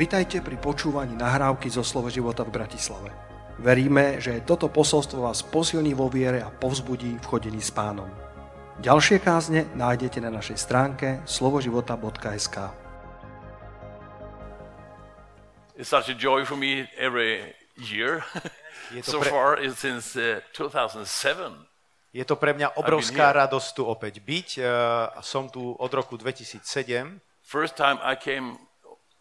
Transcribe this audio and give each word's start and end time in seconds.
Vitajte 0.00 0.40
pri 0.40 0.56
počúvaní 0.56 1.12
nahrávky 1.12 1.68
zo 1.68 1.84
Slovo 1.84 2.08
života 2.08 2.40
v 2.40 2.56
Bratislave. 2.56 3.12
Veríme, 3.60 4.16
že 4.16 4.40
toto 4.48 4.72
posolstvo 4.72 5.28
vás 5.28 5.44
posilní 5.44 5.92
vo 5.92 6.08
viere 6.08 6.40
a 6.40 6.48
povzbudí 6.48 7.20
v 7.20 7.26
chodení 7.28 7.60
s 7.60 7.68
pánom. 7.68 8.08
Ďalšie 8.80 9.20
kázne 9.20 9.68
nájdete 9.76 10.24
na 10.24 10.32
našej 10.32 10.56
stránke 10.56 11.20
slovoživota.sk 11.28 12.56
It's 15.76 15.92
such 15.92 16.08
a 16.08 16.16
joy 16.16 16.48
for 16.48 16.56
me 16.56 16.88
every 16.96 17.52
year. 17.76 18.24
Je 18.96 19.04
to 19.04 19.20
so 19.20 19.20
pre- 19.20 19.28
far, 19.28 19.60
it's 19.60 19.84
since 19.84 20.16
uh, 20.16 20.40
2007. 20.56 21.04
Je 22.16 22.24
to 22.24 22.40
pre 22.40 22.56
mňa 22.56 22.72
obrovská 22.80 23.36
radosť 23.36 23.68
tu 23.76 23.84
opäť 23.84 24.24
byť. 24.24 24.64
A 25.12 25.20
Som 25.20 25.52
tu 25.52 25.76
od 25.76 25.92
roku 25.92 26.16
2007. 26.16 26.64
First 27.44 27.76
time 27.76 28.00
I 28.00 28.16
came 28.16 28.69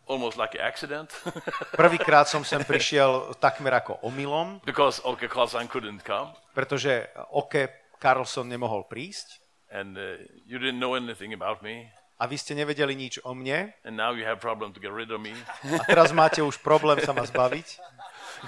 almost 0.10 0.36
like 0.36 0.58
an 0.58 0.66
accident 0.66 1.14
Prvýkrát 1.80 2.26
som 2.26 2.42
sem 2.42 2.60
prišiel 2.66 3.38
takmer 3.38 3.78
ako 3.78 4.02
omylom, 4.02 4.58
because 4.66 4.98
Olke 5.06 5.30
Karlsson 5.30 5.70
couldn't 5.70 6.02
come 6.02 6.34
pretože 6.52 7.08
Oke 7.32 7.94
Carlson 8.02 8.50
nemohol 8.50 8.90
prísť 8.90 9.38
and 9.70 9.94
uh, 9.96 10.18
you 10.50 10.58
didn't 10.58 10.82
know 10.82 10.98
anything 10.98 11.32
about 11.32 11.62
me. 11.62 11.88
a 12.20 12.28
vy 12.28 12.36
ste 12.36 12.52
nevedeli 12.52 12.98
nič 12.98 13.22
o 13.24 13.32
mne 13.32 13.72
And 13.86 13.96
now 13.96 14.12
you 14.12 14.26
have 14.26 14.42
problem 14.42 14.74
to 14.74 14.82
get 14.82 14.92
rid 14.92 15.08
of 15.08 15.22
me. 15.22 15.32
a 15.70 15.86
teraz 15.86 16.12
máte 16.12 16.42
už 16.42 16.58
problém 16.60 17.00
sa 17.00 17.14
ma 17.14 17.24
zbaviť. 17.24 17.80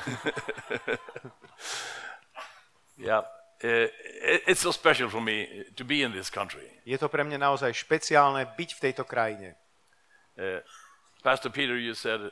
yeah. 2.97 3.21
Uh, 3.63 3.85
it- 4.25 4.43
it's 4.47 4.61
so 4.61 4.71
special 4.71 5.09
for 5.09 5.21
me 5.21 5.65
to 5.77 5.85
be 5.85 6.01
in 6.01 6.11
this 6.11 6.29
country. 6.29 6.65
Je 6.83 6.97
to 6.97 7.07
pre 7.07 7.21
mňa 7.21 7.37
naozaj 7.37 7.69
špeciálne 7.77 8.49
byť 8.57 8.69
v 8.73 8.79
tejto 8.81 9.03
krajine. 9.05 9.53
Uh, 10.33 10.65
Pastor 11.23 11.49
Peter, 11.49 11.77
you 11.77 11.93
said 11.93 12.31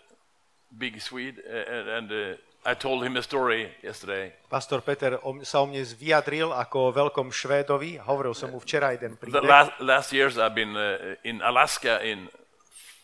big 0.71 1.01
Swede, 1.01 1.37
uh, 1.45 1.73
and, 1.73 1.85
and 1.89 2.07
uh, 2.11 2.17
I 2.65 2.73
told 2.75 3.03
him 3.05 3.15
a 3.17 3.23
story 3.23 3.69
yesterday. 3.81 4.33
Pastor 4.49 4.81
Peter 4.81 5.17
o- 5.23 5.41
sa 5.45 5.61
o 5.61 5.65
mne 5.65 5.85
vyjadril 5.85 6.49
ako 6.51 6.89
o 6.89 6.93
veľkom 6.93 7.29
Švédovi. 7.29 8.01
Hovoril 8.01 8.33
som 8.33 8.51
mu 8.51 8.59
včera 8.59 8.91
jeden 8.91 9.15
The 9.15 9.21
príbeh. 9.21 9.45
last, 9.45 9.71
last 9.79 10.09
years 10.11 10.37
I've 10.37 10.53
been 10.53 10.75
uh, 10.75 11.15
in 11.23 11.39
Alaska, 11.41 12.01
in 12.03 12.27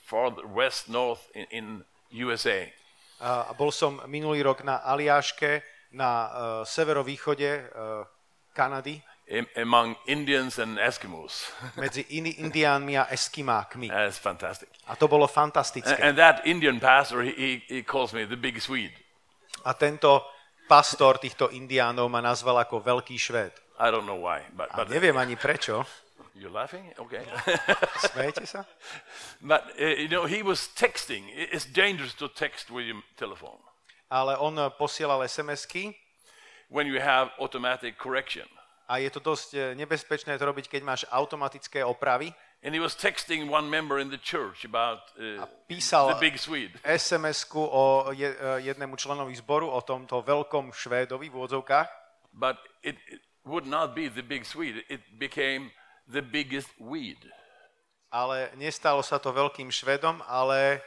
far 0.05 0.33
west, 0.51 0.89
north, 0.89 1.21
in, 1.33 1.45
in 1.49 1.65
USA. 2.11 2.67
A 3.23 3.55
bol 3.55 3.71
som 3.71 4.03
minulý 4.05 4.43
rok 4.43 4.61
na 4.61 4.83
Aliáške, 4.83 5.63
na 5.95 6.09
uh, 6.27 6.27
severovýchode 6.67 7.47
uh, 7.71 8.03
Kanady, 8.51 8.99
among 9.55 9.95
Indians 10.05 10.59
and 10.59 10.77
Eskimos. 10.77 11.49
medzi 11.81 12.05
in- 12.09 12.37
indiánmi 12.37 12.97
a 12.97 13.09
eskimákmi. 13.09 13.89
That's 13.89 14.17
fantastic. 14.17 14.69
A 14.87 14.95
to 14.95 15.07
bolo 15.07 15.25
And, 15.25 15.33
fantastické. 15.33 15.97
and 16.01 16.17
that 16.17 16.45
Indian 16.45 16.79
pastor, 16.79 17.21
he, 17.23 17.63
he, 17.67 17.81
calls 17.83 18.13
me 18.13 18.25
the 18.25 18.37
big 18.37 18.61
Swede. 18.61 18.93
A 19.65 19.73
tento 19.73 20.21
pastor 20.69 21.17
týchto 21.17 21.49
indiánov 21.49 22.09
ma 22.09 22.21
nazval 22.21 22.61
ako 22.61 22.81
veľký 22.81 23.17
švéd. 23.17 23.53
I 23.79 23.91
don't 23.91 24.05
know 24.05 24.21
why, 24.21 24.45
but, 24.53 24.69
A 24.71 24.85
but 24.85 24.89
neviem 24.93 25.17
ani 25.17 25.35
prečo. 25.35 25.83
you're 26.39 26.53
laughing? 26.53 26.93
Okay. 26.99 27.25
Smejete 28.11 28.45
sa? 28.45 28.65
but, 29.41 29.63
uh, 29.79 29.97
you 29.97 30.07
know, 30.07 30.25
he 30.25 30.43
was 30.43 30.69
texting. 30.75 31.25
It's 31.33 31.65
dangerous 31.65 32.13
to 32.21 32.27
text 32.27 32.69
with 32.69 32.85
your 32.85 33.01
telephone 33.17 33.59
Ale 34.11 34.37
on 34.37 34.57
eh, 34.59 34.69
posielal 34.77 35.23
SMS-ky 35.25 35.97
when 36.69 36.87
you 36.87 36.99
have 36.99 37.31
automatic 37.39 37.97
correction. 37.97 38.45
A 38.85 39.01
je 39.01 39.09
to 39.09 39.19
dosť 39.19 39.49
eh, 39.53 39.61
nebezpečné 39.73 40.37
to 40.37 40.45
robiť, 40.45 40.69
keď 40.69 40.81
máš 40.85 41.01
automatické 41.09 41.81
opravy. 41.81 42.29
And 42.65 42.73
he 42.73 42.81
was 42.81 42.97
texting 42.97 43.45
one 43.45 43.69
member 43.69 44.01
in 44.01 44.09
the 44.09 44.17
church 44.17 44.65
about 44.65 45.13
uh, 45.21 45.45
písal- 45.69 46.09
the 46.17 46.21
big 46.21 46.37
Swede. 46.41 46.73
SMS-ku 46.81 47.61
o 47.61 48.09
je, 48.13 48.25
eh, 48.25 48.37
jednému 48.65 48.95
členovi 48.97 49.35
zboru, 49.37 49.69
o 49.69 49.81
tomto 49.81 50.21
veľkom 50.21 50.73
Švédovi 50.73 51.29
v 51.29 51.35
úvodzovkách. 51.35 51.87
But 52.33 52.57
it, 52.81 52.97
it 53.09 53.21
would 53.45 53.69
not 53.69 53.93
be 53.93 54.09
the 54.09 54.25
big 54.25 54.45
Swede. 54.45 54.81
It 54.89 55.01
became 55.17 55.69
the 56.09 56.21
biggest 56.21 56.69
weed. 56.81 57.21
Ale 58.09 58.49
nestalo 58.55 59.03
sa 59.03 59.19
to 59.21 59.33
veľkým 59.33 59.69
Švedom, 59.73 60.21
ale, 60.25 60.81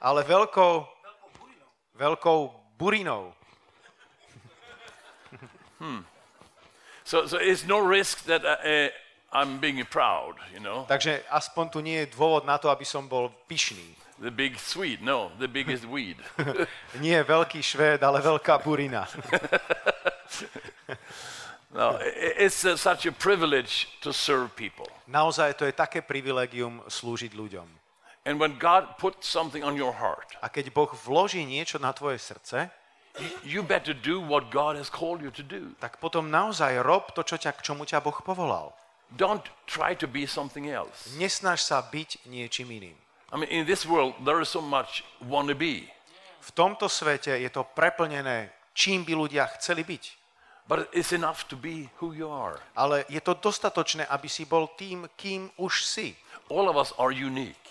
ale 0.00 0.20
veľkou, 0.24 0.84
veľkou 1.96 2.38
burinou. 2.76 3.32
So, 7.06 7.22
so 7.30 7.38
it's 7.38 7.62
no 7.62 7.78
risk 7.78 8.26
that 8.26 8.42
uh, 8.42 8.58
uh, 8.66 8.90
I'm 9.30 9.62
being 9.62 9.78
proud, 9.86 10.34
you 10.50 10.58
know. 10.58 10.82
Takže 10.90 11.22
aspoň 11.30 11.64
tu 11.70 11.78
nie 11.78 12.02
je 12.02 12.10
dôvod 12.10 12.42
na 12.42 12.58
to, 12.58 12.66
aby 12.66 12.82
som 12.82 13.06
bol 13.06 13.30
pyšný. 13.46 13.94
The 14.18 14.32
big 14.34 14.58
Swede, 14.58 15.04
no, 15.06 15.30
the 15.38 15.46
biggest 15.46 15.86
weed. 15.94 16.16
Nie 17.04 17.20
veľký 17.22 17.60
Švéd, 17.62 18.00
ale 18.02 18.18
veľká 18.24 18.58
burina. 18.64 19.04
no, 21.76 22.00
i- 22.00 22.48
it's 22.48 22.64
uh, 22.64 22.76
such 22.76 23.06
a 23.06 23.12
privilege 23.12 23.86
to 24.00 24.12
serve 24.12 24.56
people. 24.56 24.88
Naozaj 25.06 25.60
to 25.60 25.64
je 25.68 25.72
také 25.76 26.00
privilegium 26.02 26.82
slúžiť 26.88 27.36
ľuďom. 27.36 27.68
And 28.26 28.40
when 28.42 28.58
God 28.58 28.98
put 28.98 29.22
something 29.22 29.62
on 29.62 29.76
your 29.78 29.94
heart, 29.94 30.34
A 30.42 30.48
keď 30.50 30.74
Boh 30.74 30.90
vloží 30.90 31.44
niečo 31.46 31.78
na 31.78 31.92
tvoje 31.94 32.18
srdce, 32.18 32.66
you, 33.44 33.62
better 33.62 33.94
do 33.94 34.20
what 34.20 34.50
God 34.50 34.76
has 34.76 34.90
called 34.90 35.22
you 35.22 35.30
to 35.30 35.42
do. 35.42 35.72
tak 35.80 36.00
potom 36.00 36.30
naozaj 36.30 36.82
rob 36.84 37.12
to, 37.14 37.22
čo 37.22 37.36
ťa, 37.40 37.56
k 37.56 37.60
čomu 37.64 37.88
ťa 37.88 38.04
Boh 38.04 38.16
povolal. 38.20 38.72
Don't 39.14 39.46
try 39.66 39.94
to 39.94 40.10
be 40.10 40.26
something 40.26 40.66
else. 40.66 41.14
Nesnaž 41.14 41.62
sa 41.62 41.78
byť 41.80 42.26
niečím 42.26 42.74
iným. 42.74 42.96
I 43.32 43.36
mean, 43.38 43.50
in 43.50 43.66
this 43.66 43.86
world, 43.86 44.14
there 44.22 44.42
is 44.42 44.50
so 44.50 44.62
much 44.62 45.02
wannabe. 45.22 45.86
V 46.42 46.50
tomto 46.54 46.86
svete 46.86 47.34
je 47.42 47.50
to 47.50 47.66
preplnené, 47.66 48.54
čím 48.74 49.02
by 49.02 49.14
ľudia 49.14 49.50
chceli 49.58 49.82
byť. 49.82 50.04
But 50.66 50.90
it's 50.90 51.14
enough 51.14 51.46
to 51.48 51.56
be 51.56 51.90
who 52.02 52.10
you 52.10 52.26
are. 52.26 52.58
Ale 52.74 53.06
je 53.06 53.22
to 53.22 53.38
dostatočné, 53.38 54.06
aby 54.10 54.26
si 54.26 54.42
bol 54.42 54.66
tým, 54.74 55.06
kým 55.14 55.50
už 55.58 55.86
si. 55.86 56.18
All 56.50 56.66
of 56.66 56.74
us 56.74 56.90
are 56.98 57.14
unique. 57.14 57.65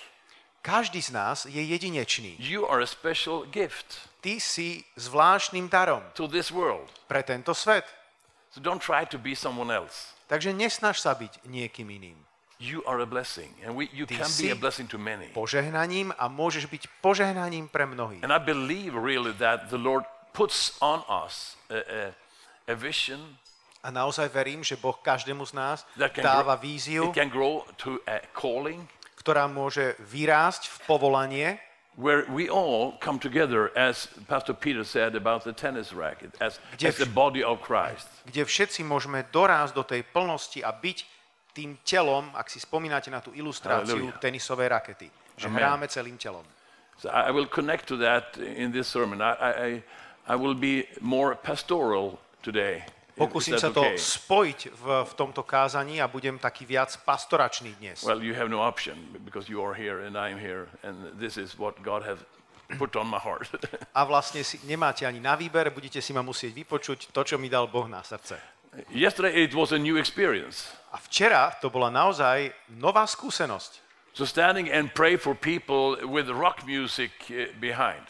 Každý 0.66 0.98
z 0.98 1.14
nás 1.14 1.46
je 1.46 1.62
jedinečný. 1.62 2.42
You 2.42 2.66
are 2.66 2.82
a 2.82 2.90
special 2.90 3.46
gift 3.54 4.10
Ty 4.26 4.42
si 4.42 4.82
zvláštnym 4.98 5.70
darom 5.70 6.02
to 6.18 6.26
this 6.26 6.50
world. 6.50 6.90
pre 7.06 7.22
tento 7.22 7.54
svet. 7.54 7.86
So 8.50 8.58
don't 8.58 8.82
try 8.82 9.06
to 9.06 9.22
be 9.22 9.38
someone 9.38 9.70
else. 9.70 10.18
Takže 10.26 10.50
nesnaž 10.58 10.98
sa 10.98 11.14
byť 11.14 11.46
niekým 11.46 11.86
iným. 11.86 12.18
You 12.58 12.82
are 12.90 12.98
a 12.98 13.06
blessing, 13.06 13.54
and 13.62 13.78
we, 13.78 13.86
you 13.94 14.10
Ty 14.10 14.26
can 14.26 14.32
be 14.42 14.50
a 14.50 14.58
blessing 14.58 14.90
to 14.90 14.98
many. 14.98 15.30
Požehnaním 15.38 16.10
a 16.18 16.26
môžeš 16.26 16.66
byť 16.66 16.90
požehnaním 17.06 17.70
pre 17.70 17.86
mnohých. 17.86 18.26
And 18.26 18.34
I 18.34 18.42
believe 18.42 18.98
really 18.98 19.38
that 19.38 19.70
the 19.70 19.78
Lord 19.78 20.10
puts 20.34 20.74
on 20.82 21.06
us 21.06 21.54
a, 21.70 21.78
a, 21.86 22.00
a 22.66 22.74
vision 22.74 23.38
A 23.86 23.94
naozaj 23.94 24.34
verím, 24.34 24.66
že 24.66 24.82
Boh 24.82 24.98
každému 24.98 25.46
z 25.46 25.54
nás 25.54 25.86
dáva 26.18 26.58
víziu, 26.58 27.14
ktorá 29.26 29.50
môže 29.50 29.98
vyrásť 30.06 30.70
v 30.70 30.78
povolanie, 30.86 31.48
where 31.98 32.30
we 32.30 32.46
all 32.46 32.94
come 33.02 33.18
together, 33.18 33.74
as 33.74 34.06
Pastor 34.30 34.54
Peter 34.54 34.86
said 34.86 35.16
about 35.18 35.42
the 35.42 35.50
tennis 35.50 35.90
racket, 35.98 36.30
as, 36.38 36.62
Kde 36.78 36.94
as 36.94 37.02
the 37.02 37.10
body 37.10 37.42
of 37.42 37.58
Christ. 37.66 38.06
kde 38.30 38.46
všetci 38.46 38.86
môžeme 38.86 39.26
dorásť 39.34 39.74
do 39.74 39.82
tej 39.82 40.06
plnosti 40.06 40.62
a 40.62 40.70
byť 40.70 40.98
tým 41.58 41.80
telom, 41.82 42.30
ak 42.38 42.54
si 42.54 42.62
spomínate 42.62 43.10
na 43.10 43.24
tú 43.24 43.34
ilustráciu 43.34 44.12
Halleluja. 44.14 44.22
tenisovej 44.22 44.70
rakety. 44.70 45.08
Že 45.42 45.48
Amen. 45.50 45.58
hráme 45.58 45.86
celým 45.90 46.22
telom. 46.22 46.46
So 47.02 47.10
I 47.10 47.34
will 47.34 47.48
connect 47.50 47.90
to 47.90 47.98
that 48.06 48.38
in 48.38 48.70
this 48.70 48.86
sermon. 48.86 49.26
I, 49.26 49.34
I- 49.82 49.84
I 50.26 50.34
will 50.38 50.58
be 50.58 50.86
more 51.02 51.34
pastoral 51.38 52.18
today. 52.42 52.82
Pokúsim 53.16 53.56
sa 53.56 53.72
to 53.72 53.80
okay? 53.80 53.96
spojiť 53.96 54.60
v, 54.76 54.84
v 55.08 55.14
tomto 55.16 55.40
kázaní 55.48 56.04
a 56.04 56.12
budem 56.12 56.36
taký 56.36 56.68
viac 56.68 56.92
pastoračný 57.08 57.72
dnes. 57.80 58.04
Well, 58.04 58.20
you 58.20 58.36
have 58.36 58.52
no 58.52 58.60
option 58.60 59.00
because 59.24 59.48
you 59.48 59.64
are 59.64 59.72
here 59.72 60.04
and 60.04 60.20
I'm 60.20 60.36
here, 60.36 60.68
and 60.84 61.16
this 61.16 61.40
is 61.40 61.56
what 61.56 61.80
God 61.80 62.04
has 62.04 62.20
put 62.76 63.00
on 63.00 63.08
my 63.08 63.20
heart. 63.24 63.48
A 64.00 64.04
vlastne 64.04 64.44
si, 64.44 64.60
nemáte 64.68 65.08
ani 65.08 65.24
na 65.24 65.40
výber, 65.40 65.72
budete 65.72 66.04
si 66.04 66.12
ma 66.12 66.20
musieť 66.20 66.52
vypočuť 66.52 67.16
to, 67.16 67.22
čo 67.24 67.40
mi 67.40 67.48
dal 67.48 67.72
Boh 67.72 67.88
na 67.88 68.04
srdce. 68.04 68.36
Yesterday 68.92 69.48
it 69.48 69.56
was 69.56 69.72
a 69.72 69.80
new 69.80 69.96
experience. 69.96 70.68
A 70.92 71.00
včera 71.00 71.56
to 71.64 71.72
bola 71.72 71.88
naozaj 71.88 72.52
nová 72.76 73.08
skúsenosť. 73.08 73.80
So 74.12 74.24
standing 74.28 74.68
and 74.68 74.92
pray 74.92 75.16
for 75.16 75.36
people 75.36 75.96
with 76.04 76.28
rock 76.32 76.68
music 76.68 77.12
uh, 77.32 77.52
behind. 77.60 78.04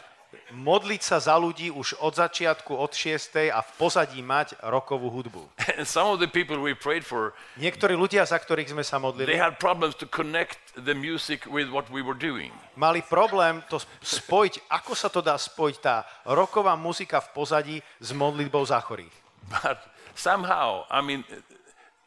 Modliť 0.54 1.02
sa 1.02 1.18
za 1.20 1.34
ľudí 1.36 1.68
už 1.72 2.00
od 2.00 2.14
začiatku, 2.16 2.72
od 2.74 2.92
6. 2.92 3.50
a 3.52 3.60
v 3.60 3.70
pozadí 3.76 4.22
mať 4.22 4.56
rokovú 4.64 5.10
hudbu. 5.10 5.42
And 5.78 5.84
some 5.84 6.08
of 6.12 6.22
the 6.22 6.30
people 6.30 6.56
we 6.60 6.72
prayed 6.72 7.04
for, 7.04 7.32
Niektorí 7.60 7.96
ľudia, 7.96 8.24
za 8.24 8.38
ktorých 8.38 8.72
sme 8.72 8.84
sa 8.84 8.96
they 8.96 9.04
modlili, 9.04 9.36
had 9.36 9.56
problems 9.60 9.96
to 10.00 10.06
connect 10.06 10.58
the 10.76 10.94
music 10.94 11.44
with 11.48 11.68
what 11.68 11.88
we 11.88 12.00
were 12.00 12.16
doing. 12.16 12.52
mali 12.76 13.00
problém 13.04 13.64
to 13.68 13.80
spojiť, 14.04 14.68
ako 14.68 14.92
sa 14.92 15.08
to 15.08 15.24
dá 15.24 15.36
spojiť 15.36 15.76
tá 15.80 16.04
roková 16.28 16.76
muzika 16.76 17.18
v 17.20 17.28
pozadí 17.32 17.76
s 18.00 18.10
modlitbou 18.12 18.62
za 18.64 18.80
chorých. 18.80 19.12
But 19.46 19.78
somehow, 20.18 20.84
I 20.90 21.00
mean, 21.04 21.22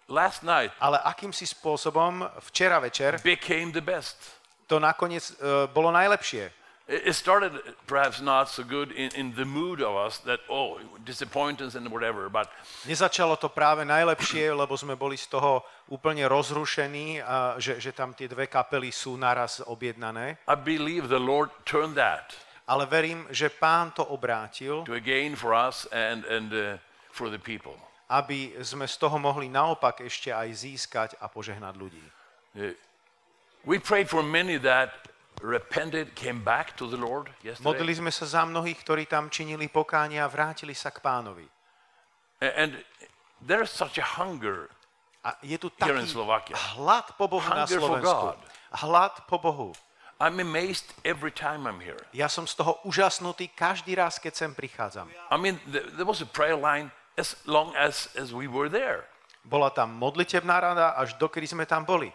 last 0.10 0.42
night 0.44 0.74
Ale 0.81 0.98
akýmsi 1.06 1.46
spôsobom 1.46 2.26
včera 2.50 2.81
večer 2.81 3.22
became 3.22 3.70
the 3.72 3.81
best. 3.84 4.18
to 4.70 4.78
nakoniec 4.78 5.34
uh, 5.42 5.66
bolo 5.70 5.90
najlepšie. 5.90 6.59
It 6.90 7.14
started 7.14 7.54
perhaps 7.86 8.18
not 8.18 8.50
so 8.50 8.66
good 8.66 8.90
in, 8.98 9.14
in 9.14 9.38
the 9.38 9.46
mood 9.46 9.78
of 9.78 9.94
us 9.94 10.18
that, 10.26 10.42
oh, 10.50 10.82
disappointments 11.06 11.78
and 11.78 11.86
whatever, 11.94 12.34
but 12.34 12.50
Nezačalo 12.90 13.38
to 13.38 13.46
práve 13.46 13.86
najlepšie, 13.86 14.50
lebo 14.50 14.74
sme 14.74 14.98
boli 14.98 15.14
z 15.14 15.30
toho 15.30 15.62
úplne 15.94 16.26
rozrušení, 16.26 17.22
a 17.22 17.62
že, 17.62 17.78
že 17.78 17.94
tam 17.94 18.18
tie 18.18 18.26
dve 18.26 18.50
kapely 18.50 18.90
sú 18.90 19.22
naraz 19.22 19.62
objednané. 19.62 20.42
I 20.50 20.58
believe 20.58 21.14
the 21.14 21.22
Lord 21.22 21.54
turned 21.62 21.94
that 21.94 22.34
Ale 22.66 22.86
verím, 22.86 23.30
že 23.30 23.50
pán 23.50 23.94
to 23.94 24.06
obrátil, 24.10 24.82
to 24.86 24.98
a 24.98 25.02
gain 25.02 25.38
for 25.38 25.54
us 25.54 25.86
and, 25.94 26.26
and 26.26 26.50
uh, 26.54 26.78
for 27.14 27.30
the 27.30 27.38
people. 27.38 27.78
aby 28.10 28.58
sme 28.66 28.90
z 28.90 28.98
toho 28.98 29.22
mohli 29.22 29.46
naopak 29.46 30.02
ešte 30.02 30.34
aj 30.34 30.50
získať 30.54 31.10
a 31.22 31.30
požehnať 31.30 31.74
ľudí. 31.78 32.06
Uh, 32.58 32.74
we 33.62 33.78
prayed 33.78 34.10
for 34.10 34.26
many 34.26 34.58
that 34.58 34.90
repented, 35.42 36.16
came 36.16 36.44
back 36.44 36.76
to 36.78 36.88
the 36.88 37.00
Lord 37.00 37.32
yesterday. 37.44 37.64
Modlili 37.64 37.94
sme 37.96 38.12
sa 38.12 38.28
za 38.28 38.44
mnohých, 38.44 38.80
ktorí 38.84 39.08
tam 39.08 39.32
činili 39.32 39.72
pokánie 39.72 40.20
a 40.20 40.28
vrátili 40.28 40.76
sa 40.76 40.92
k 40.92 41.00
pánovi. 41.00 41.48
And 42.40 42.80
there's 43.44 43.72
such 43.72 44.00
a 44.00 44.06
hunger. 44.20 44.72
A 45.24 45.36
je 45.44 45.60
tu 45.60 45.68
taký 45.68 46.00
hlad 46.76 47.12
po 47.20 47.28
Bohu 47.28 47.44
na 47.52 47.68
Hunger 47.68 47.80
for 47.84 48.00
Slovensku. 48.00 48.28
Hlad 48.72 49.14
po 49.28 49.36
Bohu. 49.36 49.70
I'm 50.20 50.40
amazed 50.44 50.92
every 51.08 51.32
time 51.32 51.64
I'm 51.64 51.80
here. 51.80 52.00
Ja 52.12 52.28
som 52.28 52.44
z 52.44 52.60
toho 52.60 52.80
úžasnutý 52.84 53.56
každý 53.56 53.96
raz, 53.96 54.20
keď 54.20 54.36
sem 54.36 54.52
prichádzam. 54.52 55.08
I 55.32 55.38
mean, 55.40 55.60
th- 55.72 55.96
there 55.96 56.08
was 56.08 56.20
a 56.20 56.28
prayer 56.28 56.60
line 56.60 56.92
as 57.16 57.40
long 57.48 57.72
as, 57.80 58.12
as 58.20 58.36
we 58.36 58.48
were 58.48 58.68
there. 58.68 59.08
Bola 59.48 59.72
tam 59.72 59.96
modlitebná 59.96 60.60
rada, 60.60 60.96
až 61.00 61.16
dokedy 61.16 61.48
sme 61.48 61.64
tam 61.64 61.88
boli. 61.88 62.12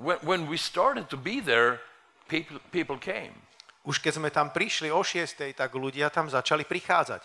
When, 0.00 0.16
when 0.24 0.40
we 0.48 0.56
started 0.56 1.12
to 1.12 1.20
be 1.20 1.40
there, 1.44 1.84
people, 2.28 2.58
people 2.70 2.98
came. 2.98 3.32
Už 3.86 4.02
keď 4.02 4.12
sme 4.18 4.30
tam 4.34 4.50
prišli 4.50 4.90
o 4.90 4.98
6, 5.00 5.54
tak 5.54 5.70
ľudia 5.70 6.10
tam 6.10 6.26
začali 6.26 6.66
prichádzať. 6.66 7.22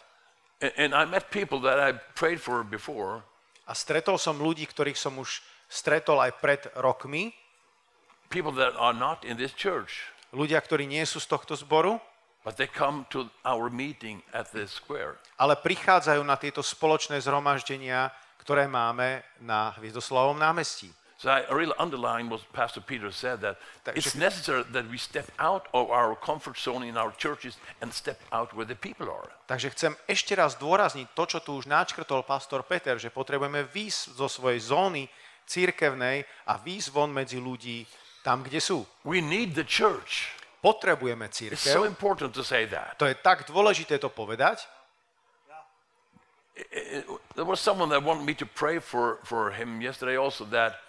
And, 0.61 0.73
and 0.77 0.91
I 0.93 1.09
met 1.09 1.33
people 1.33 1.57
that 1.65 1.81
I 1.81 1.97
prayed 2.13 2.37
for 2.37 2.61
before, 2.61 3.25
A 3.65 3.73
stretol 3.77 4.17
som 4.19 4.35
ľudí, 4.41 4.67
ktorých 4.67 4.97
som 4.97 5.15
už 5.17 5.39
stretol 5.69 6.19
aj 6.19 6.31
pred 6.43 6.61
rokmi. 6.75 7.31
people 8.29 8.51
that 8.55 8.73
are 8.79 8.93
not 8.95 9.23
in 9.23 9.37
this 9.37 9.51
church, 9.55 10.07
Ľudia, 10.31 10.63
ktorí 10.63 10.87
nie 10.87 11.03
sú 11.03 11.19
z 11.19 11.27
tohto 11.27 11.55
zboru, 11.59 11.99
but 12.45 12.55
they 12.55 12.67
come 12.67 13.03
to 13.11 13.27
our 13.43 13.67
meeting 13.67 14.23
at 14.31 14.47
the 14.55 14.63
square. 14.69 15.19
ale 15.35 15.57
prichádzajú 15.59 16.21
na 16.23 16.37
tieto 16.39 16.63
spoločné 16.63 17.19
zhromaždenia, 17.19 18.07
ktoré 18.39 18.65
máme 18.69 19.21
na 19.43 19.75
Hviezdoslavom 19.77 20.37
námestí. 20.39 20.89
So 21.21 21.29
I 21.29 21.45
really 21.53 21.77
underline 21.77 22.33
what 22.33 22.41
Pastor 22.49 22.81
Peter 22.81 23.11
said 23.13 23.45
that 23.45 23.61
it's 23.93 24.17
necessary 24.17 24.65
that 24.73 24.89
we 24.89 24.97
step 24.97 25.29
out 25.37 25.69
of 25.69 25.93
our 25.93 26.17
comfort 26.17 26.57
zone 26.57 26.81
in 26.81 26.97
our 26.97 27.13
churches 27.13 27.61
and 27.77 27.93
step 27.93 28.17
out 28.33 28.57
where 28.57 28.65
the 28.65 28.73
people 28.73 29.05
are. 29.05 29.29
Takže 29.45 29.69
chcem 29.77 29.93
ešte 30.09 30.33
raz 30.33 30.57
dôrazniť 30.57 31.13
to, 31.13 31.23
čo 31.29 31.37
tu 31.45 31.61
už 31.61 31.69
načkrtol 31.69 32.25
pastor 32.25 32.65
Peter, 32.65 32.97
že 32.97 33.13
potrebujeme 33.13 33.69
výjsť 33.69 34.17
zo 34.17 34.25
svojej 34.25 34.65
zóny 34.65 35.05
církevnej 35.45 36.25
a 36.49 36.57
výjsť 36.57 36.89
von 36.89 37.13
medzi 37.13 37.37
ľudí 37.37 37.85
tam, 38.25 38.41
kde 38.41 38.57
sú. 38.57 38.81
We 39.05 39.21
need 39.21 39.53
the 39.53 39.67
church. 39.67 40.33
Potrebujeme 40.65 41.29
It's 41.29 41.61
so 41.61 41.85
církev. 41.85 41.93
important 41.93 42.33
to 42.33 42.41
say 42.41 42.65
that. 42.65 42.97
To 42.97 43.05
je 43.05 43.13
tak 43.13 43.45
dôležité 43.45 44.01
to 44.01 44.09
povedať. 44.09 44.65
There 47.37 47.45
was 47.45 47.61
someone 47.61 47.93
that 47.93 48.01
wanted 48.01 48.25
me 48.25 48.33
to 48.41 48.49
pray 48.49 48.81
for, 48.81 49.21
for 49.21 49.53
him 49.53 49.85
yesterday 49.85 50.17
also 50.17 50.49
that 50.49 50.81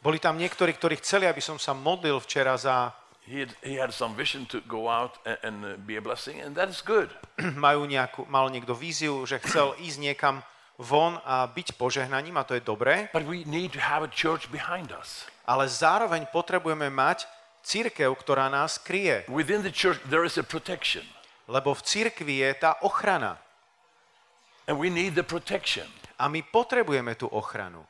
Boli 0.00 0.16
tam 0.16 0.40
niektorí, 0.40 0.72
ktorí 0.72 0.96
chceli, 1.04 1.28
aby 1.28 1.44
som 1.44 1.60
sa 1.60 1.76
modlil 1.76 2.16
včera 2.24 2.56
za... 2.56 2.96
he 3.28 3.44
had, 3.44 3.52
he 3.60 3.76
had 3.76 3.92
some 3.92 4.16
vision 4.16 4.48
to 4.48 4.64
go 4.64 4.88
out 4.88 5.20
and, 5.28 5.38
and 5.44 5.56
uh, 5.60 5.68
be 5.84 5.94
a 5.96 6.02
blessing, 6.02 6.40
and 6.40 6.56
that 6.56 6.72
is 6.72 6.80
good. 6.80 7.12
Majú 7.60 7.84
nejakú, 7.84 8.24
mal 8.26 8.48
niekto 8.48 8.72
víziu, 8.72 9.22
že 9.28 9.36
chcel 9.44 9.76
ísť 9.76 9.98
niekam 10.00 10.40
von 10.80 11.20
a 11.28 11.44
byť 11.44 11.76
požehnaním 11.76 12.40
a 12.40 12.48
to 12.48 12.56
je 12.56 12.64
dobré, 12.64 13.12
But 13.12 13.28
we 13.28 13.44
need 13.44 13.76
to 13.76 13.80
have 13.84 14.00
a 14.00 14.08
church 14.08 14.48
behind 14.48 14.88
us. 14.96 15.28
ale 15.44 15.68
zároveň 15.68 16.24
potrebujeme 16.32 16.88
mať 16.88 17.28
církev, 17.60 18.08
ktorá 18.16 18.48
nás 18.48 18.80
kryje. 18.80 19.28
Within 19.28 19.60
the 19.60 19.68
church, 19.74 20.00
there 20.08 20.24
is 20.24 20.40
a 20.40 20.44
protection, 20.46 21.04
Lebo 21.44 21.76
v 21.76 21.84
církvi 21.84 22.40
je 22.40 22.50
tá 22.56 22.80
ochrana. 22.80 23.36
and 24.64 24.80
we 24.80 24.88
need 24.88 25.12
the 25.12 25.26
protection. 25.26 25.84
A 26.16 26.30
my 26.32 26.40
potrebujeme 26.40 27.12
tú 27.18 27.26
ochranu. 27.28 27.84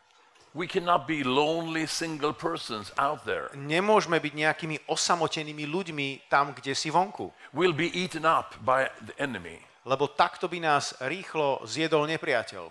We 0.53 0.67
cannot 0.67 1.07
be 1.07 1.23
lonely 1.23 1.87
single 1.87 2.35
persons 2.35 2.91
out 2.99 3.23
there. 3.23 3.55
Nemôžeme 3.55 4.19
byť 4.19 4.35
nejakými 4.35 4.77
osamotenými 4.91 5.63
ľuďmi 5.63 6.27
tam, 6.27 6.51
kde 6.51 6.75
si 6.75 6.91
vonku. 6.91 7.31
We'll 7.55 7.77
be 7.77 7.87
eaten 7.87 8.27
up 8.27 8.59
by 8.67 8.91
the 8.99 9.15
enemy. 9.23 9.63
Lebo 9.87 10.11
takto 10.11 10.51
by 10.51 10.59
nás 10.59 10.99
rýchlo 10.99 11.63
zjedol 11.63 12.11
nepriateľ. 12.11 12.67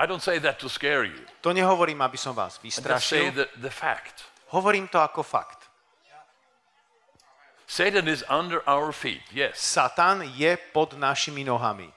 I 0.00 0.06
don't 0.06 0.24
say 0.24 0.40
that 0.40 0.56
to 0.64 0.68
scare 0.72 1.04
you. 1.04 1.20
To 1.44 1.52
nehovorím, 1.52 2.00
aby 2.00 2.16
som 2.16 2.32
vás 2.32 2.56
vystrašil. 2.56 3.36
the, 3.36 3.46
the 3.60 3.70
fact. 3.70 4.24
Hovorím 4.48 4.88
to 4.88 4.96
ako 4.96 5.20
fakt. 5.20 5.68
Satan 7.68 8.08
is 8.08 8.24
under 8.32 8.64
our 8.64 8.96
feet, 8.96 9.20
yes. 9.28 9.60
Satan 9.60 10.24
je 10.24 10.56
pod 10.72 10.96
našimi 10.96 11.44
nohami. 11.44 11.92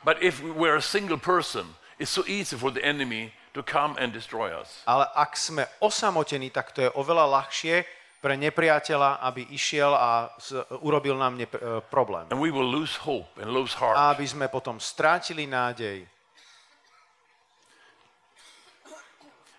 But 0.00 0.24
if 0.24 0.40
we're 0.40 0.80
a 0.80 0.82
single 0.82 1.20
person, 1.20 1.76
it's 2.00 2.08
so 2.08 2.24
easy 2.24 2.56
for 2.56 2.72
the 2.72 2.80
enemy 2.80 3.36
to 3.56 3.64
come 3.64 3.96
and 3.96 4.12
destroy 4.12 4.52
us. 4.52 4.84
Ale 4.84 5.08
ak 5.16 5.32
sme 5.32 5.64
osamotení, 5.80 6.52
tak 6.52 6.76
to 6.76 6.84
je 6.84 6.90
oveľa 6.92 7.40
ľahšie 7.40 7.88
pre 8.20 8.36
nepriateľa, 8.36 9.24
aby 9.24 9.48
išiel 9.50 9.96
a 9.96 10.28
z, 10.36 10.60
urobil 10.84 11.16
nám 11.16 11.40
nepr- 11.40 11.56
e, 11.56 11.80
problém. 11.88 12.28
And 12.28 12.36
we 12.36 12.52
will 12.52 12.68
lose 12.68 12.92
hope 13.00 13.32
and 13.40 13.48
lose 13.48 13.72
A 13.76 13.80
heart. 13.80 13.96
aby 14.12 14.26
sme 14.28 14.46
potom 14.48 14.76
strátili 14.76 15.48
nádej. 15.48 16.04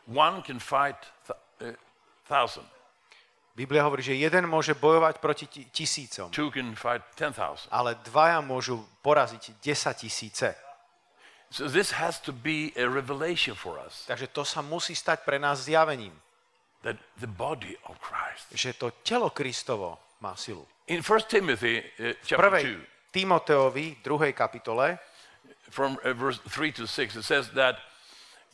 One 0.08 0.40
can 0.42 0.60
fight 0.60 0.96
th- 1.26 1.36
uh, 1.62 1.76
thousand. 2.30 2.64
Biblia 3.58 3.82
hovorí, 3.84 4.06
že 4.06 4.14
jeden 4.14 4.46
môže 4.46 4.72
bojovať 4.72 5.18
proti 5.18 5.50
ti- 5.50 5.66
tisícom, 5.68 6.30
Two 6.30 6.54
can 6.54 6.78
fight 6.78 7.02
ten 7.18 7.34
thousand. 7.34 7.68
ale 7.74 7.98
dvaja 8.06 8.40
môžu 8.40 8.78
poraziť 9.02 9.58
10 9.60 9.98
tisíce. 9.98 10.54
So 11.50 11.68
this 11.68 11.96
has 11.96 12.20
to 12.28 12.34
be 12.36 12.76
a 12.76 12.90
revelation 12.90 13.56
for 13.56 13.80
us 13.80 14.04
Takže 14.08 14.28
to 14.36 14.44
sa 14.44 14.60
musí 14.60 14.96
stať 14.96 15.24
pre 15.24 15.40
nás 15.40 15.64
zjavením, 15.64 16.12
that 16.84 17.00
the 17.20 17.28
body 17.28 17.76
of 17.88 17.96
Christ. 18.04 18.52
že 18.52 18.74
to 18.76 18.92
telo 19.04 19.32
Kristovo 19.32 20.00
má 20.20 20.36
silu. 20.36 20.68
In 20.88 21.00
1 21.04 21.08
Timothy 21.28 21.80
uh, 21.80 22.16
chapter 22.24 22.38
prvej 22.38 22.64
2, 22.64 23.16
Timoteovi, 23.16 24.04
druhej 24.04 24.34
kapitole, 24.36 25.00
from 25.70 25.98
uh, 26.04 26.14
verse 26.14 26.40
3 26.48 26.72
to 26.72 26.88
6, 26.88 27.16
it 27.16 27.24
says 27.24 27.50
that 27.56 27.80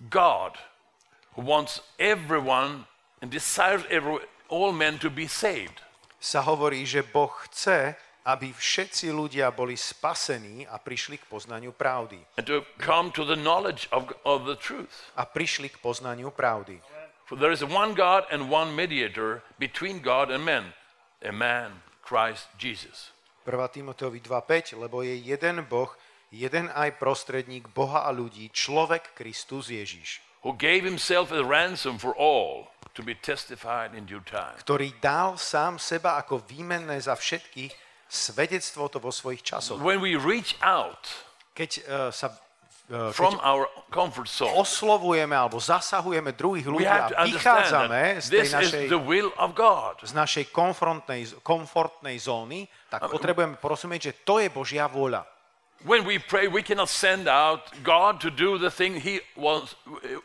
God 0.10 0.58
who 1.36 1.41
wants 1.41 1.82
everyone 1.98 2.86
and 3.22 3.32
desires 3.32 3.82
every, 3.89 4.22
all 4.50 4.72
men 4.72 5.00
to 5.00 5.10
be 5.10 5.25
saved 5.25 5.82
sa 6.24 6.39
hovorí, 6.39 6.88
že 6.88 7.03
Boh 7.03 7.27
chce, 7.50 8.00
aby 8.24 8.56
všetci 8.56 9.12
ľudia 9.12 9.51
boli 9.51 9.75
spasení 9.75 10.63
a 10.63 10.80
prišli 10.80 11.20
k 11.20 11.27
poznaniu 11.27 11.75
pravdy. 11.75 12.20
and 12.39 12.48
to 12.48 12.63
come 12.80 13.12
to 13.12 13.27
the 13.27 13.36
knowledge 13.36 13.92
of, 13.92 14.08
of 14.24 14.48
the 14.48 14.56
truth. 14.56 15.12
A 15.20 15.27
prišli 15.27 15.70
k 15.70 15.77
poznaniu 15.84 16.32
pravdy. 16.32 16.80
For 17.27 17.36
there 17.36 17.51
is 17.51 17.63
one 17.63 17.96
God 17.96 18.24
and 18.32 18.51
one 18.51 18.75
mediator 18.75 19.44
between 19.60 20.00
God 20.00 20.32
and 20.32 20.44
men, 20.44 20.75
a 21.24 21.32
man, 21.32 21.84
Christ 22.03 22.48
Jesus. 22.60 23.12
1. 23.44 23.56
Timoteovi 23.75 24.24
2.5, 24.24 24.80
lebo 24.80 25.03
je 25.03 25.15
jeden 25.20 25.68
Boh, 25.68 25.92
jeden 26.32 26.72
aj 26.72 26.96
prostredník 27.00 27.68
Boha 27.75 28.08
a 28.08 28.12
ľudí, 28.15 28.48
človek 28.56 29.15
Kristus 29.15 29.68
Ježiš, 29.68 30.24
who 30.44 30.56
gave 30.56 30.88
himself 30.88 31.32
a 31.32 31.44
ransom 31.44 32.00
for 32.00 32.15
all 32.15 32.72
to 32.96 33.03
be 33.03 33.15
testified 33.15 33.96
in 33.96 34.08
due 34.08 34.24
time. 34.24 34.56
ktorý 34.63 34.96
dal 35.00 35.36
sám 35.36 35.80
seba 35.80 36.20
ako 36.20 36.44
výmenné 36.48 37.00
za 37.03 37.15
všetkých, 37.15 37.83
svedectvo 38.13 38.86
to 38.88 39.01
vo 39.01 39.10
svojich 39.10 39.41
časoch. 39.41 39.82
When 39.82 39.98
we 39.98 40.13
reach 40.13 40.53
out 40.62 41.01
Keď 41.53 41.72
uh, 41.86 42.10
sa 42.10 42.34
uh, 42.34 43.13
from 43.13 43.38
our 43.46 43.70
comfort 43.93 44.25
zone, 44.25 44.58
oslovujeme 44.58 45.38
alebo 45.38 45.62
zasahujeme 45.62 46.34
druhých 46.34 46.65
ľudí 46.65 46.89
a 46.89 47.29
vychádzame 47.29 48.17
z 48.17 48.27
tej 48.29 48.50
našej, 48.50 48.84
z 50.01 50.13
našej 50.17 50.46
komfortnej, 50.50 51.29
komfortnej 51.46 52.17
zóny, 52.17 52.65
tak 52.89 53.05
potrebujeme 53.05 53.58
porozumieť, 53.62 54.01
že 54.10 54.13
to 54.25 54.41
je 54.41 54.50
Božia 54.50 54.89
vôľa. 54.89 55.29
When 55.86 56.08
we 56.08 56.17
pray, 56.17 56.48
we 56.48 56.63
cannot 56.63 56.88
send 56.88 57.27
out 57.27 57.70
God 57.84 58.24
to 58.24 58.32
do 58.32 58.55
the 58.58 58.72
thing 58.72 58.98
He 58.98 59.20
wants, 59.36 59.75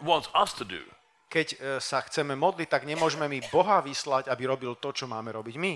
wants 0.01 0.31
us 0.33 0.55
to 0.55 0.65
do. 0.65 0.81
Keď 1.29 1.47
e, 1.53 1.57
sa 1.83 2.01
chceme 2.07 2.33
modliť, 2.39 2.71
tak 2.71 2.87
nemôžeme 2.87 3.27
my 3.27 3.43
Boha 3.53 3.83
vyslať, 3.83 4.31
aby 4.33 4.49
robil 4.49 4.79
to, 4.79 4.95
čo 4.95 5.11
máme 5.11 5.35
robiť 5.35 5.59
my. 5.61 5.75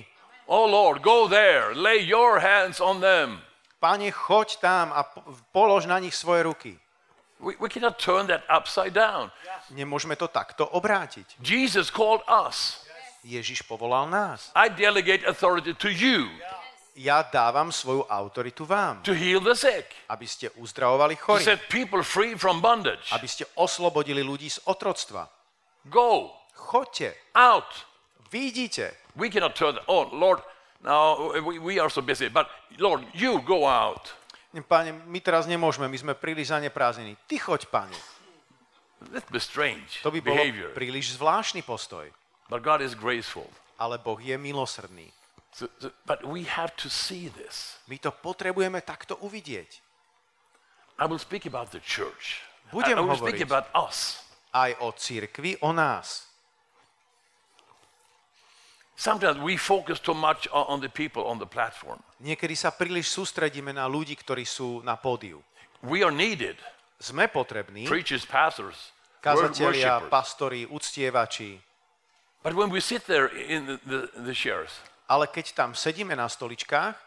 Oh 0.52 0.68
Lord, 0.68 1.00
go 1.00 1.24
there, 1.32 1.72
lay 1.72 2.04
your 2.04 2.36
hands 2.36 2.76
on 2.76 3.00
them. 3.00 3.40
Pane, 3.80 4.12
choď 4.12 4.60
tam 4.60 4.92
a 4.92 5.02
po- 5.08 5.24
polož 5.48 5.88
na 5.88 5.96
nich 5.96 6.12
svoje 6.12 6.44
ruky. 6.44 6.76
We, 7.40 7.56
we 7.56 7.72
cannot 7.72 7.96
turn 7.96 8.28
that 8.28 8.44
upside 8.52 8.92
down. 8.92 9.32
Nemôžeme 9.72 10.12
to 10.14 10.28
takto 10.28 10.68
obrátiť. 10.68 11.40
Jesus 11.40 11.88
called 11.88 12.20
us. 12.28 12.84
Ježiš 13.24 13.64
povolal 13.64 14.12
nás. 14.12 14.52
I 14.52 14.68
delegate 14.68 15.24
authority 15.24 15.72
to 15.72 15.88
you. 15.88 16.28
ja 16.92 17.24
dávam 17.24 17.72
svoju 17.72 18.04
autoritu 18.04 18.68
vám, 18.68 19.00
to 19.00 19.16
heal 19.16 19.40
the 19.40 19.56
sick, 19.56 19.88
aby 20.12 20.28
ste 20.28 20.52
uzdravovali 20.60 21.16
to 21.16 21.22
chorých, 21.24 21.48
set 21.48 21.60
people 21.72 22.04
free 22.04 22.36
from 22.36 22.60
bondage. 22.60 23.08
aby 23.08 23.24
ste 23.24 23.48
oslobodili 23.56 24.20
ľudí 24.20 24.52
z 24.52 24.60
otroctva. 24.68 25.24
Go 25.88 26.36
Choďte, 26.52 27.16
out. 27.34 27.88
vidíte. 28.28 29.01
We 29.14 29.28
cannot 29.28 29.54
turn, 29.54 29.76
oh, 29.86 30.08
Lord, 30.12 30.40
now 30.80 31.32
we, 31.44 31.58
we 31.58 31.74
are 31.78 31.90
so 31.90 32.00
busy, 32.00 32.28
but 32.28 32.48
Lord, 32.78 33.04
you 33.12 33.40
go 33.44 33.68
out. 33.68 34.12
Pane, 34.52 34.92
my 35.08 35.20
teraz 35.20 35.48
nemôžeme, 35.48 35.88
my 35.88 35.96
sme 35.96 36.12
príliš 36.12 36.52
zaneprázdnení. 36.52 37.16
Ty 37.24 37.36
choď, 37.40 37.68
pane. 37.72 37.96
That'd 39.12 39.32
be 39.32 39.40
strange 39.40 39.98
To 40.06 40.12
by 40.14 40.20
bolo 40.22 40.36
behavior. 40.38 40.70
príliš 40.76 41.16
zvláštny 41.16 41.64
postoj. 41.64 42.06
But 42.52 42.62
God 42.62 42.84
is 42.84 42.92
graceful. 42.94 43.48
Ale 43.80 43.98
Boh 43.98 44.20
je 44.20 44.36
milosrdný. 44.38 45.08
So, 45.52 45.68
so- 45.80 45.92
but 46.06 46.22
we 46.24 46.44
have 46.48 46.72
to 46.80 46.88
see 46.88 47.28
this. 47.28 47.80
My 47.88 47.96
to 47.98 48.12
potrebujeme 48.12 48.80
takto 48.80 49.16
uvidieť. 49.20 49.80
I 51.00 51.04
will 51.08 51.18
speak 51.20 51.44
about 51.48 51.72
the 51.72 51.80
church. 51.82 52.44
I, 52.70 52.76
Budem 52.76 52.96
I 52.96 53.02
will 53.02 53.16
speak 53.18 53.40
hovoriť. 53.40 53.48
about 53.48 53.66
us. 53.74 54.20
Aj 54.52 54.70
o 54.84 54.92
cirkvi, 54.92 55.56
o 55.64 55.72
nás. 55.72 56.28
Sometimes 58.96 59.40
we 59.40 59.56
focus 59.56 59.98
too 59.98 60.14
much 60.14 60.46
on, 60.52 60.80
the 60.80 60.88
people 60.88 61.24
on 61.24 61.40
the 61.40 61.48
platform. 61.48 61.98
Niekedy 62.20 62.54
sa 62.54 62.70
príliš 62.70 63.10
sústredíme 63.10 63.72
na 63.72 63.88
ľudí, 63.88 64.14
ktorí 64.14 64.44
sú 64.46 64.84
na 64.84 64.94
pódiu. 65.00 65.42
We 65.82 66.04
are 66.04 66.14
needed. 66.14 66.60
Sme 67.02 67.26
potrební, 67.26 67.88
Preachers, 67.90 68.22
pastors, 68.22 68.94
kazatelia, 69.18 70.06
pastori, 70.06 70.68
uctievači, 70.70 71.58
But 72.42 72.54
when 72.54 72.70
we 72.70 72.80
sit 72.80 73.06
there 73.06 73.26
in 73.26 73.66
the, 73.66 73.78
the, 73.86 74.00
the 74.18 74.34
chairs, 74.34 74.70
ale 75.06 75.30
keď 75.30 75.54
tam 75.54 75.70
sedíme 75.78 76.18
na 76.18 76.26
stoličkách, 76.26 76.98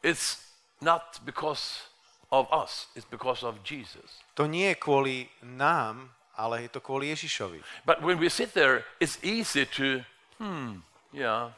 it's 0.00 0.40
not 0.80 1.20
because 1.28 1.92
of 2.32 2.48
us, 2.48 2.88
it's 2.96 3.08
because 3.08 3.44
of 3.44 3.60
Jesus. 3.60 4.24
to 4.32 4.48
nie 4.48 4.72
je 4.72 4.76
kvôli 4.80 5.28
nám, 5.44 6.08
ale 6.38 6.62
je 6.64 6.70
to 6.70 6.78
kvôli 6.78 7.10
Ježišovi. 7.10 7.58
But 7.82 7.98
when 7.98 8.22
we 8.22 8.30
sit 8.30 8.54
there, 8.54 8.86
it's 9.02 9.18
easy 9.26 9.66
to, 9.74 10.06
hmm, 10.38 10.86
yeah, 11.10 11.50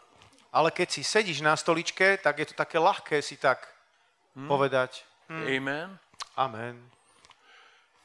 Ale 0.51 0.75
keď 0.75 0.89
si 0.91 1.07
sedíš 1.07 1.47
na 1.47 1.55
stoličke, 1.55 2.19
tak 2.19 2.43
je 2.43 2.51
to 2.51 2.55
také 2.59 2.81
ľahké 2.83 3.23
si 3.23 3.39
tak 3.39 3.71
povedať 4.35 5.07
amen. 5.31 5.95
Amen. 6.35 6.75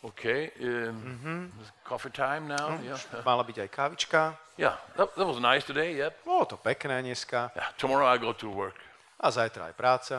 Okay, 0.05 0.53
um, 0.61 1.49
it's 1.57 1.73
coffee 1.81 2.13
time 2.13 2.45
now. 2.45 2.77
Yeah, 2.85 3.01
Mala 3.25 3.41
byť 3.41 3.57
aj 3.65 3.69
kávička. 3.73 4.21
yeah. 4.53 4.77
That, 4.93 5.17
that 5.17 5.25
was 5.25 5.41
nice 5.41 5.65
today. 5.65 5.97
Yep. 5.97 6.21
Bolo 6.21 6.45
to 6.45 6.57
pekné 6.61 7.01
dneska. 7.01 7.49
Yeah. 7.57 7.73
Tomorrow 7.81 8.05
I 8.05 8.21
go 8.21 8.29
to 8.37 8.45
work. 8.53 8.77
A 9.17 9.33
zajtra 9.33 9.73
aj 9.73 9.75
práca. 9.79 10.17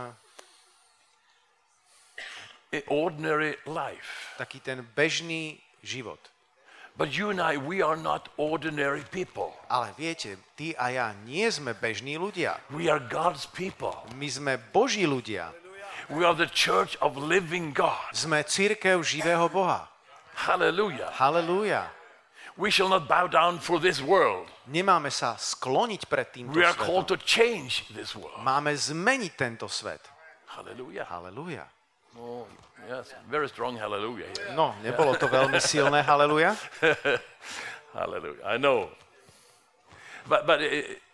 A 2.75 2.79
ordinary 2.91 3.55
life. 3.71 4.35
Taký 4.35 4.59
ten 4.59 4.83
bežný 4.99 5.63
život. 5.87 6.19
But 6.97 7.13
you 7.13 7.29
and 7.29 7.41
I, 7.41 7.61
we 7.61 7.85
are 7.85 7.97
not 7.97 8.33
ordinary 8.41 9.05
people. 9.13 9.53
Ale 9.69 9.93
viete, 10.01 10.41
ty 10.57 10.73
a 10.81 10.89
ja 10.89 11.13
nie 11.29 11.45
sme 11.53 11.77
bežní 11.77 12.17
ľudia. 12.17 12.57
We 12.73 12.89
are 12.89 13.01
God's 13.01 13.45
people. 13.45 13.93
My 14.17 14.33
sme 14.33 14.57
Boží 14.73 15.05
ľudia. 15.05 15.53
We 16.09 16.25
are 16.25 16.33
the 16.33 16.49
church 16.49 16.97
of 17.05 17.21
living 17.21 17.77
God. 17.77 18.01
Sme 18.17 18.41
církev 18.49 19.05
živého 19.05 19.45
Boha. 19.53 19.93
Hallelujah. 20.49 21.13
Halelúja. 21.21 21.93
We 22.57 22.73
shall 22.73 22.89
not 22.89 23.05
bow 23.05 23.29
down 23.29 23.61
for 23.61 23.77
this 23.77 24.01
world. 24.01 24.49
Nemáme 24.65 25.13
sa 25.13 25.37
skloniť 25.37 26.09
pred 26.09 26.33
týmto 26.33 26.57
We 26.57 26.65
are 26.65 26.73
called 26.73 27.13
to 27.13 27.21
change 27.21 27.85
this 27.93 28.17
world. 28.17 28.41
Máme 28.41 28.73
zmeniť 28.73 29.33
tento 29.37 29.69
svet. 29.69 30.01
Hallelujah. 30.49 31.05
Halelúja. 31.05 31.69
Oh, 32.19 32.47
yes, 32.89 33.13
very 33.31 33.49
strong 33.49 33.77
hallelujah 33.77 34.27
here. 34.37 34.55
No, 34.57 34.73
nebolo 34.83 35.15
to 35.21 35.29
veľmi 35.29 35.61
silné 35.61 36.01
halelúja, 36.03 36.57
Hallelujah. 37.97 38.45
I 38.45 38.57
know. 38.59 38.89
But, 40.29 40.47
but 40.47 40.61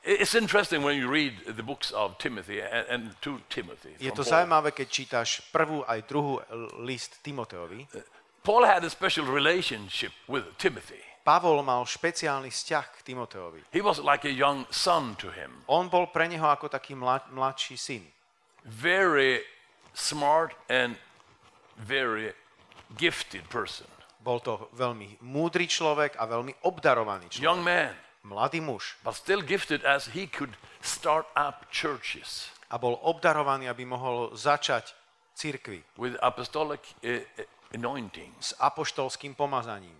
it's 0.03 0.35
interesting 0.35 0.83
when 0.83 0.97
you 0.97 1.07
read 1.09 1.35
the 1.47 1.63
books 1.63 1.91
of 1.93 2.19
Timothy 2.19 2.61
and, 2.61 2.87
and 2.89 3.03
to 3.23 3.41
Timothy. 3.51 3.95
Je 4.01 4.11
to 4.11 4.25
Paul. 4.25 4.33
zaujímavé, 4.33 4.73
keď 4.73 4.89
čítaš 4.89 5.29
prvú 5.53 5.85
aj 5.85 6.09
druhú 6.09 6.41
list 6.83 7.21
Timoteovi. 7.23 7.87
Paul 8.43 8.67
had 8.67 8.83
a 8.83 8.91
special 8.91 9.29
relationship 9.31 10.11
with 10.27 10.43
Timothy. 10.59 10.99
Pavol 11.23 11.63
mal 11.63 11.87
špeciálny 11.87 12.51
vzťah 12.51 12.87
k 12.99 13.15
Timoteovi. 13.15 13.63
He 13.71 13.79
was 13.79 14.03
like 14.03 14.27
a 14.27 14.33
young 14.33 14.67
son 14.75 15.15
to 15.23 15.31
him. 15.31 15.63
On 15.71 15.87
bol 15.87 16.11
pre 16.11 16.27
neho 16.27 16.51
ako 16.51 16.67
taký 16.67 16.99
mla- 16.99 17.23
mladší 17.31 17.79
syn. 17.79 18.03
Very 18.67 19.39
smart 19.95 20.57
and 20.69 20.97
very 21.77 22.33
gifted 22.97 23.49
person. 23.49 23.87
Bol 24.23 24.39
to 24.41 24.71
veľmi 24.79 25.19
múdry 25.27 25.67
človek 25.67 26.15
a 26.21 26.25
veľmi 26.31 26.63
obdarovaný 26.67 27.27
človek. 27.33 27.43
Young 27.43 27.63
man, 27.65 27.95
Mladý 28.23 28.63
muž. 28.63 28.95
but 29.03 29.19
still 29.19 29.43
gifted 29.43 29.83
as 29.83 30.15
he 30.15 30.31
could 30.31 30.55
start 30.79 31.27
up 31.35 31.67
churches 31.75 32.53
A 32.73 32.81
bol 32.81 32.97
obdarovaný, 33.05 33.69
aby 33.69 33.85
mohol 33.85 34.33
začať 34.33 34.97
cirkvi 35.37 35.85
with 36.01 36.17
apostolic 36.25 36.81
uh, 37.05 37.21
uh, 37.21 37.45
anointing. 37.77 38.33
s 38.41 38.57
apoštolským 38.57 39.37
pomazaním. 39.37 39.93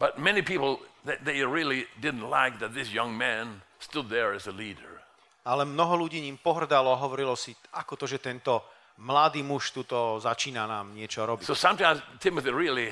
But 0.00 0.16
many 0.16 0.40
people, 0.40 0.80
they 1.04 1.44
really 1.44 1.84
didn't 2.00 2.24
like 2.24 2.56
that 2.64 2.72
this 2.72 2.88
young 2.88 3.12
man 3.12 3.60
stood 3.76 4.08
there 4.08 4.32
as 4.32 4.48
a 4.48 4.54
leader. 4.54 5.04
Ale 5.44 5.68
mnoho 5.68 6.08
ľudí 6.08 6.24
ním 6.24 6.40
pohrdalo 6.40 6.96
a 6.96 7.02
hovorilo 7.04 7.36
si, 7.36 7.52
ako 7.76 8.00
to, 8.00 8.06
že 8.08 8.16
tento 8.16 8.64
mladý 8.98 9.42
muž 9.42 9.70
tuto 9.70 10.18
začína 10.18 10.66
nám 10.66 10.94
niečo 10.94 11.22
robiť. 11.26 11.46
So 11.46 11.54
sometimes 11.54 12.02
Timothy 12.18 12.50
really 12.50 12.90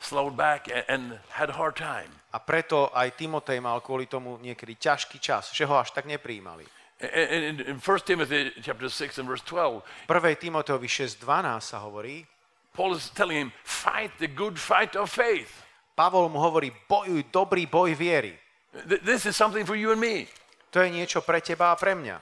slowed 0.00 0.34
back 0.36 0.68
and, 0.88 1.18
had 1.30 1.50
a 1.50 1.56
hard 1.56 1.76
time. 1.76 2.10
A 2.32 2.38
preto 2.38 2.92
aj 2.92 3.16
Timotej 3.16 3.60
mal 3.64 3.80
kvôli 3.80 4.06
tomu 4.06 4.36
niekedy 4.42 4.76
ťažký 4.76 5.18
čas, 5.18 5.50
že 5.56 5.64
ho 5.64 5.74
až 5.78 5.90
tak 5.96 6.04
nepríjmali. 6.04 6.66
In, 7.00 7.60
in 7.60 7.76
1 7.76 8.08
Timothy 8.08 8.52
chapter 8.64 8.88
6 8.88 9.20
and 9.20 9.28
verse 9.28 9.44
12, 9.44 9.84
V 10.08 10.10
1. 10.12 10.36
Timoteovi 10.40 10.88
6.12 10.88 11.24
sa 11.60 11.84
hovorí, 11.84 12.24
Paul 12.72 12.96
is 12.96 13.08
telling 13.12 13.48
him, 13.48 13.50
fight 13.64 14.12
the 14.20 14.28
good 14.28 14.60
fight 14.60 14.96
of 14.96 15.08
faith. 15.08 15.64
Pavol 15.96 16.28
mu 16.28 16.40
hovorí, 16.40 16.68
bojuj 16.88 17.32
dobrý 17.32 17.64
boj 17.64 17.96
viery. 17.96 18.36
Th- 18.84 19.00
This 19.00 19.24
is 19.24 19.32
something 19.32 19.64
for 19.64 19.76
you 19.76 19.92
and 19.92 20.00
me. 20.00 20.28
To 20.76 20.84
je 20.84 20.92
niečo 20.92 21.24
pre 21.24 21.40
teba 21.40 21.72
a 21.72 21.76
pre 21.80 21.96
mňa. 21.96 22.20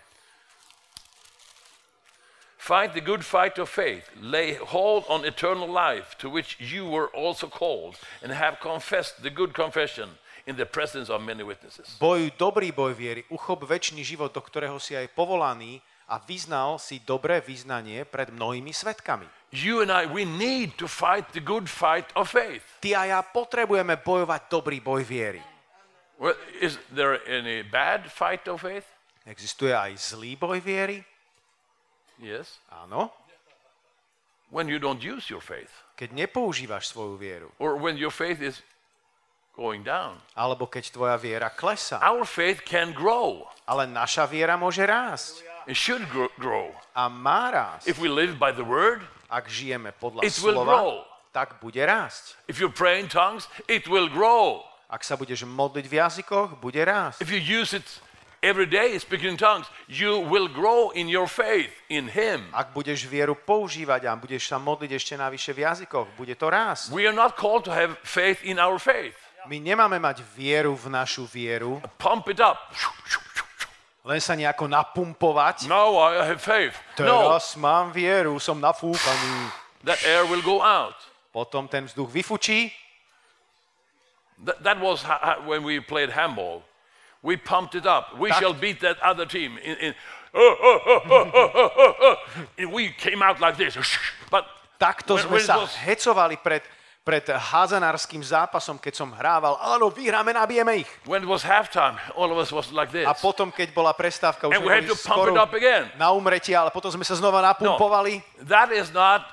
Fight 2.64 2.96
the 2.96 3.04
good 3.04 3.20
fight 3.20 3.60
of 3.60 3.68
faith. 3.68 4.08
Lay 4.16 4.56
hold 4.56 5.04
on 5.12 5.20
eternal 5.28 5.68
life, 5.68 6.16
to 6.16 6.32
which 6.32 6.56
you 6.56 6.88
were 6.88 7.12
also 7.12 7.44
called, 7.44 8.00
and 8.24 8.32
have 8.32 8.56
confessed 8.56 9.20
the 9.20 9.28
good 9.28 9.52
confession 9.52 10.08
in 10.48 10.56
the 10.56 10.64
presence 10.64 11.12
of 11.12 11.20
many 11.20 11.44
witnesses. 11.44 12.00
Bojuj 12.00 12.32
dobrý 12.40 12.72
boj 12.72 12.96
viery, 12.96 13.20
uchop 13.28 13.68
väčší 13.68 14.00
život, 14.00 14.32
do 14.32 14.40
ktorého 14.40 14.80
si 14.80 14.96
aj 14.96 15.12
povolaný 15.12 15.84
a 16.08 16.16
vyznal 16.16 16.80
si 16.80 17.04
dobré 17.04 17.44
vyznanie 17.44 18.08
pred 18.08 18.32
mnohými 18.32 18.72
svetkami. 18.72 19.28
You 19.52 19.84
and 19.84 19.92
I, 19.92 20.08
we 20.08 20.24
need 20.24 20.80
to 20.80 20.88
fight 20.88 21.36
the 21.36 21.44
good 21.44 21.68
fight 21.68 22.08
of 22.16 22.32
faith. 22.32 22.64
Ty 22.80 22.96
a 22.96 23.02
ja 23.12 23.20
potrebujeme 23.20 24.00
bojovať 24.00 24.48
dobrý 24.48 24.80
boj 24.80 25.04
viery. 25.04 25.44
Well, 26.16 26.32
is 26.64 26.80
there 26.88 27.20
any 27.28 27.60
bad 27.60 28.08
fight 28.08 28.48
of 28.48 28.64
faith? 28.64 28.88
Existuje 29.28 29.76
aj 29.76 30.16
zlý 30.16 30.40
boj 30.40 30.64
viery? 30.64 31.04
Yes. 32.18 32.58
Áno. 32.70 33.10
When 34.50 34.68
you 34.68 34.78
don't 34.78 35.02
use 35.02 35.26
your 35.30 35.40
faith, 35.42 35.70
Keď 35.98 36.10
nepoužívaš 36.14 36.90
svoju 36.90 37.14
vieru, 37.18 37.48
or 37.58 37.74
when 37.78 37.94
your 37.98 38.10
faith 38.14 38.38
is 38.42 38.62
going 39.56 39.82
down. 39.82 40.18
alebo 40.34 40.66
keď 40.66 40.90
tvoja 40.90 41.16
viera 41.18 41.50
klesá. 41.50 41.98
Our 42.02 42.22
faith 42.26 42.62
can 42.62 42.90
grow. 42.94 43.46
Ale 43.66 43.86
naša 43.86 44.26
viera 44.26 44.54
môže 44.58 44.82
rásť. 44.82 45.42
It 45.66 45.74
should 45.78 46.04
gro- 46.12 46.30
grow. 46.38 46.70
A 46.94 47.08
má 47.08 47.50
rásť. 47.50 47.88
If 47.88 47.98
we 47.98 48.06
live 48.10 48.38
by 48.38 48.52
the 48.54 48.66
word, 48.66 49.02
Ak 49.32 49.48
žijeme 49.50 49.90
podľa 49.98 50.22
It 50.22 50.36
will 50.38 50.54
slova, 50.54 50.74
grow. 50.78 50.90
tak 51.34 51.58
bude 51.58 51.80
rásť. 51.82 52.38
if 52.46 52.60
you 52.62 52.70
pray 52.70 53.00
in 53.02 53.08
tongues, 53.10 53.48
it 53.66 53.88
will 53.90 54.06
grow. 54.06 54.62
Ak 54.86 55.02
sa 55.02 55.18
budeš 55.18 55.42
modliť 55.42 55.86
v 55.90 55.94
jazykoch, 55.98 56.60
bude 56.62 56.78
rásť. 56.78 57.18
If 57.18 57.32
you 57.34 57.40
use 57.42 57.74
it 57.74 57.86
every 58.44 58.68
day, 58.68 58.92
speaking 59.00 59.34
in 59.34 59.40
tongues, 59.40 59.64
you 59.88 60.20
will 60.28 60.46
grow 60.52 60.92
in 60.92 61.08
your 61.08 61.24
faith 61.24 61.72
in 61.88 62.04
Him. 62.12 62.44
Ak 62.52 62.76
budeš 62.76 63.08
vieru 63.08 63.32
používať 63.32 64.04
a 64.04 64.12
budeš 64.12 64.52
sa 64.52 64.60
modliť 64.60 64.92
ešte 64.92 65.14
navyše 65.16 65.56
v 65.56 65.64
jazykoch, 65.64 66.12
bude 66.20 66.36
to 66.36 66.52
rásť. 66.52 66.92
We 66.92 67.08
are 67.08 67.16
not 67.16 67.40
called 67.40 67.64
to 67.64 67.72
have 67.72 67.96
faith 68.04 68.44
in 68.44 68.60
our 68.60 68.76
faith. 68.76 69.16
My 69.48 69.56
nemáme 69.60 69.96
mať 69.96 70.20
vieru 70.36 70.76
v 70.76 70.92
našu 70.92 71.24
vieru, 71.24 71.80
Pump 71.96 72.28
it 72.28 72.40
up. 72.40 72.60
len 74.04 74.20
sa 74.20 74.36
nejako 74.36 74.68
napumpovať. 74.68 75.64
Now 75.64 75.96
I 75.96 76.28
have 76.28 76.40
faith. 76.44 76.76
No, 77.00 77.32
Teraz 77.32 77.56
mám 77.56 77.88
vieru, 77.88 78.36
som 78.36 78.60
nafúkaný. 78.60 79.48
that 79.88 80.00
air 80.04 80.28
will 80.28 80.44
go 80.44 80.60
out. 80.60 80.96
Potom 81.32 81.64
ten 81.68 81.88
vzduch 81.88 82.08
vyfučí. 82.12 82.72
That, 84.44 84.60
that 84.64 84.78
was 84.80 85.04
when 85.48 85.64
we 85.64 85.80
played 85.80 86.12
handball. 86.12 86.64
We 87.24 87.40
pumped 87.40 87.74
it 87.74 87.88
up. 87.88 88.12
We 88.20 88.28
tak. 88.28 88.38
shall 88.38 88.52
beat 88.52 88.84
that 88.84 89.00
other 89.00 89.24
team. 89.24 89.56
In, 89.64 89.76
in, 89.80 89.92
oh, 90.36 90.54
oh, 90.60 91.00
oh, 91.08 91.96
oh 92.04 92.68
we 92.68 92.92
came 92.92 93.24
out 93.24 93.40
like 93.40 93.56
this. 93.56 93.80
But 94.30 94.44
Takto 94.76 95.16
when, 95.16 95.24
sme 95.24 95.38
sa 95.40 95.64
was... 95.64 95.72
hecovali 95.72 96.36
pred, 96.36 96.60
pred 97.00 97.24
házanárským 97.24 98.20
zápasom, 98.20 98.76
keď 98.76 98.94
som 99.00 99.08
hrával, 99.16 99.56
áno, 99.56 99.88
vyhráme, 99.88 100.36
nabijeme 100.36 100.84
ich. 100.84 100.90
When 101.08 101.24
it 101.24 101.30
was 101.30 101.40
halftime, 101.40 101.96
all 102.12 102.28
of 102.28 102.36
us 102.36 102.52
was 102.52 102.68
like 102.68 102.92
this. 102.92 103.08
A 103.08 103.16
potom, 103.16 103.48
keď 103.48 103.72
bola 103.72 103.96
prestávka, 103.96 104.44
už 104.44 104.60
sme 104.60 104.84
boli 104.84 104.92
skoro 104.92 105.32
na 105.96 106.12
umretie, 106.12 106.52
ale 106.52 106.68
potom 106.68 106.92
sme 106.92 107.08
sa 107.08 107.16
znova 107.16 107.40
napumpovali. 107.40 108.20
No, 108.20 108.52
that 108.52 108.68
is 108.68 108.92
not 108.92 109.24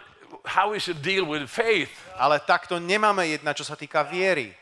how 0.48 0.72
we 0.72 0.80
should 0.80 1.04
deal 1.04 1.28
with 1.28 1.44
faith. 1.52 1.92
Ale 2.16 2.40
takto 2.40 2.80
nemáme 2.80 3.28
jedna, 3.28 3.52
čo 3.52 3.68
sa 3.68 3.76
týka 3.76 4.08
viery. 4.08 4.61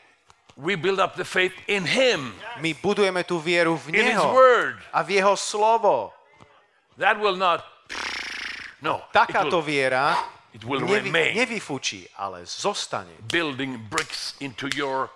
We 0.56 0.76
build 0.76 1.00
up 1.00 1.16
the 1.16 1.24
faith 1.24 1.54
in 1.66 1.86
Him, 1.86 2.34
My 2.60 2.74
budujeme 2.76 3.24
tú 3.24 3.40
vieru 3.40 3.76
v 3.78 3.94
in 3.96 4.04
His 4.04 4.18
Neho 4.18 4.34
Word. 4.34 4.76
a 4.92 5.00
v 5.02 5.16
Jeho 5.16 5.34
slovo. 5.38 6.12
That 7.00 7.16
will 7.16 7.36
not. 7.36 7.64
No. 8.80 9.00
Takáto 9.12 9.60
will, 9.60 9.66
viera 9.66 10.16
it 10.52 10.64
will 10.64 10.80
nevy, 10.80 11.08
remain 11.08 11.36
nevyfučí, 11.36 12.08
ale 12.16 12.44
zostane. 12.44 13.12
building 13.28 13.76
bricks 13.88 14.36
into 14.40 14.68
your 14.76 15.08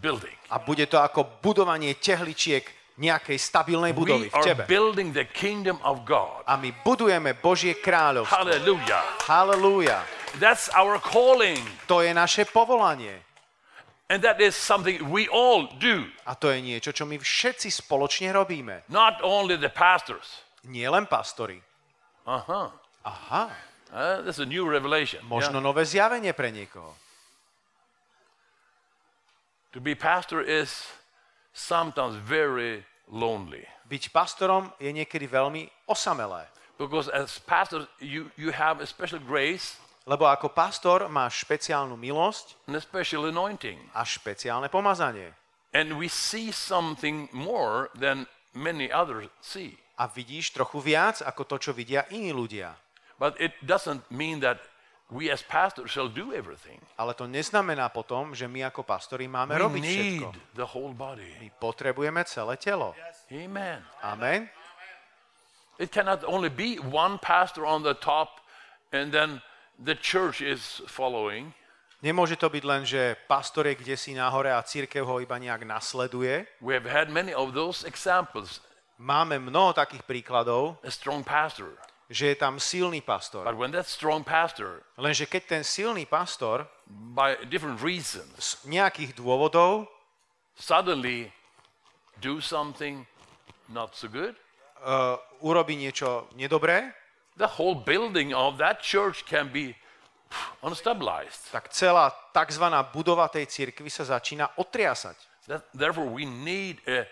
building. 0.00 0.32
A 0.48 0.60
bude 0.60 0.84
to 0.88 0.96
ako 1.00 1.40
budovanie 1.44 1.96
tehličiek 1.96 2.64
nejakej 3.00 3.36
stabilnej 3.40 3.96
budovy 3.96 4.28
v 4.28 4.36
tebe. 4.44 4.68
building 4.68 5.16
the 5.16 5.24
kingdom 5.24 5.80
of 5.80 6.04
God. 6.04 6.44
A 6.44 6.60
my 6.60 6.68
budujeme 6.84 7.32
Božie 7.32 7.72
kráľovstvo. 7.80 8.36
Hallelujah. 8.36 9.04
Halelúja. 9.24 10.04
That's 10.36 10.68
our 10.76 11.00
calling. 11.00 11.60
To 11.88 12.04
je 12.04 12.12
naše 12.12 12.44
povolanie. 12.44 13.24
And 14.10 14.18
that 14.26 14.42
is 14.42 14.58
something 14.58 15.06
we 15.06 15.30
all 15.30 15.70
do, 15.78 16.10
A 16.26 16.34
to 16.34 16.50
je 16.50 16.58
niečo, 16.58 16.90
čo 16.90 17.06
my 17.06 17.14
všetci 17.14 17.70
spoločne 17.70 18.34
robíme. 18.34 18.82
not 18.90 19.22
only 19.22 19.54
the 19.54 19.70
pastors. 19.70 20.42
Nie 20.66 20.90
len 20.90 21.06
pastori. 21.06 21.62
Uh-huh. 22.26 22.74
Aha, 23.06 23.54
Uh, 23.90 24.22
that's 24.22 24.38
a 24.38 24.46
new 24.46 24.62
revelation. 24.70 25.18
možno 25.26 25.58
yeah. 25.58 25.66
nové 25.66 25.82
zjavenie 25.82 26.30
pre 26.30 26.54
niekoho. 26.54 26.94
To 29.72 29.80
be 29.82 29.94
pastor 29.94 30.42
is 30.42 30.86
sometimes 31.54 32.14
very 32.14 32.86
lonely. 33.10 33.66
Byť 33.90 34.10
pastorom 34.14 34.70
je 34.78 34.90
niekedy 34.94 35.26
veľmi 35.26 35.66
osamelé. 35.90 36.46
Because 36.78 37.10
as 37.10 37.38
pastor, 37.42 37.86
you, 37.98 38.30
you 38.38 38.50
have 38.54 38.78
a 38.78 38.86
special 38.86 39.18
grace 39.18 39.74
Lebo 40.08 40.24
ako 40.26 40.50
pastor 40.50 41.06
máš 41.12 41.44
špeciálnu 41.44 41.94
milosť 41.94 42.56
and 42.66 42.76
a 42.76 42.82
special 42.82 43.28
anointing. 43.28 43.78
a 43.92 44.02
špeciálne 44.02 44.72
pomazanie. 44.72 45.36
And 45.70 46.00
we 46.00 46.08
see 46.10 46.50
something 46.50 47.28
more 47.30 47.92
than 47.94 48.26
many 48.56 48.90
others 48.90 49.28
see. 49.44 49.78
A 50.00 50.08
vidíš 50.08 50.56
trochu 50.56 50.80
viac 50.80 51.20
ako 51.20 51.44
to, 51.44 51.56
čo 51.60 51.70
vidia 51.76 52.08
iní 52.10 52.32
ľudia. 52.32 52.72
But 53.20 53.36
it 53.36 53.52
doesn't 53.60 54.08
mean 54.08 54.40
that 54.40 54.64
we 55.12 55.28
as 55.28 55.44
pastors 55.44 55.92
shall 55.92 56.08
do 56.08 56.32
everything. 56.32 56.80
Ale 56.96 57.12
to 57.12 57.28
neznamená 57.28 57.92
potom, 57.92 58.32
že 58.32 58.48
my 58.48 58.72
ako 58.72 58.82
pastori 58.82 59.28
máme 59.28 59.52
We 59.54 59.60
robiť 59.60 59.82
všetko. 59.84 60.28
the 60.56 60.64
whole 60.66 60.96
body. 60.96 61.28
My 61.38 61.52
potrebujeme 61.60 62.24
celé 62.24 62.56
telo. 62.56 62.96
Amen. 63.28 63.84
Amen. 64.00 64.48
It 65.76 65.92
cannot 65.92 66.24
only 66.24 66.48
be 66.48 66.80
one 66.80 67.20
pastor 67.20 67.68
on 67.68 67.84
the 67.84 67.94
top 67.94 68.40
and 68.96 69.12
then 69.12 69.44
the 69.80 69.96
church 69.96 70.44
is 70.44 70.84
following. 70.86 71.52
Nemôže 72.00 72.36
to 72.40 72.48
byť 72.48 72.64
len, 72.64 72.82
že 72.88 73.16
pastor 73.28 73.68
je 73.68 73.76
kde 73.76 73.96
si 73.96 74.16
nahore 74.16 74.48
a 74.48 74.64
církev 74.64 75.04
ho 75.04 75.20
iba 75.20 75.36
nejak 75.36 75.68
nasleduje. 75.68 76.48
We 76.64 76.72
have 76.72 76.88
had 76.88 77.12
many 77.12 77.36
of 77.36 77.52
those 77.52 77.84
examples. 77.84 78.64
Máme 79.00 79.40
mnoho 79.40 79.72
takých 79.76 80.04
príkladov, 80.04 80.80
A 80.80 80.92
strong 80.92 81.24
pastor. 81.24 81.76
že 82.10 82.32
je 82.32 82.36
tam 82.36 82.56
silný 82.58 83.04
pastor. 83.04 83.44
But 83.44 83.56
when 83.56 83.72
that 83.76 83.86
strong 83.88 84.24
pastor, 84.24 84.82
Lenže 84.96 85.28
keď 85.28 85.60
ten 85.60 85.62
silný 85.64 86.08
pastor 86.08 86.64
by 86.88 87.44
different 87.48 87.80
reasons, 87.84 88.32
z 88.36 88.68
nejakých 88.68 89.14
dôvodov 89.16 89.86
suddenly 90.56 91.32
do 92.20 92.40
something 92.40 93.04
not 93.68 93.92
so 93.96 94.08
good, 94.08 94.36
uh, 94.82 95.16
urobí 95.44 95.76
niečo 95.76 96.28
nedobré, 96.36 96.92
the 97.40 97.56
whole 97.56 97.74
building 97.74 98.36
of 98.36 98.60
that 98.60 98.84
church 98.84 99.24
can 99.24 99.48
be 99.48 99.72
unstabilized. 100.62 101.48
tak 101.50 101.72
celá 101.72 102.12
tzv. 102.30 102.64
budova 102.92 103.26
tej 103.32 103.48
cirkvi 103.48 103.88
sa 103.88 104.04
začína 104.04 104.60
otriasať. 104.60 105.16
That, 105.48 105.66
therefore, 105.74 106.06
we 106.06 106.28
need 106.28 106.78
a, 106.86 107.08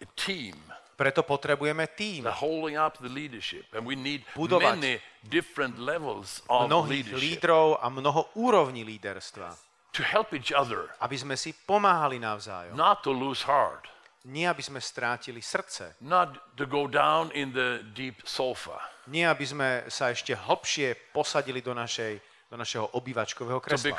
a 0.00 0.06
team 0.16 0.56
Preto 1.00 1.24
potrebujeme 1.24 1.88
tým, 1.96 2.28
the 2.28 2.36
holding 2.44 2.76
up 2.76 3.00
the 3.00 3.08
leadership, 3.08 3.64
and 3.72 3.88
we 3.88 3.96
need 3.96 4.20
Budovať. 4.36 4.76
many 4.76 5.00
different 5.24 5.80
levels 5.80 6.44
of 6.44 6.68
mnohých 6.68 7.08
leadership 7.08 7.40
lídrov 7.40 7.80
a 7.80 7.88
mnoho 7.88 8.28
úrovní 8.36 8.84
líderstva, 8.84 9.48
to 9.96 10.04
help 10.04 10.36
each 10.36 10.52
other, 10.52 10.92
aby 11.00 11.16
sme 11.16 11.40
si 11.40 11.56
pomáhali 11.56 12.20
navzájom. 12.20 12.76
not 12.76 13.00
to 13.00 13.16
lose 13.16 13.48
heart, 13.48 13.88
Nie, 14.28 14.52
aby 14.52 14.60
sme 14.60 14.80
strátili 14.84 15.40
srdce. 15.40 15.96
not 16.04 16.36
to 16.56 16.68
go 16.68 16.84
down 16.84 17.32
in 17.32 17.52
the 17.56 17.80
deep 17.96 18.20
sofa, 18.28 18.76
Nie, 19.08 19.26
aby 19.32 19.48
sme 19.48 19.68
sa 19.88 20.12
ešte 20.12 20.36
hlbšie 20.36 20.94
posadili 21.10 21.64
do, 21.64 21.72
našej, 21.72 22.20
do 22.52 22.56
našeho 22.60 22.94
obývačkového 22.94 23.58
kresla. 23.58 23.96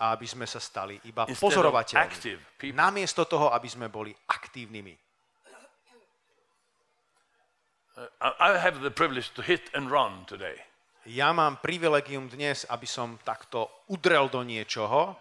A 0.00 0.06
aby 0.16 0.26
sme 0.26 0.46
sa 0.48 0.58
stali 0.58 0.98
iba 1.04 1.28
pozorovateľmi. 1.28 2.72
Namiesto 2.72 3.28
toho, 3.28 3.52
aby 3.52 3.68
sme 3.68 3.86
boli 3.92 4.16
aktívnymi. 4.26 4.96
I 8.20 8.28
I 8.40 8.58
have 8.58 8.80
the 8.82 8.90
privilege 8.90 9.32
to 9.36 9.42
hit 9.42 9.70
and 9.72 9.88
run 9.88 10.24
today. 10.28 10.65
Ja 11.06 11.30
mám 11.30 11.62
privilegium 11.62 12.26
dnes, 12.26 12.66
aby 12.66 12.82
som 12.82 13.14
takto 13.22 13.70
udrel 13.86 14.26
do 14.26 14.42
niečoho 14.42 15.14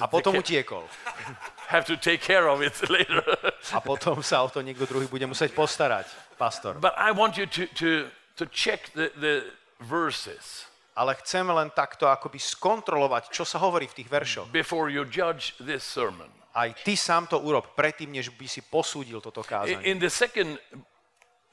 a 0.00 0.06
potom 0.08 0.32
utiekol. 0.40 0.88
have 1.72 1.84
to 1.84 1.96
take 2.00 2.24
care 2.24 2.48
of 2.48 2.64
it 2.64 2.72
later. 2.88 3.20
A 3.76 3.84
potom 3.84 4.24
sa 4.24 4.40
o 4.40 4.48
to 4.48 4.64
niekto 4.64 4.88
druhý 4.88 5.04
bude 5.04 5.28
musieť 5.28 5.52
postarať, 5.52 6.08
pastor. 6.40 6.80
but 6.80 6.96
I 6.96 7.12
want 7.12 7.36
you 7.36 7.44
to, 7.44 7.68
to, 7.76 8.08
to 8.40 8.48
check 8.48 8.88
the, 8.96 9.12
the 9.20 9.44
verses 9.84 10.64
Ale 10.98 11.14
chcem 11.22 11.46
len 11.46 11.70
takto 11.70 12.10
akoby 12.10 12.42
skontrolovať, 12.42 13.30
čo 13.30 13.46
sa 13.46 13.62
hovorí 13.62 13.86
v 13.86 14.02
tých 14.02 14.08
veršoch. 14.10 14.48
before 14.50 14.90
you 14.90 15.04
judge 15.06 15.54
this 15.60 15.84
sermon. 15.84 16.26
Aj 16.56 16.72
ty 16.82 16.96
sám 16.98 17.28
to 17.30 17.38
urob 17.38 17.76
predtým, 17.78 18.10
než 18.10 18.34
by 18.34 18.48
si 18.50 18.64
posúdil 18.66 19.22
toto 19.22 19.44
kázanie. 19.44 19.84
In 19.86 20.02
the 20.02 20.10
second 20.10 20.58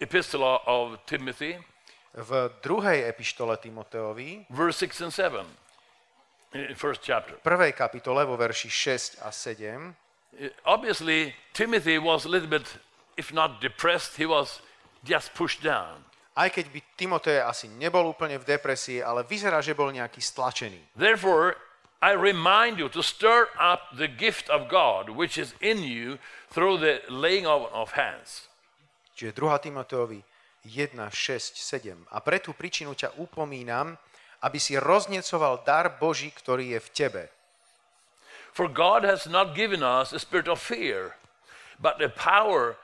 epistle 0.02 0.42
of 0.66 0.98
Timothy, 1.06 1.62
V 2.16 2.50
druhej 2.64 3.12
epištole 3.12 3.58
Timoteovi, 3.60 4.48
verse 4.50 4.88
6 4.88 5.02
and 5.02 5.14
7, 5.14 5.46
in 6.56 6.76
first 6.76 7.04
chapter. 7.04 7.36
prvej 7.44 7.76
kapitole 7.76 8.24
vo 8.26 8.40
verši 8.40 8.70
6 8.72 9.20
a 9.22 9.32
7, 9.32 9.96
Uh, 10.36 10.52
Obviously, 10.68 11.32
Timothy 11.56 11.96
was 11.96 12.26
a 12.26 12.30
little 12.30 12.50
bit, 12.52 12.68
if 13.16 13.32
not 13.32 13.62
depressed, 13.64 14.20
he 14.20 14.28
was 14.28 14.60
just 15.04 15.32
pushed 15.32 15.64
down. 15.64 16.04
aj 16.36 16.52
keď 16.52 16.66
by 16.76 16.80
Timotej 17.00 17.40
asi 17.40 17.72
nebol 17.72 18.04
úplne 18.12 18.36
v 18.36 18.44
depresii, 18.44 19.00
ale 19.00 19.24
vyzerá, 19.24 19.64
že 19.64 19.72
bol 19.72 19.88
nejaký 19.96 20.20
stlačený. 20.20 20.92
Therefore, 21.00 21.56
I 22.04 22.12
remind 22.20 22.76
you 22.84 22.92
to 22.92 23.00
stir 23.00 23.48
up 23.56 23.88
the 23.96 24.12
gift 24.12 24.52
of 24.52 24.68
God 24.68 25.08
which 25.08 25.40
is 25.40 25.56
in 25.64 25.80
you 25.80 26.20
through 26.52 26.84
the 26.84 27.00
laying 27.08 27.48
on 27.48 27.72
of 27.72 27.96
hands. 27.96 28.52
Čiže 29.16 29.32
2. 29.40 29.72
Timoteovi 29.72 30.20
1, 30.66 30.98
6, 30.98 31.56
7. 31.56 32.10
A 32.10 32.18
pre 32.20 32.42
tú 32.42 32.58
príčinu 32.58 32.98
ťa 32.98 33.14
upomínam, 33.22 33.94
aby 34.42 34.58
si 34.58 34.76
roznecoval 34.76 35.62
dar 35.62 36.02
Boží, 36.02 36.34
ktorý 36.34 36.76
je 36.76 36.80
v 36.82 36.90
tebe. 36.92 37.24
For 38.56 38.72
God 38.72 39.04
has 39.04 39.28
not 39.28 39.54
given 39.54 39.84
us 39.84 40.16
a 40.16 40.20
spirit 40.20 40.48
of 40.48 40.64
fear, 40.64 41.20
but 41.78 42.00
a 42.00 42.10
power 42.10 42.80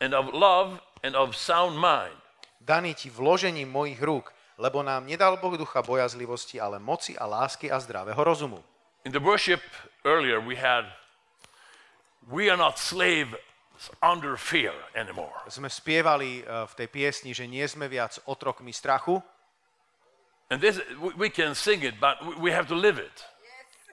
and 0.00 0.12
of 0.12 0.28
love 0.30 0.84
and 1.00 1.16
of 1.16 1.32
sound 1.32 1.80
mind. 1.80 2.14
Daný 2.60 2.98
ti 2.98 3.08
vložením 3.08 3.70
mojich 3.70 4.02
rúk, 4.02 4.34
lebo 4.58 4.82
nám 4.82 5.06
nedal 5.06 5.38
Boh 5.38 5.54
ducha 5.56 5.80
bojazlivosti, 5.80 6.60
ale 6.60 6.82
moci 6.82 7.14
a 7.16 7.24
lásky 7.24 7.70
a 7.70 7.80
zdravého 7.80 8.18
rozumu. 8.18 8.60
In 9.06 9.14
the 9.14 9.22
worship 9.22 9.62
earlier, 10.02 10.42
we 10.42 10.58
had, 10.58 10.84
we 12.26 12.50
are 12.50 12.58
not 12.58 12.76
slaves 12.76 13.38
under 14.02 14.36
fear 14.36 14.72
anymore. 14.94 15.34
Sme 15.48 15.68
spievali 15.68 16.40
eh, 16.40 16.66
v 16.66 16.72
tej 16.74 16.88
piesni, 16.88 17.30
že 17.32 17.46
nie 17.46 17.64
sme 17.66 17.88
viac 17.88 18.18
otrokmi 18.26 18.72
strachu 18.72 19.22
And 20.46 20.62
this, 20.62 20.78
we- 21.02 21.26
we 21.26 21.28
can 21.28 21.54
sing 21.58 21.82
it, 21.82 21.98
but 21.98 22.22
we- 22.22 22.34
we 22.38 22.50
have 22.54 22.68
to 22.70 22.74
live 22.78 22.98
it. 23.02 23.24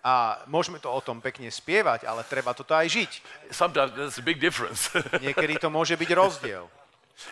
a 0.06 0.44
môžeme 0.52 0.78
to 0.84 0.92
o 0.92 1.00
tom 1.02 1.18
pekne 1.24 1.48
spievať, 1.48 2.04
ale 2.04 2.28
treba 2.28 2.52
toto 2.54 2.76
aj 2.76 2.92
žiť. 2.92 3.12
Sometimes 3.56 3.96
there's 3.96 4.20
a 4.20 4.22
big 4.22 4.38
difference. 4.38 4.92
Niekedy 5.24 5.56
to 5.58 5.72
môže 5.72 5.96
byť 5.96 6.10
rozdiel. 6.12 6.68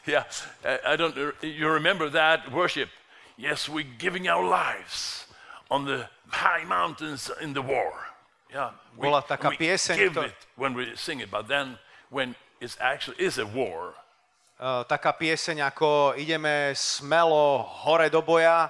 yeah, 0.08 0.24
I 0.64 0.96
don't. 0.96 1.12
You 1.44 1.68
remember 1.68 2.08
that 2.16 2.48
worship? 2.50 2.88
Yes, 3.36 3.68
we're 3.68 3.84
giving 4.00 4.26
our 4.32 4.42
lives 4.42 5.28
on 5.70 5.84
the 5.84 6.08
high 6.32 6.64
mountains 6.64 7.28
in 7.44 7.52
the 7.54 7.62
war. 7.62 7.92
Yeah, 8.50 8.72
we, 8.96 9.06
Bola 9.06 9.20
taká 9.22 9.52
we 9.52 9.60
pieseň, 9.60 9.96
give 10.00 10.16
kto- 10.16 10.32
it 10.32 10.38
when 10.56 10.72
we 10.74 10.96
sing 10.96 11.20
it, 11.20 11.28
but 11.30 11.46
then 11.52 11.76
when 12.12 12.36
it 12.60 12.78
actually 12.78 13.18
is 13.18 13.40
a 13.40 13.48
war. 13.48 13.96
Uh, 14.62 14.86
taká 14.86 15.10
pieseň 15.18 15.66
ako 15.74 16.14
ideme 16.14 16.70
smelo 16.78 17.66
hore 17.82 18.14
do 18.14 18.22
boja, 18.22 18.70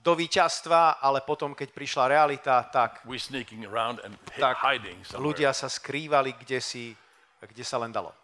do 0.00 0.16
víťazstva, 0.16 1.02
ale 1.02 1.20
potom, 1.20 1.52
keď 1.52 1.68
prišla 1.74 2.04
realita, 2.08 2.62
tak, 2.72 3.04
tak 4.38 4.56
ľudia 5.18 5.50
sa 5.52 5.68
skrývali, 5.68 6.38
kde, 6.40 6.62
si, 6.62 6.94
kde 7.42 7.64
sa 7.66 7.76
len 7.82 7.92
dalo. 7.92 8.14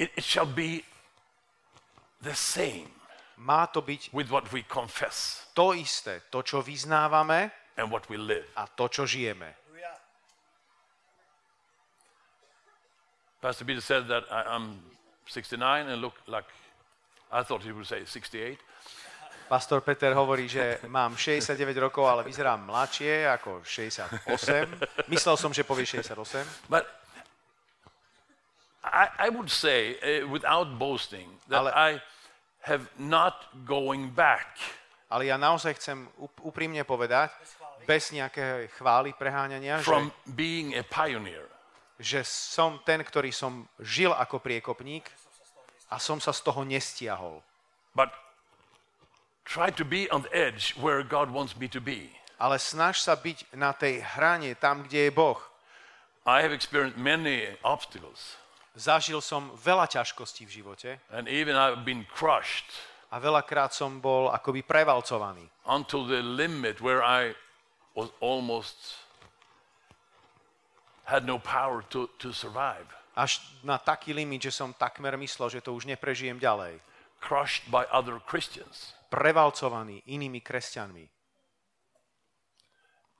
It, 0.00 0.10
it 0.16 0.24
shall 0.26 0.48
be 0.48 0.82
the 2.24 2.34
same 2.34 2.96
Má 3.36 3.68
to 3.68 3.84
byť 3.84 4.16
with 4.16 4.32
what 4.32 4.48
we 4.48 4.64
confess 4.64 5.44
to 5.52 5.76
isté, 5.76 6.24
to, 6.32 6.40
čo 6.40 6.64
vyznávame 6.64 7.52
and 7.76 7.92
what 7.92 8.08
we 8.08 8.16
live. 8.16 8.48
a 8.56 8.64
to, 8.64 8.88
čo 8.88 9.04
žijeme. 9.04 9.65
Pastor 13.46 13.62
Peter 13.62 13.78
said 13.80 14.10
that 14.10 14.26
I, 14.26 14.42
I'm 14.58 14.74
69 15.30 15.86
and 15.86 16.02
look 16.02 16.18
like, 16.26 16.50
I 17.30 17.46
thought 17.46 17.62
he 17.62 17.70
would 17.70 17.86
say 17.86 18.02
68. 18.02 18.58
Pastor 19.48 19.78
Peter 19.80 20.10
hovorí, 20.18 20.50
že 20.50 20.82
mám 20.90 21.14
69 21.14 21.54
rokov, 21.78 22.10
ale 22.10 22.26
vyzerám 22.26 22.66
mladšie 22.66 23.30
ako 23.30 23.62
68. 23.62 24.66
Myslel 25.06 25.36
som, 25.38 25.54
že 25.54 25.62
povie 25.62 25.86
68. 25.86 26.42
But 26.66 26.90
I, 28.82 29.06
I 29.18 29.28
would 29.30 29.46
say, 29.46 29.94
uh, 30.02 30.26
without 30.26 30.74
boasting, 30.74 31.30
that 31.46 31.62
Ale- 31.62 31.70
I 31.70 31.90
have 32.66 32.90
not 32.98 33.46
going 33.62 34.10
back. 34.10 34.58
Ale 35.06 35.30
ja 35.30 35.38
naozaj 35.38 35.78
chcem 35.78 36.10
úp- 36.18 36.42
úprimne 36.50 36.82
povedať, 36.82 37.30
bez 37.86 38.10
nejakej 38.10 38.74
chvály, 38.74 39.14
preháňania, 39.14 39.78
že, 39.78 39.86
from 39.86 40.10
being 40.34 40.74
a 40.74 40.82
pioneer. 40.82 41.46
Že 41.96 42.24
som 42.24 42.80
ten, 42.84 43.00
ktorý 43.00 43.32
som 43.32 43.64
žil 43.80 44.12
ako 44.12 44.40
priekopník 44.40 45.08
a 45.88 45.96
som 45.96 46.20
sa 46.20 46.32
z 46.32 46.40
toho 46.44 46.64
nestiahol. 46.64 47.40
But 47.96 48.12
try 49.48 49.72
to 49.72 49.84
be 49.84 50.10
on 50.12 50.28
the 50.28 50.32
edge 50.34 50.76
where 50.76 51.00
God 51.00 51.32
wants 51.32 51.56
me 51.56 51.68
to 51.72 51.80
be. 51.80 52.12
Ale 52.36 52.60
snaž 52.60 53.00
sa 53.00 53.16
byť 53.16 53.56
na 53.56 53.72
tej 53.72 54.04
hrane, 54.04 54.52
tam, 54.60 54.84
kde 54.84 55.08
je 55.08 55.10
Boh. 55.12 55.40
I 56.28 56.44
have 56.44 56.52
experienced 56.52 57.00
many 57.00 57.48
obstacles, 57.64 58.36
Zažil 58.76 59.24
som 59.24 59.56
veľa 59.56 59.88
ťažkostí 59.88 60.44
v 60.44 60.60
živote 60.60 61.00
and 61.08 61.24
even 61.32 61.56
I've 61.56 61.80
been 61.88 62.04
crushed 62.12 62.68
a 63.08 63.16
veľakrát 63.16 63.72
som 63.72 64.04
bol 64.04 64.28
akoby 64.28 64.60
prevalcovaný. 64.60 65.48
until 65.64 66.04
the 66.04 66.20
limit 66.20 66.84
where 66.84 67.00
I 67.00 67.32
was 67.96 68.12
almost 68.20 69.00
had 71.06 71.22
no 71.24 71.38
power 71.38 71.86
to, 71.94 72.10
to 72.18 72.34
survive. 72.34 72.86
Až 73.16 73.40
na 73.64 73.78
taký 73.78 74.12
limit, 74.12 74.50
že 74.50 74.52
som 74.52 74.74
takmer 74.76 75.16
myslel, 75.16 75.48
že 75.48 75.64
to 75.64 75.72
už 75.72 75.88
neprežijem 75.88 76.36
ďalej. 76.36 76.82
Crushed 77.22 77.64
by 77.72 77.88
other 77.88 78.20
Christians. 78.20 78.92
Prevalcovaný 79.08 80.04
inými 80.04 80.42
kresťanmi. 80.44 81.08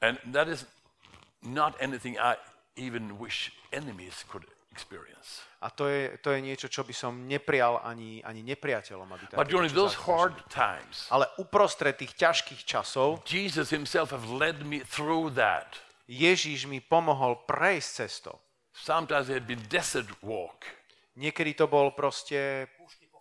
And 0.04 0.20
that 0.34 0.50
is 0.50 0.68
not 1.40 1.72
anything 1.80 2.20
I 2.20 2.36
even 2.76 3.16
wish 3.16 3.54
enemies 3.72 4.26
could 4.28 4.44
experience. 4.68 5.40
A 5.64 5.72
to 5.72 5.88
je, 5.88 6.20
to 6.20 6.36
je 6.36 6.44
niečo, 6.44 6.68
čo 6.68 6.84
by 6.84 6.92
som 6.92 7.24
neprial 7.24 7.80
ani, 7.80 8.20
ani 8.20 8.44
nepriateľom, 8.44 9.08
aby 9.08 9.24
But 9.32 9.48
during 9.48 9.72
those 9.72 9.96
hard 10.04 10.36
times, 10.52 11.08
Ale 11.08 11.24
uprostred 11.40 11.96
tých 11.96 12.12
ťažkých 12.12 12.68
časov 12.68 13.24
Jesus 13.24 13.72
himself 13.72 14.12
have 14.12 14.28
led 14.28 14.68
me 14.68 14.84
through 14.84 15.32
that. 15.32 15.80
Ježíš 16.06 16.66
mi 16.66 16.78
pomohol 16.78 17.34
prejsť 17.46 17.90
cestou. 18.06 18.38
Sometimes 18.72 19.26
it 19.28 19.34
had 19.42 19.46
been 19.48 19.62
desert 19.66 20.06
walk, 20.22 20.62
Niekedy 21.16 21.56
to 21.56 21.66
bol 21.66 21.90
proste 21.90 22.68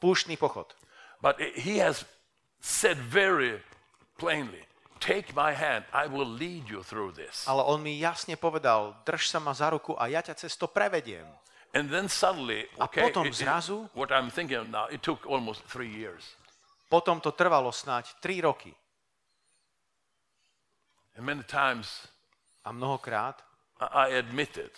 púštny 0.03 0.35
pochod. 0.35 0.75
but 1.23 1.39
he 1.39 1.79
has 1.79 2.03
said 2.59 2.99
very 2.99 3.63
plainly, 4.19 4.67
"Take 4.99 5.31
my 5.33 5.55
hand; 5.55 5.87
I 5.95 6.05
will 6.11 6.27
lead 6.27 6.67
you 6.67 6.83
through 6.83 7.15
this." 7.15 7.47
Ale 7.47 7.63
on 7.63 7.79
mi 7.81 7.95
jasne 7.97 8.35
povedal, 8.35 8.99
drž 9.07 9.31
sa 9.31 9.39
ma 9.39 9.55
za 9.55 9.71
ruku 9.71 9.95
a 9.95 10.11
ja 10.11 10.19
ťa 10.19 10.35
cez 10.35 10.53
to 10.59 10.67
prevediem. 10.67 11.25
And 11.73 11.87
then 11.91 12.07
suddenly, 12.07 12.67
A 12.79 12.87
okay, 12.87 13.03
potom 13.07 13.25
it- 13.27 13.35
it- 13.35 13.43
zrazu- 13.47 13.87
what 13.95 14.11
I'm 14.11 14.27
thinking 14.29 14.59
of 14.59 14.67
now, 14.67 14.87
it 14.87 14.99
took 15.01 15.23
almost 15.25 15.63
three 15.67 15.89
years, 15.89 16.35
Potom 16.87 17.19
to 17.19 17.31
trvalo 17.31 17.71
snáď 17.71 18.11
3 18.21 18.39
roky. 18.43 18.75
and 21.15 21.23
many 21.25 21.43
times 21.43 22.07
A 22.65 22.71
mnohokrát, 22.71 23.45
I 23.79 24.17
admitted 24.17 24.71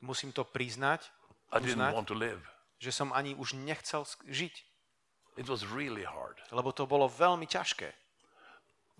musím 0.00 0.32
to 0.32 0.44
priznať, 0.44 1.08
I 1.52 1.60
didn't 1.60 1.80
uznať, 1.80 1.92
want 1.94 2.08
to 2.08 2.14
live. 2.18 2.42
že 2.78 2.92
som 2.92 3.12
ani 3.12 3.32
už 3.34 3.56
nechcel 3.56 4.04
žiť. 4.28 4.54
It 5.40 5.48
was 5.48 5.64
really 5.66 6.04
hard, 6.04 6.38
Lebo 6.52 6.70
to 6.70 6.86
bolo 6.86 7.08
veľmi 7.08 7.46
ťažké. 7.48 7.90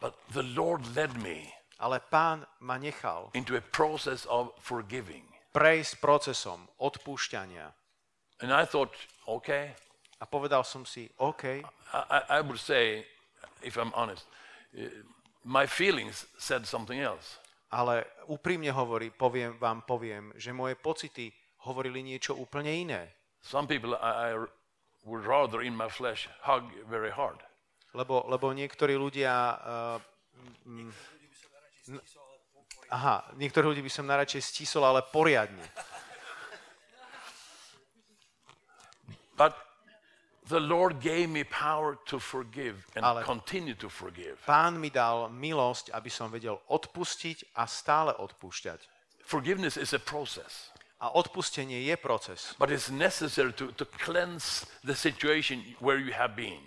but 0.01 0.15
the 0.35 0.43
Lord 0.43 0.83
led 0.97 1.15
me 1.21 1.53
Ale 1.79 1.99
pán 2.01 2.47
ma 2.61 2.79
nechal 2.79 3.31
into 3.35 3.57
a 3.59 3.61
process 3.61 4.25
of 4.31 4.55
forgiving, 4.63 5.27
prejsť 5.53 5.99
procesom 6.01 6.67
odpúšťania. 6.81 7.71
and 8.41 8.51
I 8.55 8.65
thought, 8.65 8.91
okay, 9.29 9.75
A 10.23 10.27
povedal 10.27 10.65
som 10.65 10.87
si, 10.87 11.11
OK, 11.21 11.61
I, 11.93 12.19
I- 12.39 12.41
would 12.41 12.59
say, 12.63 13.05
if 13.63 13.77
I'm 13.77 13.93
honest, 13.95 14.25
uh, 14.73 14.89
my 15.45 15.67
feelings 15.67 16.25
said 16.39 16.65
something 16.65 16.97
else. 17.03 17.37
Ale 17.71 18.05
úprimne 18.29 18.71
hovorí, 18.73 19.11
poviem, 19.15 19.57
vám 19.57 19.83
poviem, 19.85 20.33
že 20.37 20.53
moje 20.53 20.77
pocity 20.77 21.33
hovorili 21.65 22.05
niečo 22.05 22.37
úplne 22.37 22.71
iné. 22.71 23.03
Some 23.45 23.69
people 23.69 23.97
I, 23.97 24.33
I 24.33 24.49
would 25.05 25.25
rather 25.25 25.61
in 25.61 25.77
my 25.77 25.89
flesh 25.89 26.29
hug 26.45 26.65
very 26.89 27.13
hard. 27.13 27.41
Lebo, 27.95 28.27
lebo 28.27 28.51
niektorí 28.51 28.99
ľudia... 28.99 29.33
Uh, 29.63 29.97
mm, 30.67 30.91
n- 31.95 32.05
aha, 32.91 33.23
niektorí 33.39 33.71
ľudí 33.71 33.83
by 33.85 33.93
som 33.93 34.09
najradšej 34.09 34.43
stisol, 34.43 34.83
ale 34.85 35.05
poriadne. 35.05 35.63
But 39.35 39.55
the 40.49 40.61
Lord 40.61 41.01
gave 41.01 41.29
me 41.29 41.45
power 41.45 41.97
to 42.07 42.19
forgive 42.19 42.85
and 42.97 43.05
Ale- 43.05 43.23
continue 43.25 43.75
to 43.75 43.89
forgive. 43.89 44.37
Pán 44.47 44.77
mi 44.81 44.91
dal 44.91 45.29
milosť, 45.33 45.91
aby 45.93 46.11
som 46.13 46.29
vedel 46.29 46.61
odpustiť 46.69 47.57
a 47.57 47.65
stále 47.65 48.13
odpúšťať. 48.13 48.81
Forgiveness 49.25 49.77
is 49.81 49.93
a 49.97 50.01
process, 50.01 50.69
A 51.01 51.09
odpustenie 51.13 51.85
je 51.85 51.97
proces, 51.97 52.55
but 52.57 52.71
it's 52.71 52.89
necessary 52.89 53.53
to, 53.53 53.73
to 53.77 53.85
cleanse 53.85 54.65
the 54.85 54.95
situation 54.95 55.61
where 55.81 55.99
you 55.99 56.13
have 56.13 56.37
been 56.37 56.61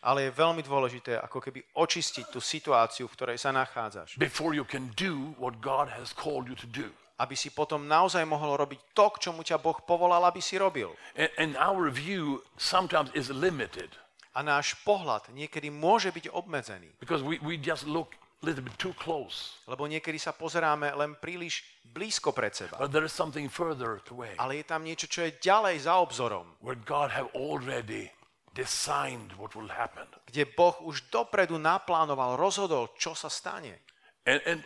ale 0.00 0.24
je 0.24 0.30
veľmi 0.32 0.64
dôležité 0.64 1.20
ako 1.20 1.44
keby 1.44 1.60
očistiť 1.76 2.32
tú 2.32 2.40
situáciu, 2.40 3.04
v 3.04 3.14
ktorej 3.20 3.36
sa 3.36 3.52
nachádzaš. 3.52 4.16
before 4.16 4.56
you 4.56 4.64
can 4.64 4.88
do 4.96 5.36
what 5.36 5.60
God 5.60 5.92
has 5.92 6.16
called 6.16 6.48
you 6.48 6.56
to 6.56 6.64
do. 6.66 6.88
Aby 7.20 7.36
si 7.36 7.52
potom 7.52 7.84
naozaj 7.84 8.24
mohol 8.24 8.56
robiť 8.56 8.96
to, 8.96 9.12
k 9.12 9.28
čomu 9.28 9.44
ťa 9.44 9.60
Boh 9.60 9.76
povolal, 9.84 10.24
aby 10.24 10.40
si 10.40 10.56
robil. 10.56 10.88
And, 11.12 11.28
and 11.36 11.50
our 11.60 11.92
view 11.92 12.40
sometimes 12.56 13.12
is 13.12 13.28
limited 13.28 13.92
A 14.30 14.46
náš 14.46 14.78
pohľad 14.86 15.26
niekedy 15.34 15.74
môže 15.74 16.14
byť 16.14 16.30
obmedzený, 16.30 16.86
because 17.02 17.18
we, 17.20 17.42
we 17.42 17.58
just 17.58 17.82
look 17.82 18.14
little 18.40 18.62
bit 18.64 18.72
too 18.78 18.94
close. 18.96 19.58
lebo 19.68 19.84
niekedy 19.84 20.16
sa 20.16 20.32
pozeráme 20.32 20.86
len 20.96 21.18
príliš 21.18 21.60
blízko 21.84 22.32
pred 22.32 22.54
seba. 22.54 22.78
But 22.78 22.94
there 22.94 23.04
is 23.04 23.12
something 23.12 23.50
further 23.50 24.00
away 24.08 24.32
Ale 24.38 24.62
je 24.62 24.64
tam 24.64 24.86
niečo, 24.86 25.10
čo 25.10 25.26
je 25.28 25.36
ďalej 25.42 25.84
za 25.84 25.98
obzorom, 25.98 26.46
where 26.64 26.78
God 26.88 27.10
have 27.12 27.28
already 27.36 28.08
designed 28.54 29.34
what 29.34 29.52
will 29.58 29.68
happen. 29.68 30.06
kde 30.30 30.46
Boh 30.54 30.78
už 30.86 31.10
dopredu 31.10 31.58
naplánoval, 31.58 32.38
rozhodol, 32.38 32.94
čo 32.96 33.18
sa 33.18 33.26
stane. 33.28 33.82
And, 34.24 34.40
and 34.46 34.60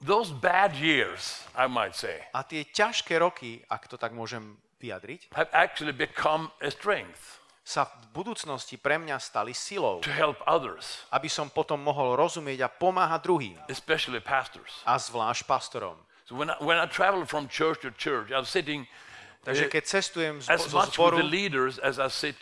those 0.00 0.32
bad 0.32 0.74
years, 0.76 1.44
I 1.54 1.68
might 1.68 1.94
say, 1.94 2.24
A 2.32 2.42
tie 2.42 2.64
ťažké 2.64 3.20
roky, 3.20 3.60
ak 3.68 3.88
to 3.88 4.00
tak 4.00 4.16
môžem 4.16 4.56
vyjadriť, 4.80 5.32
have 5.36 5.52
actually 5.52 5.92
become 5.92 6.48
a 6.64 6.72
strength 6.72 7.40
sa 7.60 7.86
v 7.86 8.24
budúcnosti 8.24 8.80
pre 8.80 8.98
mňa 8.98 9.20
stali 9.22 9.54
silou, 9.54 10.02
to 10.02 10.10
help 10.10 10.40
others, 10.48 11.06
aby 11.14 11.30
som 11.30 11.46
potom 11.52 11.78
mohol 11.78 12.18
rozumieť 12.18 12.66
a 12.66 12.68
pomáhať 12.72 13.20
druhým, 13.22 13.56
especially 13.70 14.18
pastors. 14.18 14.82
a 14.88 14.98
zvlášť 14.98 15.46
pastorom. 15.46 15.94
So 16.26 16.34
when 16.34 16.50
I, 16.50 16.56
when 16.58 16.78
I 16.78 16.86
travel 16.90 17.22
from 17.26 17.46
church 17.46 17.84
to 17.86 17.94
church, 17.94 18.34
I'm 18.34 18.48
sitting 18.48 18.88
Takže 19.40 19.66
uh, 19.66 19.72
keď 19.72 19.82
cestujem 19.88 20.36
z, 20.44 20.46
as 20.52 20.68
zo 20.68 20.76
much 20.76 20.92
with 20.92 21.00
zboru, 21.00 21.16
the 21.24 21.28
leaders 21.28 21.80
as 21.80 21.96
I 21.96 22.12
sit 22.12 22.36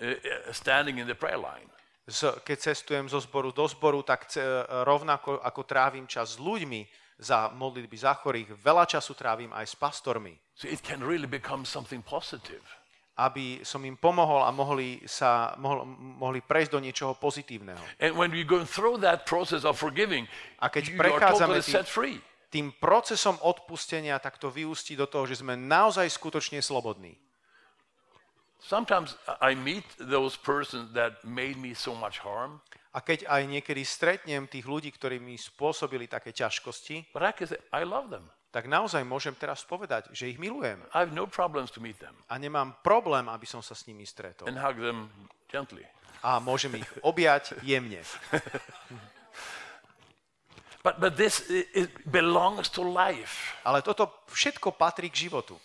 uh, 0.00 0.16
standing 0.52 0.96
in 0.96 1.06
the 1.06 1.16
prayer 1.16 1.36
line. 1.36 1.68
Z, 2.08 2.40
keď 2.40 2.56
cestujem 2.72 3.06
zo 3.06 3.20
zboru 3.20 3.52
do 3.52 3.68
zboru, 3.68 4.00
tak 4.00 4.32
ce, 4.32 4.40
rovnako 4.88 5.44
ako 5.44 5.60
trávim 5.68 6.08
čas 6.08 6.34
s 6.34 6.42
ľuďmi 6.42 6.88
za 7.20 7.52
modlitby 7.52 7.96
za 7.98 8.16
chorých, 8.16 8.56
veľa 8.56 8.88
času 8.88 9.12
trávim 9.12 9.52
aj 9.52 9.66
s 9.68 9.76
pastormi, 9.76 10.32
So 10.58 10.66
it 10.66 10.82
can 10.82 11.04
really 11.04 11.28
become 11.28 11.62
something 11.68 12.02
positive. 12.02 12.64
aby 13.18 13.66
som 13.66 13.82
im 13.82 13.98
pomohol 13.98 14.46
a 14.46 14.50
mohli, 14.54 15.02
sa, 15.02 15.58
mohol, 15.58 15.82
mohli 16.22 16.38
prejsť 16.38 16.70
do 16.70 16.78
niečoho 16.78 17.18
pozitívneho. 17.18 17.82
And 17.98 18.14
when 18.14 18.30
we 18.30 18.46
go 18.46 18.62
through 18.62 19.02
that 19.02 19.26
process 19.26 19.66
of 19.66 19.74
forgiving, 19.74 20.30
A 20.62 20.70
keď 20.70 20.82
you 20.86 20.94
prechádzame 20.94 21.58
tým-. 21.58 22.22
Tým 22.48 22.72
procesom 22.80 23.36
odpustenia 23.44 24.16
tak 24.22 24.40
to 24.40 24.48
vyústi 24.48 24.96
do 24.96 25.04
toho, 25.04 25.28
že 25.28 25.42
sme 25.42 25.58
naozaj 25.58 26.08
skutočne 26.08 26.62
slobodní. 26.64 27.18
Sometimes 28.58 29.14
I 29.40 29.54
meet 29.54 29.86
those 30.02 30.34
persons 30.36 30.90
that 30.92 31.22
made 31.22 31.56
me 31.56 31.74
so 31.74 31.94
much 31.94 32.18
harm, 32.18 32.60
A 32.96 33.04
keď 33.04 33.28
aj 33.30 33.42
niekedy 33.46 33.84
stretnem 33.86 34.48
tých 34.50 34.66
ľudí, 34.66 34.90
ktorí 34.90 35.22
mi 35.22 35.38
spôsobili 35.38 36.08
také 36.10 36.34
ťažkosti, 36.34 37.12
but 37.14 37.22
I 37.22 37.30
can 37.30 37.46
say, 37.46 37.60
I 37.70 37.86
love 37.86 38.10
them. 38.10 38.26
tak 38.50 38.64
naozaj 38.66 39.04
môžem 39.04 39.36
teraz 39.36 39.62
povedať, 39.62 40.08
že 40.10 40.26
ich 40.32 40.40
milujem. 40.40 40.80
I 40.96 41.04
have 41.06 41.12
no 41.14 41.28
problems 41.28 41.70
to 41.70 41.84
meet 41.84 42.00
them 42.00 42.16
A 42.26 42.40
nemám 42.40 42.74
problém, 42.82 43.28
aby 43.28 43.44
som 43.46 43.60
sa 43.62 43.76
s 43.76 43.86
nimi 43.86 44.02
stretol. 44.08 44.48
and 44.50 44.58
hug 44.58 44.80
them 44.80 45.12
gently. 45.46 45.84
A 46.24 46.42
môžem 46.42 46.74
ich 46.82 46.88
objať 47.06 47.54
jemne. 47.62 48.02
But, 50.82 51.00
but 51.00 51.16
this 51.18 51.42
it 51.50 51.90
belongs 52.06 52.70
to 52.70 52.82
life. 52.86 53.54
Ale 53.66 53.82
toto 53.82 54.24
všetko 54.30 54.78
patrí 54.78 55.10
k 55.10 55.26
životu. 55.28 55.58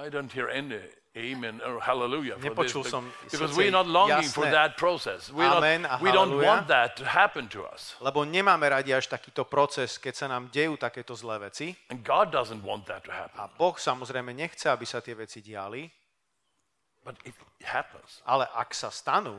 I 0.00 0.08
don't 0.08 0.32
hear 0.32 0.48
any 0.48 0.80
amen 1.12 1.60
or 1.60 1.76
hallelujah 1.80 2.40
for 2.40 2.48
Nepočul 2.48 2.82
this 2.82 2.92
som 2.92 3.04
bec- 3.04 3.30
because 3.36 3.52
we're 3.52 3.70
not 3.70 3.84
longing 3.84 4.24
for 4.24 4.48
jasné 4.48 4.52
that 4.56 4.70
process. 4.80 5.28
We're 5.28 5.44
not, 5.44 5.60
amen 5.60 5.84
a 5.84 6.00
we 6.00 6.08
don't 6.08 6.32
hallelujah. 6.32 6.48
want 6.48 6.64
that 6.72 6.96
to 6.96 7.04
happen 7.04 7.48
to 7.52 7.68
us. 7.68 7.94
Lebo 8.00 8.24
nemáme 8.24 8.64
radi 8.64 8.96
až 8.96 9.12
takýto 9.12 9.44
proces, 9.44 10.00
keď 10.00 10.14
sa 10.16 10.26
nám 10.32 10.48
dejú 10.48 10.80
takéto 10.80 11.12
zlé 11.12 11.36
veci. 11.38 11.76
And 11.92 12.00
God 12.00 12.32
doesn't 12.32 12.64
want 12.64 12.88
that 12.88 13.04
to 13.04 13.12
happen. 13.12 13.36
A 13.36 13.48
Boh 13.52 13.76
samozrejme 13.76 14.32
nechce, 14.32 14.72
aby 14.72 14.88
sa 14.88 15.04
tie 15.04 15.12
veci 15.12 15.44
diali. 15.44 15.84
But 17.04 17.18
it 17.26 17.34
happens. 17.66 18.22
Ale 18.22 18.46
ak 18.54 18.70
sa 18.72 18.86
stanú, 18.88 19.34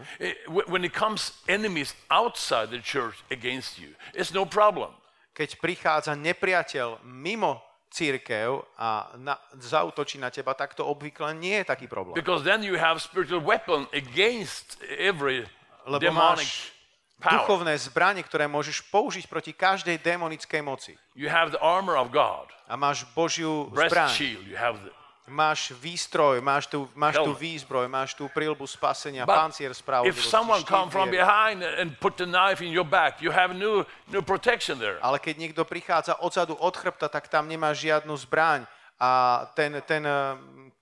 wh- 0.52 0.68
When 0.68 0.84
it 0.84 0.92
comes 0.92 1.32
enemies 1.48 1.96
outside 2.12 2.70
the 2.76 2.84
church 2.84 3.24
against 3.32 3.80
you, 3.80 3.96
it's 4.14 4.30
no 4.36 4.44
problem. 4.46 4.94
keď 5.34 5.58
prichádza 5.58 6.14
nepriateľ 6.14 7.02
mimo 7.02 7.58
církev 7.94 8.66
a 8.74 9.14
na, 9.22 9.38
zautočí 9.54 10.18
na 10.18 10.34
teba, 10.34 10.58
tak 10.58 10.74
to 10.74 10.82
obvykle 10.82 11.38
nie 11.38 11.62
je 11.62 11.66
taký 11.70 11.86
problém. 11.86 12.18
Because 12.18 12.42
then 12.42 12.66
you 12.66 12.74
have 12.74 12.98
spiritual 12.98 13.38
weapon 13.38 13.86
against 13.94 14.82
every 14.98 15.46
Lebo 15.86 16.02
demonic 16.02 16.74
power. 17.22 17.46
duchovné 17.46 17.78
zbranie, 17.78 18.26
ktoré 18.26 18.50
môžeš 18.50 18.82
použiť 18.90 19.30
proti 19.30 19.54
každej 19.54 20.02
démonickej 20.02 20.62
moci. 20.66 20.98
You 21.14 21.30
have 21.30 21.54
the 21.54 21.62
armor 21.62 21.94
of 22.02 22.10
God, 22.10 22.50
A 22.66 22.74
máš 22.74 23.06
Božiu 23.14 23.70
breast 23.70 23.94
zbraň, 23.94 24.10
shield. 24.10 24.46
You 24.50 24.58
have 24.58 24.82
the, 24.82 24.90
máš 25.28 25.72
výstroj, 25.72 26.44
máš 26.44 26.68
tu, 26.68 26.90
máš 26.96 27.16
tu 27.16 27.32
výzbroj, 27.32 27.88
máš 27.88 28.12
tu 28.12 28.28
prílbu 28.28 28.68
spasenia, 28.68 29.24
but 29.24 29.36
pancier 29.36 29.72
if 29.72 29.80
spravodlivosti, 29.80 30.28
someone 30.28 30.60
štít 30.60 30.68
come 30.68 30.90
from 30.92 31.08
behind 31.08 31.64
and 31.64 31.96
put 32.00 32.20
the 32.20 32.28
knife 32.28 32.60
in 32.60 32.76
your 32.76 32.84
back, 32.84 33.24
you 33.24 33.32
have 33.32 33.56
no 33.56 33.88
no 34.12 34.20
protection 34.20 34.76
there. 34.76 35.00
Ale 35.00 35.24
keď 35.24 35.36
niekto 35.40 35.64
prichádza 35.64 36.20
odzadu 36.20 36.60
od 36.60 36.76
chrbta, 36.76 37.08
tak 37.08 37.32
tam 37.32 37.48
nemáš 37.48 37.88
žiadnu 37.88 38.12
zbraň 38.20 38.68
a 39.00 39.44
ten, 39.56 39.80
ten, 39.88 40.04
eh, 40.04 40.36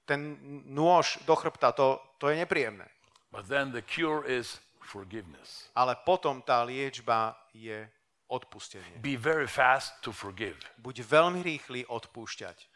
ten 0.10 0.38
nôž 0.66 1.22
do 1.30 1.38
chrbta, 1.38 1.72
to, 1.72 2.02
to 2.18 2.34
je 2.34 2.36
nepríjemné. 2.42 2.90
But 3.32 3.48
then 3.48 3.72
the 3.72 3.86
cure 3.86 4.26
is 4.26 4.60
forgiveness. 4.82 5.70
Ale 5.78 5.96
potom 6.02 6.42
tá 6.42 6.66
liečba 6.66 7.38
je 7.54 7.88
odpustenie. 8.28 9.00
Be 9.00 9.16
very 9.16 9.48
fast 9.48 10.02
to 10.02 10.12
forgive. 10.12 10.58
Buď 10.82 11.04
veľmi 11.04 11.40
rýchly 11.44 11.86
odpúšťať. 11.88 12.71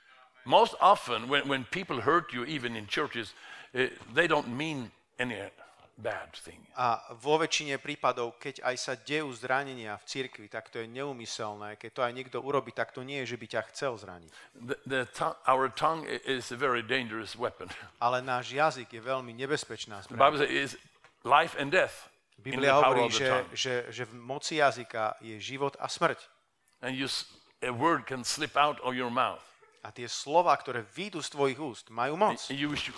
Most 0.46 0.76
often, 0.80 1.28
when, 1.28 1.48
when 1.48 1.66
people 1.66 2.02
hurt 2.02 2.34
you, 2.34 2.46
even 2.46 2.76
in 2.76 2.86
churches, 2.88 3.34
eh, 3.74 3.90
they 4.14 4.28
don't 4.28 4.48
mean 4.48 4.92
any 5.20 5.42
bad 5.98 6.32
thing. 6.36 6.60
A 6.76 7.00
vo 7.16 7.40
väčšine 7.40 7.80
prípadov, 7.80 8.36
keď 8.38 8.62
aj 8.68 8.76
sa 8.76 8.94
dejú 9.00 9.32
zranenia 9.32 9.96
v 9.96 10.04
cirkvi, 10.06 10.48
tak 10.52 10.68
to 10.68 10.84
je 10.84 10.88
neumyselné. 10.92 11.80
Keď 11.80 11.92
to 11.96 12.02
aj 12.04 12.12
niekto 12.14 12.38
urobí, 12.44 12.76
tak 12.76 12.92
to 12.92 13.02
nie 13.02 13.24
je, 13.24 13.36
že 13.36 13.38
by 13.40 13.48
ťa 13.48 13.62
chcel 13.72 13.94
zraniť. 13.96 14.30
The, 14.60 14.78
the 14.86 15.02
tongue, 15.16 15.40
our 15.48 15.72
tongue 15.72 16.04
is 16.28 16.52
a 16.52 16.60
very 16.60 16.84
dangerous 16.84 17.34
weapon. 17.34 17.72
Ale 18.04 18.20
náš 18.20 18.52
jazyk 18.52 18.92
je 18.92 19.02
veľmi 19.02 19.32
nebezpečná 19.32 20.04
zbraň. 20.04 20.20
Bible 20.20 20.40
says 20.44 20.52
it's 20.52 20.74
life 21.24 21.56
and 21.56 21.72
death 21.72 22.12
in 22.44 22.60
the 22.60 22.68
Biblia 22.68 22.76
hovorí, 22.76 23.08
že, 23.10 23.32
že, 23.56 23.74
že 23.90 24.04
v 24.04 24.14
moci 24.20 24.60
jazyka 24.60 25.16
je 25.24 25.40
život 25.40 25.80
a 25.80 25.88
smrť. 25.88 26.20
And 26.84 26.94
you, 26.94 27.08
a 27.64 27.72
word 27.72 28.04
can 28.06 28.28
slip 28.28 28.60
out 28.60 28.78
of 28.84 28.94
your 28.94 29.10
mouth. 29.10 29.42
A 29.86 29.94
tie 29.94 30.10
slova, 30.10 30.58
ktoré 30.58 30.82
výjdu 30.82 31.22
z 31.22 31.30
tvojich 31.30 31.60
úst, 31.62 31.86
majú 31.94 32.18
moc. 32.18 32.42
You, 32.50 32.74
wish 32.74 32.90
you, 32.90 32.96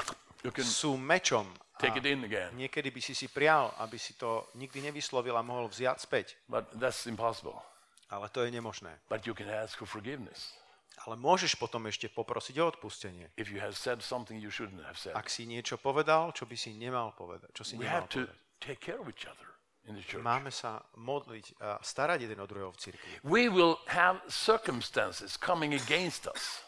you 0.47 0.51
can 0.55 0.63
Sú 0.63 0.95
mečom. 0.95 1.43
take 1.77 1.99
A 1.99 2.01
it 2.01 2.07
in 2.07 2.23
again. 2.23 2.49
niekedy 2.55 2.89
by 2.89 3.01
si 3.03 3.11
si 3.11 3.27
prial, 3.27 3.75
aby 3.77 3.99
si 3.99 4.15
to 4.15 4.47
nikdy 4.55 4.79
nevyslovil 4.81 5.35
a 5.35 5.43
mohol 5.43 5.67
vziať 5.67 5.97
späť. 5.99 6.27
But 6.47 6.71
that's 6.79 7.03
impossible. 7.05 7.59
Ale 8.07 8.31
to 8.31 8.47
je 8.47 8.55
nemožné. 8.55 8.95
But 9.11 9.27
you 9.27 9.35
can 9.35 9.51
ask 9.51 9.75
for 9.75 9.83
forgiveness 9.85 10.55
Ale 11.03 11.13
môžeš 11.19 11.59
potom 11.59 11.85
ešte 11.85 12.07
poprosiť 12.09 12.55
o 12.63 12.71
odpustenie. 12.71 13.29
if 13.35 13.51
you 13.51 13.59
have 13.59 13.75
said 13.75 13.99
something 14.01 14.39
you 14.39 14.47
shouldn't 14.49 14.79
have 14.87 14.95
said. 14.97 15.11
Ak 15.13 15.27
si 15.27 15.43
niečo 15.43 15.75
povedal, 15.75 16.31
čo 16.31 16.47
by 16.47 16.55
si 16.55 16.71
nemal 16.73 17.11
povedať. 17.13 17.51
Čo 17.51 17.63
si 17.67 17.75
We 17.75 17.83
nemal 17.85 18.01
have 18.01 18.07
to 18.15 18.23
povedať. 18.25 18.35
take 18.63 18.79
care 18.79 18.97
of 18.97 19.05
each 19.11 19.27
other 19.27 19.45
in 19.85 19.93
the 19.99 20.03
church. 20.07 20.23
Máme 20.23 20.49
sa 20.49 20.79
modliť 20.97 21.59
a 21.61 21.77
starať 21.83 22.25
jeden 22.25 22.39
o 22.39 22.47
druhého 22.47 22.71
v 22.73 22.79
cirkvi. 22.79 23.11
We 23.27 23.51
will 23.51 23.77
have 23.91 24.23
circumstances 24.25 25.37
coming 25.37 25.75
against 25.75 26.25
us. 26.31 26.63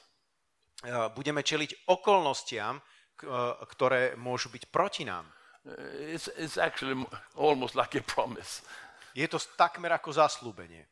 E, 0.84 1.10
Budeme 1.12 1.44
čeliť 1.44 1.90
okolnostiam, 1.92 2.80
k- 3.16 3.28
e, 3.28 3.66
ktoré 3.76 4.16
môžu 4.16 4.48
byť 4.50 4.64
proti 4.72 5.04
nám. 5.04 5.28
Uh, 5.28 5.40
It's, 6.16 6.28
it's 6.38 6.58
actually 6.58 7.06
almost 7.36 7.76
like 7.76 7.96
a 7.96 8.02
promise. 8.02 8.62
Je 9.14 9.28
to 9.28 9.40
takmer 9.58 9.92
ako 9.92 10.12
zaslúbenie. 10.12 10.88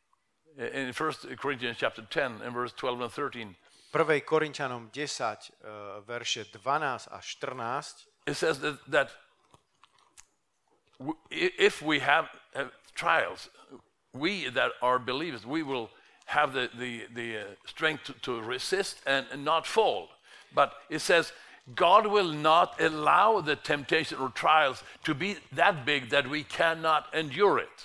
In 0.58 0.92
1 0.92 1.38
Corinthians 1.38 1.78
chapter 1.78 2.02
10 2.02 2.42
and 2.42 2.52
verse 2.52 2.74
12 2.76 3.00
and 3.00 3.12
13, 3.12 3.56
1. 3.94 4.20
Korinčanom 4.26 4.90
10, 4.92 4.92
e, 4.92 5.70
verše 6.04 6.44
12 6.52 7.08
a 7.08 7.18
14, 7.22 8.06
it 8.26 8.36
says 8.36 8.60
that, 8.60 8.76
that 8.90 9.08
if 11.30 11.80
we 11.80 12.00
have 12.00 12.28
uh, 12.54 12.68
trials, 12.94 13.48
we 14.12 14.50
that 14.50 14.72
are 14.82 14.98
believers, 14.98 15.46
we 15.46 15.62
will 15.62 15.88
have 16.28 16.52
the, 16.52 16.68
the, 16.76 17.08
the 17.16 17.28
uh, 17.40 17.44
strength 17.64 18.04
to, 18.04 18.12
to 18.20 18.40
resist 18.44 19.00
and, 19.08 19.24
and 19.32 19.44
not 19.44 19.66
fall. 19.66 20.08
But 20.54 20.76
it 20.92 21.00
says, 21.00 21.32
God 21.74 22.06
will 22.06 22.32
not 22.32 22.80
allow 22.80 23.40
the 23.40 23.56
temptation 23.56 24.20
or 24.20 24.28
trials 24.28 24.84
to 25.04 25.14
be 25.14 25.36
that 25.52 25.84
big 25.84 26.12
that 26.12 26.28
we 26.28 26.44
cannot 26.44 27.08
endure 27.16 27.60
it. 27.60 27.76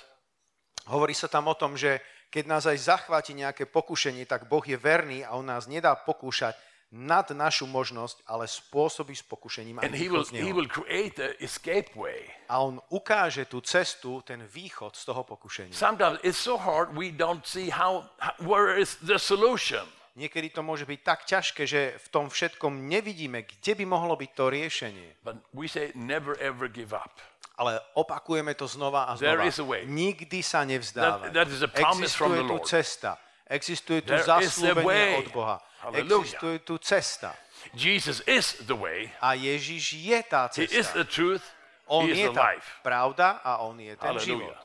Hovorí 0.88 1.15
sa 1.15 1.32
tam 1.32 1.47
o 1.47 1.56
tom, 1.56 1.79
že 1.79 2.03
keď 2.27 2.43
nás 2.51 2.67
aj 2.67 2.75
zachváti 2.84 3.32
nejaké 3.32 3.63
pokušenie, 3.63 4.27
tak 4.27 4.51
Boh 4.51 4.63
je 4.63 4.75
verný 4.75 5.23
a 5.23 5.39
on 5.39 5.47
nás 5.47 5.63
nedá 5.71 5.95
pokúšať 5.95 6.56
nad 6.93 7.25
našu 7.34 7.65
možnosť, 7.65 8.21
ale 8.29 8.45
spôsobí 8.45 9.17
s 9.17 9.25
pokušením 9.25 9.82
aj 9.82 9.86
And 9.89 9.97
he 9.97 10.06
will, 10.06 10.21
východ 10.21 10.29
z 10.29 10.32
he 10.38 10.38
neho. 10.45 10.53
will 10.53 10.69
create 10.69 11.17
the 11.17 11.34
escape 11.41 11.89
way. 11.97 12.29
A 12.45 12.62
on 12.62 12.77
ukáže 12.93 13.49
tú 13.49 13.65
cestu, 13.65 14.21
ten 14.21 14.45
východ 14.45 14.93
z 14.93 15.03
toho 15.10 15.25
pokušenia. 15.25 15.73
Sometimes 15.73 16.21
it's 16.21 16.38
so 16.38 16.53
hard 16.53 16.93
we 16.93 17.10
don't 17.10 17.41
see 17.49 17.73
how, 17.73 18.06
how 18.21 18.38
where 18.45 18.77
is 18.77 19.01
the 19.01 19.17
solution. 19.17 19.82
Niekedy 20.13 20.53
to 20.53 20.62
môže 20.62 20.86
byť 20.86 20.99
tak 21.01 21.25
ťažké, 21.25 21.65
že 21.65 21.97
v 21.97 22.08
tom 22.13 22.29
všetkom 22.29 22.86
nevidíme, 22.86 23.41
kde 23.49 23.73
by 23.73 23.86
mohlo 23.89 24.13
byť 24.13 24.29
to 24.38 24.45
riešenie. 24.53 25.10
But 25.25 25.41
we 25.49 25.65
say 25.65 25.89
never 25.97 26.38
ever 26.38 26.69
give 26.69 26.93
up. 26.93 27.17
Ale 27.58 27.82
opakujeme 27.97 28.53
to 28.53 28.69
znova 28.69 29.10
a 29.10 29.17
There 29.17 29.41
znova. 29.41 29.49
is 29.49 29.58
a 29.58 29.65
way. 29.65 29.82
Nikdy 29.89 30.45
sa 30.45 30.62
nevzdávaj. 30.69 31.34
That- 31.34 31.38
that 31.41 31.49
is 31.49 31.65
a 31.65 31.69
promise 31.69 32.13
from 32.13 32.38
Existuje 32.38 32.45
the 32.45 32.49
tu 32.49 32.58
Lord. 32.62 32.69
cesta. 32.69 33.12
Existuje 33.54 34.02
tu 34.02 34.10
There 34.18 34.26
is 34.26 34.26
zaslúbenie 34.26 35.22
od 35.22 35.30
Boha. 35.30 35.62
Hallelujah. 35.86 36.26
Existuje 36.26 36.58
tu 36.66 36.76
cesta. 36.82 37.38
Jesus 37.78 38.26
is 38.26 38.58
the 38.66 38.74
way. 38.74 39.13
A 39.22 39.38
Ježiš 39.38 39.94
je 39.94 40.20
tá 40.26 40.50
He 40.58 40.66
is 40.66 40.89
cesta. 40.89 40.98
the 40.98 41.06
truth. 41.06 41.46
On 41.86 42.08
he 42.10 42.12
is 42.12 42.18
je 42.18 42.28
the 42.32 42.34
tá 42.34 42.50
life. 42.58 42.66
pravda 42.82 43.46
a 43.46 43.62
on 43.62 43.78
je 43.78 43.94
ten 43.94 44.16
život. 44.18 44.58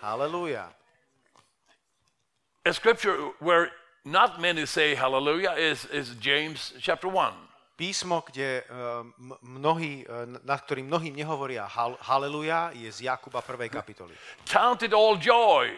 Hallelujah. 0.00 0.72
A 2.64 2.72
scripture 2.72 3.30
where 3.38 3.70
not 4.04 4.40
many 4.40 4.66
say 4.66 4.94
hallelujah 4.94 5.52
is, 5.58 5.84
is 5.92 6.14
James 6.18 6.72
chapter 6.80 7.08
1. 7.10 7.34
Písmo, 7.76 8.24
kde 8.24 8.64
m- 9.20 9.36
mnohí, 9.44 10.06
uh, 10.08 10.24
nad 10.48 10.64
ktorým 10.64 10.88
mnohým 10.88 11.12
nehovoria 11.12 11.68
hal- 11.68 12.00
haleluja, 12.00 12.72
je 12.72 12.88
z 12.88 13.04
Jakuba 13.12 13.44
1. 13.44 13.68
kapitoly. 13.68 14.16
Count 14.48 14.80
it 14.80 14.96
all 14.96 15.20
joy 15.20 15.68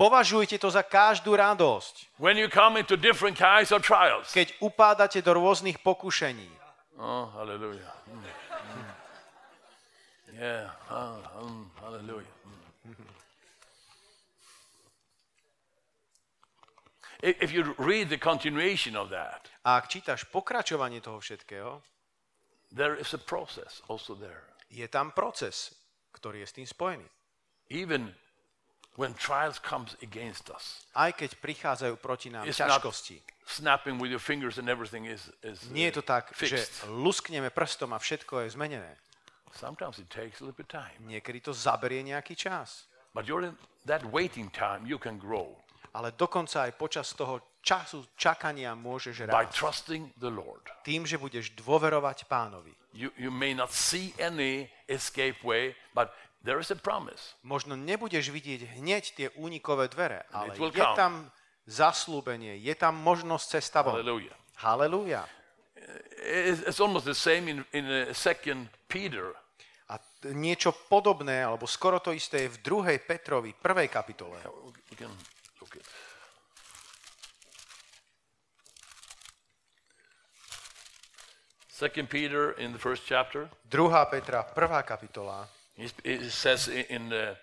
Považujte 0.00 0.56
to 0.56 0.72
za 0.72 0.80
každú 0.80 1.36
radosť, 1.36 2.16
when 2.16 2.40
you 2.40 2.48
come 2.48 2.80
into 2.80 2.96
different 2.96 3.36
kinds 3.36 3.68
of 3.68 3.84
trials. 3.84 4.32
keď 4.32 4.56
upádate 4.64 5.20
do 5.20 5.36
rôznych 5.36 5.76
pokušení. 5.84 6.48
Oh, 6.96 7.28
hallelujah. 7.36 7.92
Mm. 8.08 8.24
Mm. 8.24 8.88
Yeah, 10.40 10.72
ah, 10.88 11.20
um, 11.36 11.68
hallelujah. 11.84 12.32
Mm. 12.48 13.04
If 17.20 17.52
you 17.52 17.76
read 17.76 18.08
the 18.08 18.16
continuation 18.16 18.96
of 18.96 19.12
that, 19.12 19.52
A 19.68 19.76
ak 19.76 19.92
čítaš 19.92 20.24
pokračovanie 20.32 21.04
toho 21.04 21.20
všetkého, 21.20 21.84
there 22.72 22.96
is 22.96 23.12
a 23.12 23.20
process 23.20 23.84
also 23.92 24.16
there. 24.16 24.48
je 24.72 24.88
tam 24.88 25.12
proces, 25.12 25.76
ktorý 26.16 26.40
je 26.40 26.48
s 26.48 26.56
tým 26.56 26.64
spojený. 26.64 27.04
Even 27.68 28.16
when 28.96 29.14
trials 29.14 29.58
comes 29.58 29.94
against 30.02 30.50
us, 30.50 30.86
Aj 30.94 31.10
keď 31.14 31.38
prichádzajú 31.38 31.94
proti 31.98 32.28
nám 32.30 32.46
It's 32.46 32.58
ťažkosti. 32.58 33.22
snapping 33.46 33.98
with 33.98 34.10
your 34.10 34.22
fingers 34.22 34.58
and 34.58 34.66
everything 34.70 35.06
is, 35.06 35.30
is 35.42 35.62
Nie 35.70 35.90
je 35.90 35.98
to 35.98 36.04
uh, 36.06 36.10
tak, 36.18 36.24
že 36.34 36.58
fixed. 36.58 36.86
luskneme 36.90 37.50
prstom 37.50 37.90
a 37.94 37.98
všetko 37.98 38.46
je 38.46 38.54
zmenené. 38.54 38.92
Sometimes 39.50 39.98
it 39.98 40.06
takes 40.06 40.38
a 40.38 40.46
little 40.46 40.54
bit 40.54 40.70
time. 40.70 40.94
Niekedy 41.10 41.42
to 41.42 41.50
zaberie 41.50 42.06
nejaký 42.06 42.38
čas. 42.38 42.86
But 43.10 43.26
during 43.26 43.58
that 43.90 44.06
waiting 44.14 44.46
time, 44.54 44.86
you 44.86 44.98
can 44.98 45.18
grow 45.18 45.58
Ale 45.90 46.14
dokonca 46.14 46.70
aj 46.70 46.78
počas 46.78 47.10
toho 47.18 47.58
času 47.66 48.06
čakania 48.14 48.78
môžeš 48.78 49.26
by 49.26 49.50
rásť. 49.50 49.58
trusting 49.58 50.02
the 50.22 50.30
Lord. 50.30 50.62
Tým, 50.86 51.02
že 51.02 51.18
budeš 51.18 51.50
dôverovať 51.58 52.30
pánovi. 52.30 52.70
You, 52.94 53.10
you 53.18 53.34
may 53.34 53.54
not 53.54 53.74
see 53.74 54.14
any 54.22 54.70
escape 54.86 55.42
way, 55.42 55.74
but 55.90 56.14
there 56.44 56.60
is 56.60 56.70
a 56.70 56.78
promise. 56.78 57.36
Možno 57.44 57.76
nebudeš 57.76 58.32
vidieť 58.32 58.80
hneď 58.80 59.04
tie 59.16 59.28
únikové 59.36 59.88
dvere, 59.92 60.24
ale 60.32 60.56
je 60.56 60.72
come. 60.72 60.96
tam 60.96 61.12
zaslúbenie, 61.68 62.56
je 62.58 62.74
tam 62.74 62.96
možnosť 62.98 63.44
cesta 63.60 63.84
von. 63.84 64.00
Hallelujah. 64.00 64.36
Halelúja. 64.60 65.22
It's, 66.20 66.60
it's 66.68 66.80
almost 66.80 67.08
the 67.08 67.16
same 67.16 67.48
in, 67.48 67.64
in 67.72 67.84
uh, 67.88 68.12
Second 68.12 68.68
Peter. 68.88 69.32
A 69.90 69.98
niečo 70.30 70.70
podobné, 70.86 71.42
alebo 71.42 71.66
skoro 71.66 71.98
to 71.98 72.14
isté 72.14 72.46
je 72.46 72.54
v 72.54 72.58
2. 72.62 73.02
Petrovi, 73.02 73.50
1. 73.58 73.88
kapitole. 73.90 74.38
Second 81.80 82.12
Peter 82.12 82.52
in 82.60 82.76
the 82.76 82.78
first 82.78 83.08
chapter, 83.08 83.48
2. 83.72 84.12
Petra, 84.12 84.44
1. 84.52 84.84
kapitola. 84.84 85.48
It 86.04 86.30
says 86.30 86.68
in 86.68 87.08
the, 87.08 87.36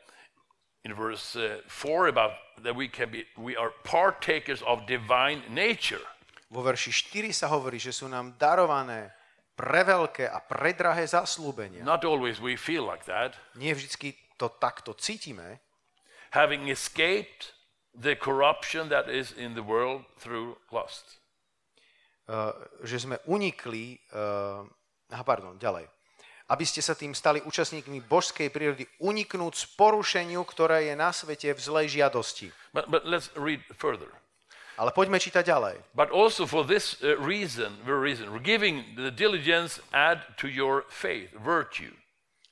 in 0.85 0.93
verse 0.93 1.35
uh, 1.35 1.61
four 1.67 2.07
about 2.07 2.31
that 2.63 2.75
we 2.75 2.87
can 2.87 3.09
be 3.09 3.25
we 3.37 3.55
are 3.55 3.71
partakers 3.83 4.61
of 4.61 4.85
divine 4.85 5.41
nature. 5.49 6.01
Vo 6.47 6.63
verši 6.63 6.95
4 6.95 7.35
sa 7.35 7.51
hovorí, 7.51 7.75
že 7.75 7.91
sú 7.91 8.07
nám 8.07 8.39
darované 8.39 9.11
preveľké 9.59 10.31
a 10.31 10.39
predrahé 10.39 11.03
zaslúbenia. 11.03 11.83
Not 11.83 12.07
always 12.07 12.39
we 12.39 12.55
feel 12.55 12.87
like 12.87 13.03
that. 13.03 13.35
Nie 13.59 13.75
vždy 13.75 14.15
to 14.39 14.47
takto 14.61 14.95
cítime, 14.95 15.59
Having 16.35 16.67
escaped 16.67 17.55
the 17.95 18.13
corruption 18.15 18.91
that 18.91 19.07
is 19.07 19.31
in 19.31 19.55
the 19.55 19.63
world 19.63 20.03
through 20.19 20.59
lust. 20.71 21.17
uh, 22.27 22.51
že 22.83 23.07
sme 23.07 23.17
unikli, 23.27 23.95
uh, 24.11 24.63
aha, 25.11 25.23
pardon, 25.23 25.55
ďalej. 25.55 25.87
Aby 26.47 26.63
ste 26.63 26.79
sa 26.79 26.95
tým 26.95 27.11
stali 27.11 27.43
účastníkmi 27.43 28.07
božskej 28.07 28.47
prírody, 28.47 28.87
uniknúť 29.03 29.53
z 29.53 29.65
porušeniu, 29.75 30.47
ktoré 30.47 30.87
je 30.87 30.95
na 30.95 31.11
svete 31.11 31.51
v 31.51 31.59
zlej 31.59 31.99
žiadosti. 31.99 32.55
But, 32.71 32.87
but 32.87 33.03
let's 33.03 33.27
read 33.35 33.59
further. 33.75 34.07
Ale 34.77 34.93
poďme 34.93 35.17
čítať 35.17 35.41
ďalej. 35.41 35.75
But 35.97 36.13
also 36.13 36.45
for 36.45 36.61
this 36.61 37.01
uh, 37.01 37.17
reason, 37.17 37.73
very 37.81 38.13
reason, 38.13 38.29
giving 38.45 38.85
the 38.93 39.09
diligence 39.09 39.81
add 39.89 40.21
to 40.37 40.45
your 40.47 40.85
faith, 40.87 41.33
virtue. 41.33 41.97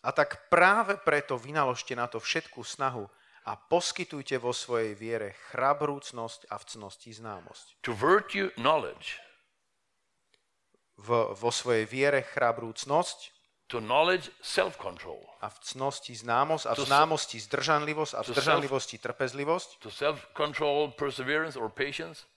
A 0.02 0.10
tak 0.10 0.50
práve 0.50 0.98
preto 1.02 1.38
vynaložte 1.38 1.94
na 1.94 2.10
to 2.10 2.18
všetkú 2.18 2.66
snahu 2.66 3.06
a 3.46 3.54
poskytujte 3.54 4.42
vo 4.42 4.50
svojej 4.50 4.98
viere 4.98 5.38
chrabrúcnosť 5.54 6.50
a 6.50 6.58
v 6.58 6.66
cnosti 6.66 7.14
známosť. 7.14 7.66
To 7.86 7.94
virtue, 7.94 8.50
knowledge. 8.58 9.22
V, 10.98 11.30
vo 11.38 11.52
svojej 11.54 11.86
viere 11.86 12.26
chrabrúcnosť 12.26 13.35
To 13.74 13.82
knowledge, 13.82 14.30
self-control. 14.46 15.26
a 15.42 15.50
v 15.50 15.58
cnosti 15.62 16.14
známosť 16.14 16.66
a 16.70 16.74
v 16.78 16.86
známosti 16.86 17.42
zdržanlivosť 17.42 18.14
a 18.14 18.22
v 18.22 18.28
zdržanlivosti 18.30 18.96
trpezlivosť 19.02 19.70
To 19.82 19.90
self-control, 19.90 20.94
perseverance 20.94 21.58
or 21.58 21.74
patience. 21.74 22.30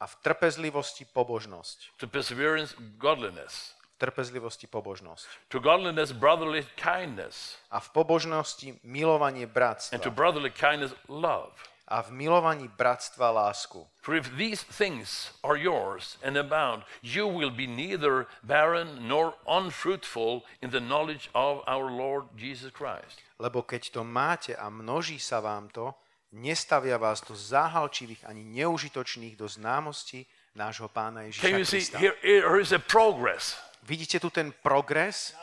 a 0.00 0.04
v 0.08 0.14
trpezlivosti 0.20 1.04
pobožnosť. 1.08 1.96
To 2.00 2.08
perseverance, 2.08 2.76
godliness. 3.00 3.72
V 3.96 4.08
trpezlivosti 4.08 4.64
pobožnosť. 4.68 5.28
To 5.52 5.60
godliness, 5.60 6.12
brotherly 6.12 6.64
kindness. 6.76 7.56
A 7.72 7.80
v 7.80 7.88
pobožnosti 7.96 8.80
milovanie 8.84 9.44
And 9.44 9.52
to 9.52 9.56
bratstva. 9.56 10.12
brotherly 10.12 10.50
kindness, 10.52 10.92
love. 11.08 11.52
A 11.90 12.06
v 12.06 12.14
milovaní 12.14 12.70
bratstva 12.70 13.34
lásku. 13.34 13.82
For 13.98 14.14
if 14.14 14.30
these 14.38 14.62
things 14.62 15.34
are 15.42 15.58
yours 15.58 16.22
and 16.22 16.38
abound, 16.38 16.86
you 17.02 17.26
will 17.26 17.50
be 17.50 17.66
neither 17.66 18.30
barren 18.46 19.10
nor 19.10 19.34
unfruitful 19.42 20.46
in 20.62 20.70
the 20.70 20.78
knowledge 20.78 21.26
of 21.34 21.66
our 21.66 21.90
Lord 21.90 22.30
Jesus 22.38 22.70
Christ. 22.70 23.18
Lebo 23.42 23.66
keď 23.66 23.90
to 23.90 24.06
máte 24.06 24.54
a 24.54 24.70
množí 24.70 25.18
sa 25.18 25.42
vám 25.42 25.66
to, 25.74 25.90
nestavia 26.30 26.94
vás 26.94 27.26
do 27.26 27.34
záhalčivých 27.34 28.22
ani 28.22 28.46
neužitočných 28.46 29.34
do 29.34 29.50
známosti 29.50 30.30
nášho 30.54 30.86
pána 30.86 31.26
Ježiša 31.26 31.42
Can 31.42 31.58
you 31.58 31.66
see, 31.66 31.82
Krista. 31.82 31.98
here, 31.98 32.14
here 32.22 32.54
is 32.62 32.70
a 32.70 32.78
progress. 32.78 33.58
Vidíte 33.82 34.22
tu 34.22 34.30
ten 34.30 34.54
progres? 34.62 35.34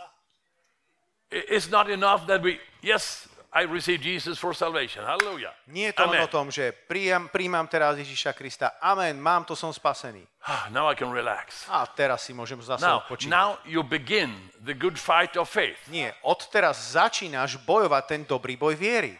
It's 1.28 1.68
not 1.68 1.92
enough 1.92 2.24
that 2.32 2.40
we, 2.40 2.56
yes, 2.80 3.27
I 3.54 3.64
receive 3.64 4.04
Jesus 4.04 4.38
for 4.38 4.52
salvation. 4.54 5.08
Hallelujah. 5.08 5.56
Nie 5.72 5.90
je 5.90 5.98
to 5.98 6.06
len 6.12 6.20
Amen. 6.20 6.28
o 6.28 6.30
tom, 6.30 6.52
že 6.52 6.76
príjam, 6.86 7.32
príjmam 7.32 7.64
teraz 7.66 7.96
Ježiša 7.96 8.36
Krista. 8.36 8.76
Amen, 8.84 9.16
mám 9.18 9.48
to, 9.48 9.56
som 9.56 9.72
spasený. 9.72 10.22
Ah, 10.44 10.68
Now 10.70 10.92
I 10.92 10.96
can 11.00 11.10
relax. 11.10 11.64
A 11.72 11.88
teraz 11.88 12.28
si 12.28 12.36
môžem 12.36 12.60
zase 12.60 12.84
Now, 12.84 13.02
odpočívať. 13.08 13.32
now 13.32 13.56
you 13.64 13.82
begin 13.88 14.36
the 14.62 14.76
good 14.76 15.00
fight 15.00 15.40
of 15.40 15.48
faith. 15.48 15.80
Nie, 15.88 16.12
od 16.28 16.44
teraz 16.52 16.92
začínaš 16.92 17.58
bojovať 17.64 18.04
ten 18.06 18.22
dobrý 18.28 18.60
boj 18.60 18.76
viery. 18.76 19.16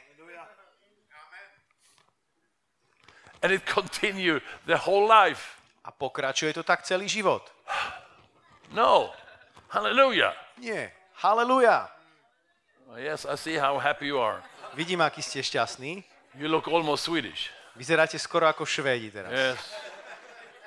And 3.42 3.54
it 3.54 3.64
continue 3.66 4.42
the 4.66 4.78
whole 4.78 5.08
life. 5.08 5.56
A 5.88 5.92
pokračuje 5.94 6.52
to 6.54 6.68
tak 6.68 6.84
celý 6.84 7.08
život. 7.08 7.48
No. 8.76 9.08
Hallelujah. 9.72 10.36
Nie. 10.60 10.92
Haleluja. 11.24 11.88
Yes, 12.96 13.28
I 13.28 13.36
see 13.36 13.60
how 13.60 13.76
happy 13.76 14.08
you 14.08 14.24
are. 14.24 14.40
Vidím, 14.72 15.04
aký 15.04 15.20
ste 15.20 15.44
šťastní. 15.44 16.08
You 16.40 16.48
look 16.48 16.72
almost 16.72 17.04
Swedish. 17.04 17.52
Vyzeráte 17.76 18.16
skoro 18.16 18.48
ako 18.48 18.64
Švédi 18.64 19.12
teraz. 19.12 19.34
Yes. 19.36 19.60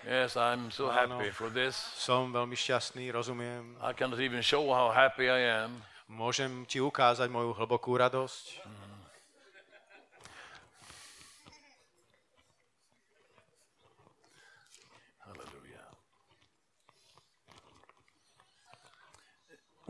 Yes, 0.05 0.31
I'm 0.37 0.69
so 0.69 0.93
happy 0.93 1.33
for 1.33 1.49
this. 1.49 1.77
Som 1.97 2.33
veľmi 2.33 2.57
šťastný, 2.57 3.09
rozumiem. 3.13 3.77
I 3.81 3.97
cannot 3.97 4.21
even 4.21 4.45
show 4.45 4.69
how 4.69 4.93
happy 4.93 5.33
I 5.33 5.65
am. 5.65 5.81
Môžem 6.11 6.67
ti 6.69 6.83
ukázať 6.83 7.31
moju 7.33 7.57
hlbokú 7.57 7.97
radosť. 7.97 8.45
Hallelujah. 8.61 8.90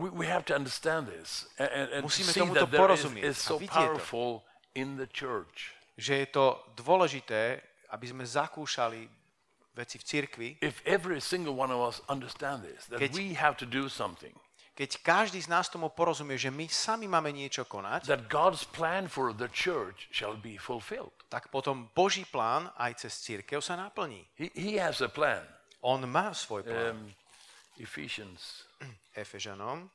We, 0.01 0.25
we 0.25 0.27
have 0.27 0.49
to 0.49 0.57
understand 0.57 1.13
this 1.13 1.45
and, 1.61 1.93
and, 1.93 2.03
Musíme 2.09 2.33
see 2.33 2.41
tomuto 2.41 2.65
that 2.65 2.73
there 2.73 2.81
is, 2.81 3.05
porozumieť 3.05 3.23
is 3.29 3.37
a 3.37 3.45
so 3.45 3.55
vidieť 3.61 4.01
to. 4.01 4.41
in 4.75 4.97
the 4.97 5.07
church. 5.13 5.77
Že 6.01 6.25
je 6.25 6.27
to 6.33 6.57
dôležité, 6.81 7.61
aby 7.93 8.07
sme 8.09 8.25
zakúšali 8.25 9.05
veci 9.77 10.01
v 10.01 10.05
cirkvi, 10.05 10.49
If 10.65 10.81
every 10.89 11.21
single 11.21 11.53
one 11.53 11.69
of 11.69 11.85
us 11.85 12.01
understand 12.09 12.65
this, 12.65 12.89
that 12.89 12.97
Keď- 12.97 13.13
we 13.13 13.37
have 13.37 13.61
to 13.61 13.69
do 13.69 13.93
something, 13.93 14.33
keď 14.73 15.05
každý 15.05 15.45
z 15.45 15.53
nás 15.53 15.69
tomu 15.69 15.93
porozumie, 15.93 16.41
že 16.41 16.49
my 16.49 16.65
sami 16.65 17.05
máme 17.05 17.29
niečo 17.37 17.69
konať, 17.69 18.09
that 18.09 18.33
God's 18.33 18.65
plan 18.65 19.05
for 19.05 19.37
the 19.37 19.53
church 19.53 20.09
shall 20.09 20.41
be 20.41 20.57
fulfilled. 20.57 21.13
tak 21.29 21.53
potom 21.53 21.93
Boží 21.93 22.25
plán 22.25 22.73
aj 22.81 23.05
cez 23.05 23.21
církev 23.21 23.61
sa 23.61 23.77
naplní. 23.77 24.25
He, 24.41 24.49
he 24.57 24.73
has 24.81 25.05
a 25.05 25.13
plan. 25.13 25.45
On 25.85 26.01
má 26.09 26.33
svoj 26.33 26.65
plán. 26.65 26.97
Um, 26.97 27.13
Ephesians 27.77 28.70
Efežanom 29.21 29.91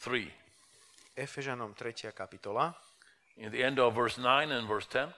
3, 0.00 0.28
Efežanom 1.16 1.72
3. 1.72 2.12
kapitola, 2.12 2.76
in 3.36 3.50
the 3.50 3.64
end 3.64 3.80
of 3.80 3.94
verse 3.94 4.20
9 4.20 4.52
and 4.52 4.68
verse 4.68 4.86
10. 4.86 5.08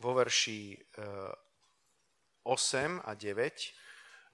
vo 0.00 0.14
verši 0.14 0.76
eh, 0.98 1.32
8 2.44 3.00
a 3.04 3.14
9. 3.14 3.50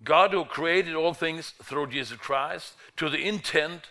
God 0.02 0.32
who 0.32 0.44
created 0.44 0.94
all 0.94 1.14
things 1.14 1.54
through 1.62 1.86
Jesus 1.86 2.18
Christ 2.18 2.74
to 2.96 3.08
the 3.08 3.22
intent 3.22 3.90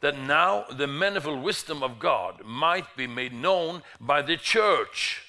that 0.00 0.18
now 0.18 0.64
the 0.76 0.88
manifold 0.88 1.42
wisdom 1.44 1.82
of 1.82 2.00
God 2.00 2.42
might 2.44 2.96
be 2.96 3.06
made 3.06 3.32
known 3.32 3.82
by 4.00 4.22
the 4.22 4.36
church 4.36 5.22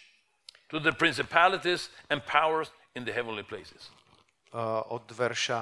to 0.70 0.80
the 0.80 0.92
principalities 0.92 1.90
and 2.10 2.26
powers 2.26 2.72
in 2.96 3.06
the 3.06 3.14
heavenly 3.14 3.44
places. 3.44 3.90
Eh, 4.54 4.94
od 4.94 5.10
verša 5.10 5.62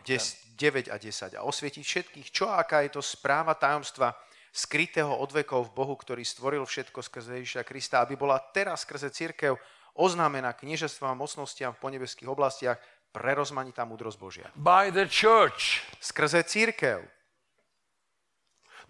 eh, 0.00 0.08
10, 0.08 0.56
9 0.56 0.88
a 0.88 0.96
10. 0.96 1.36
A 1.36 1.44
osvietiť 1.44 1.84
všetkých, 1.84 2.28
čo 2.32 2.48
a 2.48 2.64
aká 2.64 2.80
je 2.88 2.96
to 2.96 3.02
správa 3.04 3.52
tajomstva 3.52 4.16
skrytého 4.50 5.14
od 5.14 5.30
vekov 5.30 5.70
v 5.70 5.74
Bohu, 5.76 5.94
ktorý 5.94 6.26
stvoril 6.26 6.66
všetko 6.66 7.04
skrze 7.04 7.38
Ježiša 7.44 7.62
Krista, 7.62 8.02
aby 8.02 8.18
bola 8.18 8.40
teraz 8.40 8.82
skrze 8.82 9.12
církev 9.14 9.54
oznámená 9.94 10.56
kniežestvám 10.56 11.14
a 11.14 11.20
mocnostiam 11.20 11.76
v 11.76 11.82
ponebeských 11.82 12.30
oblastiach 12.30 12.78
prerozmanitá 13.10 13.86
múdrosť 13.86 14.18
Božia. 14.18 14.46
By 14.58 14.90
the 14.90 15.06
church. 15.06 15.82
Skrze 15.98 16.46
církev. 16.46 17.19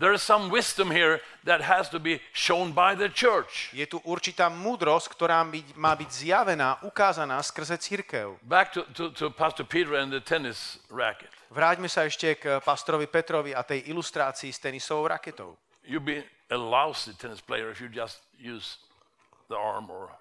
There 0.01 0.16
is 0.16 0.24
some 0.24 0.48
wisdom 0.48 0.88
here 0.88 1.20
that 1.44 1.61
has 1.61 1.92
to 1.92 2.01
be 2.01 2.24
shown 2.32 2.72
by 2.72 2.96
the 2.96 3.12
church. 3.12 3.68
Je 3.76 3.84
tu 3.84 4.01
určitá 4.09 4.48
múdrosť, 4.48 5.12
ktorá 5.12 5.44
má 5.76 5.92
byť 5.92 6.09
zjavená, 6.24 6.80
ukázaná 6.80 7.36
skrze 7.44 7.76
církev. 7.76 8.40
Back 8.40 8.72
to, 8.72 8.88
to, 8.96 9.12
to 9.12 9.28
Pastor 9.28 9.68
Peter 9.68 10.01
and 10.01 10.09
the 10.09 10.24
tennis 10.24 10.80
racket. 10.88 11.28
Vráťme 11.53 11.84
sa 11.84 12.09
ešte 12.09 12.40
k 12.40 12.64
pastorovi 12.64 13.12
Petrovi 13.12 13.53
a 13.53 13.61
tej 13.61 13.92
ilustrácii 13.92 14.48
s 14.48 14.57
tenisovou 14.57 15.05
raketou. 15.05 15.61
You'd 15.84 16.09
be 16.09 16.24
a 16.48 16.57
lousy 16.57 17.12
tennis 17.12 17.44
player 17.44 17.68
if 17.68 17.84
you 17.84 17.92
just 17.92 18.24
use 18.40 18.80
the 19.53 19.59
arm 19.61 19.92
or 19.92 20.16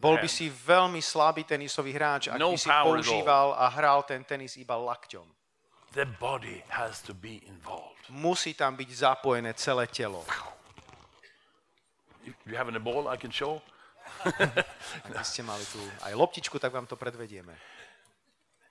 Bol 0.00 0.16
by 0.16 0.26
si 0.32 0.48
veľmi 0.48 1.04
slabý 1.04 1.44
tenisový 1.44 1.92
hráč, 1.92 2.32
ak 2.32 2.40
No 2.40 2.56
by 2.56 2.58
si 2.58 2.72
používal 2.72 3.52
a 3.52 3.68
hral 3.68 4.00
ten 4.08 4.24
tenis 4.24 4.56
iba 4.56 4.72
lakťom. 4.72 5.28
The 5.92 6.06
body 6.18 6.62
has 6.68 7.02
to 7.02 7.14
be 7.14 7.42
involved. 7.46 7.98
Musí 8.10 8.54
tam 8.54 8.74
byť 8.74 8.90
zapojené 8.90 9.54
celé 9.54 9.86
telo. 9.90 10.22
If 12.26 12.34
you 12.46 12.54
have 12.54 12.68
a 12.70 12.82
ball 12.82 13.08
I 13.08 13.16
can 13.16 13.30
show. 13.30 13.62
Ak 15.06 15.10
by 15.14 15.24
ste 15.24 15.42
mali 15.46 15.62
tu 15.70 15.78
aj 16.02 16.12
loptičku, 16.14 16.58
tak 16.58 16.74
vám 16.74 16.86
to 16.86 16.98
predvedieme. 16.98 17.54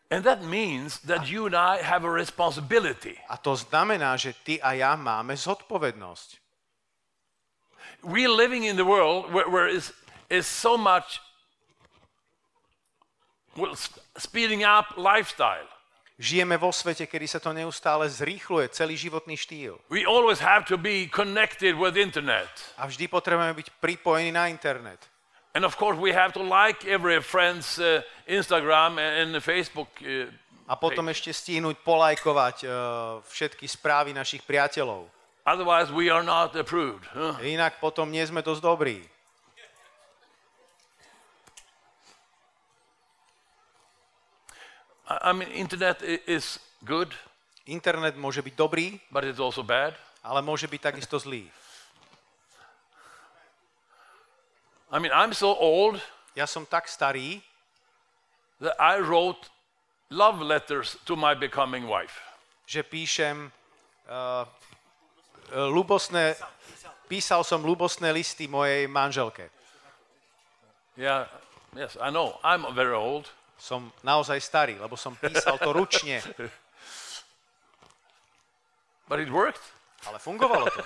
And 0.10 0.26
that 0.26 0.42
means 0.42 1.00
that 1.06 1.30
you 1.30 1.46
and 1.46 1.54
I 1.54 1.86
have 1.86 2.02
a 2.02 2.10
responsibility. 2.10 3.14
A 3.30 3.38
to 3.38 3.54
znamená, 3.54 4.18
že 4.18 4.34
ty 4.34 4.58
a 4.58 4.74
ja 4.74 4.98
máme 4.98 5.38
zodpovednosť. 5.38 6.42
We're 8.02 8.32
living 8.32 8.66
in 8.66 8.80
the 8.80 8.88
world 8.88 9.30
where, 9.30 9.46
where 9.46 9.68
is, 9.70 9.94
is 10.32 10.48
so 10.48 10.80
much 10.80 11.22
well, 13.54 13.76
sp- 13.78 14.02
speeding 14.18 14.64
up 14.64 14.98
lifestyle. 14.98 15.68
Žijeme 16.20 16.60
vo 16.60 16.68
svete, 16.76 17.08
kedy 17.08 17.32
sa 17.32 17.40
to 17.40 17.56
neustále 17.56 18.04
zrýchluje, 18.12 18.68
celý 18.76 19.00
životný 19.00 19.40
štýl. 19.40 19.80
We 19.88 20.04
always 20.04 20.44
have 20.44 20.68
to 20.68 20.76
be 20.76 21.08
connected 21.08 21.80
with 21.80 21.96
internet. 21.96 22.52
A 22.76 22.92
vždy 22.92 23.08
potrebujeme 23.08 23.56
byť 23.56 23.80
pripojení 23.80 24.36
na 24.36 24.52
internet. 24.52 25.00
And 25.56 25.64
of 25.64 25.80
course, 25.80 25.96
we 25.96 26.12
have 26.12 26.36
to 26.36 26.44
like 26.44 26.84
every 26.84 27.24
friend's 27.24 27.80
uh, 27.80 28.04
Instagram 28.28 29.00
and, 29.00 29.32
and 29.32 29.40
Facebook. 29.40 29.88
Uh, 30.04 30.28
A 30.70 30.76
potom 30.78 31.08
ešte 31.10 31.34
stihnúť 31.34 31.82
polajkovať 31.82 32.56
uh, 32.62 32.72
všetky 33.26 33.66
správy 33.66 34.14
našich 34.14 34.44
priateľov. 34.46 35.08
otherwise, 35.50 35.90
we 35.90 36.12
are 36.14 36.22
not 36.22 36.54
approved. 36.54 37.08
huh? 37.16 37.34
Inak 37.42 37.82
potom 37.82 38.12
nie 38.12 38.22
sme 38.22 38.44
dosť 38.46 38.62
dobrí. 38.62 39.02
I, 45.10 45.34
mean, 45.34 45.49
internet 45.51 46.01
is 46.05 46.62
good, 46.86 47.10
Internet 47.70 48.18
môže 48.18 48.41
byť 48.41 48.55
dobrý, 48.57 48.97
but 49.14 49.22
it's 49.22 49.38
also 49.41 49.62
bad. 49.62 49.93
ale 50.26 50.41
môže 50.41 50.66
byť 50.66 50.82
takisto 50.82 51.22
zlý. 51.22 51.45
I 54.89 54.97
mean, 54.97 55.14
I'm 55.14 55.38
so 55.38 55.53
old 55.53 56.01
Ja 56.38 56.45
som 56.45 56.64
tak 56.64 56.88
starý, 56.88 57.41
that 58.64 58.76
I 58.80 59.01
wrote 59.03 59.49
love 60.07 60.39
letters 60.39 60.95
to 61.03 61.20
my 61.20 61.34
becoming 61.34 61.84
wife. 61.89 62.22
že 62.70 62.86
píšem 62.86 63.49
uh, 64.05 64.45
ľubosné, 65.74 66.38
písal 67.10 67.41
som 67.41 67.66
ľubosné 67.66 68.14
listy 68.14 68.45
mojej 68.45 68.86
manželke. 68.86 69.49
Yeah, 70.93 71.26
yes, 71.74 71.97
I 71.97 72.14
know. 72.14 72.38
I'm 72.45 72.62
very 72.78 72.93
old. 72.93 73.26
Som 73.60 73.91
naozaj 74.01 74.39
starý, 74.39 74.76
lebo 74.80 74.95
som 74.95 75.14
písal 75.20 75.60
to 75.60 75.76
ručne, 75.76 76.24
But 79.10 79.20
it 79.20 79.30
worked. 79.30 79.62
ale 80.07 80.20
fungovalo 80.20 80.72
to. 80.72 80.82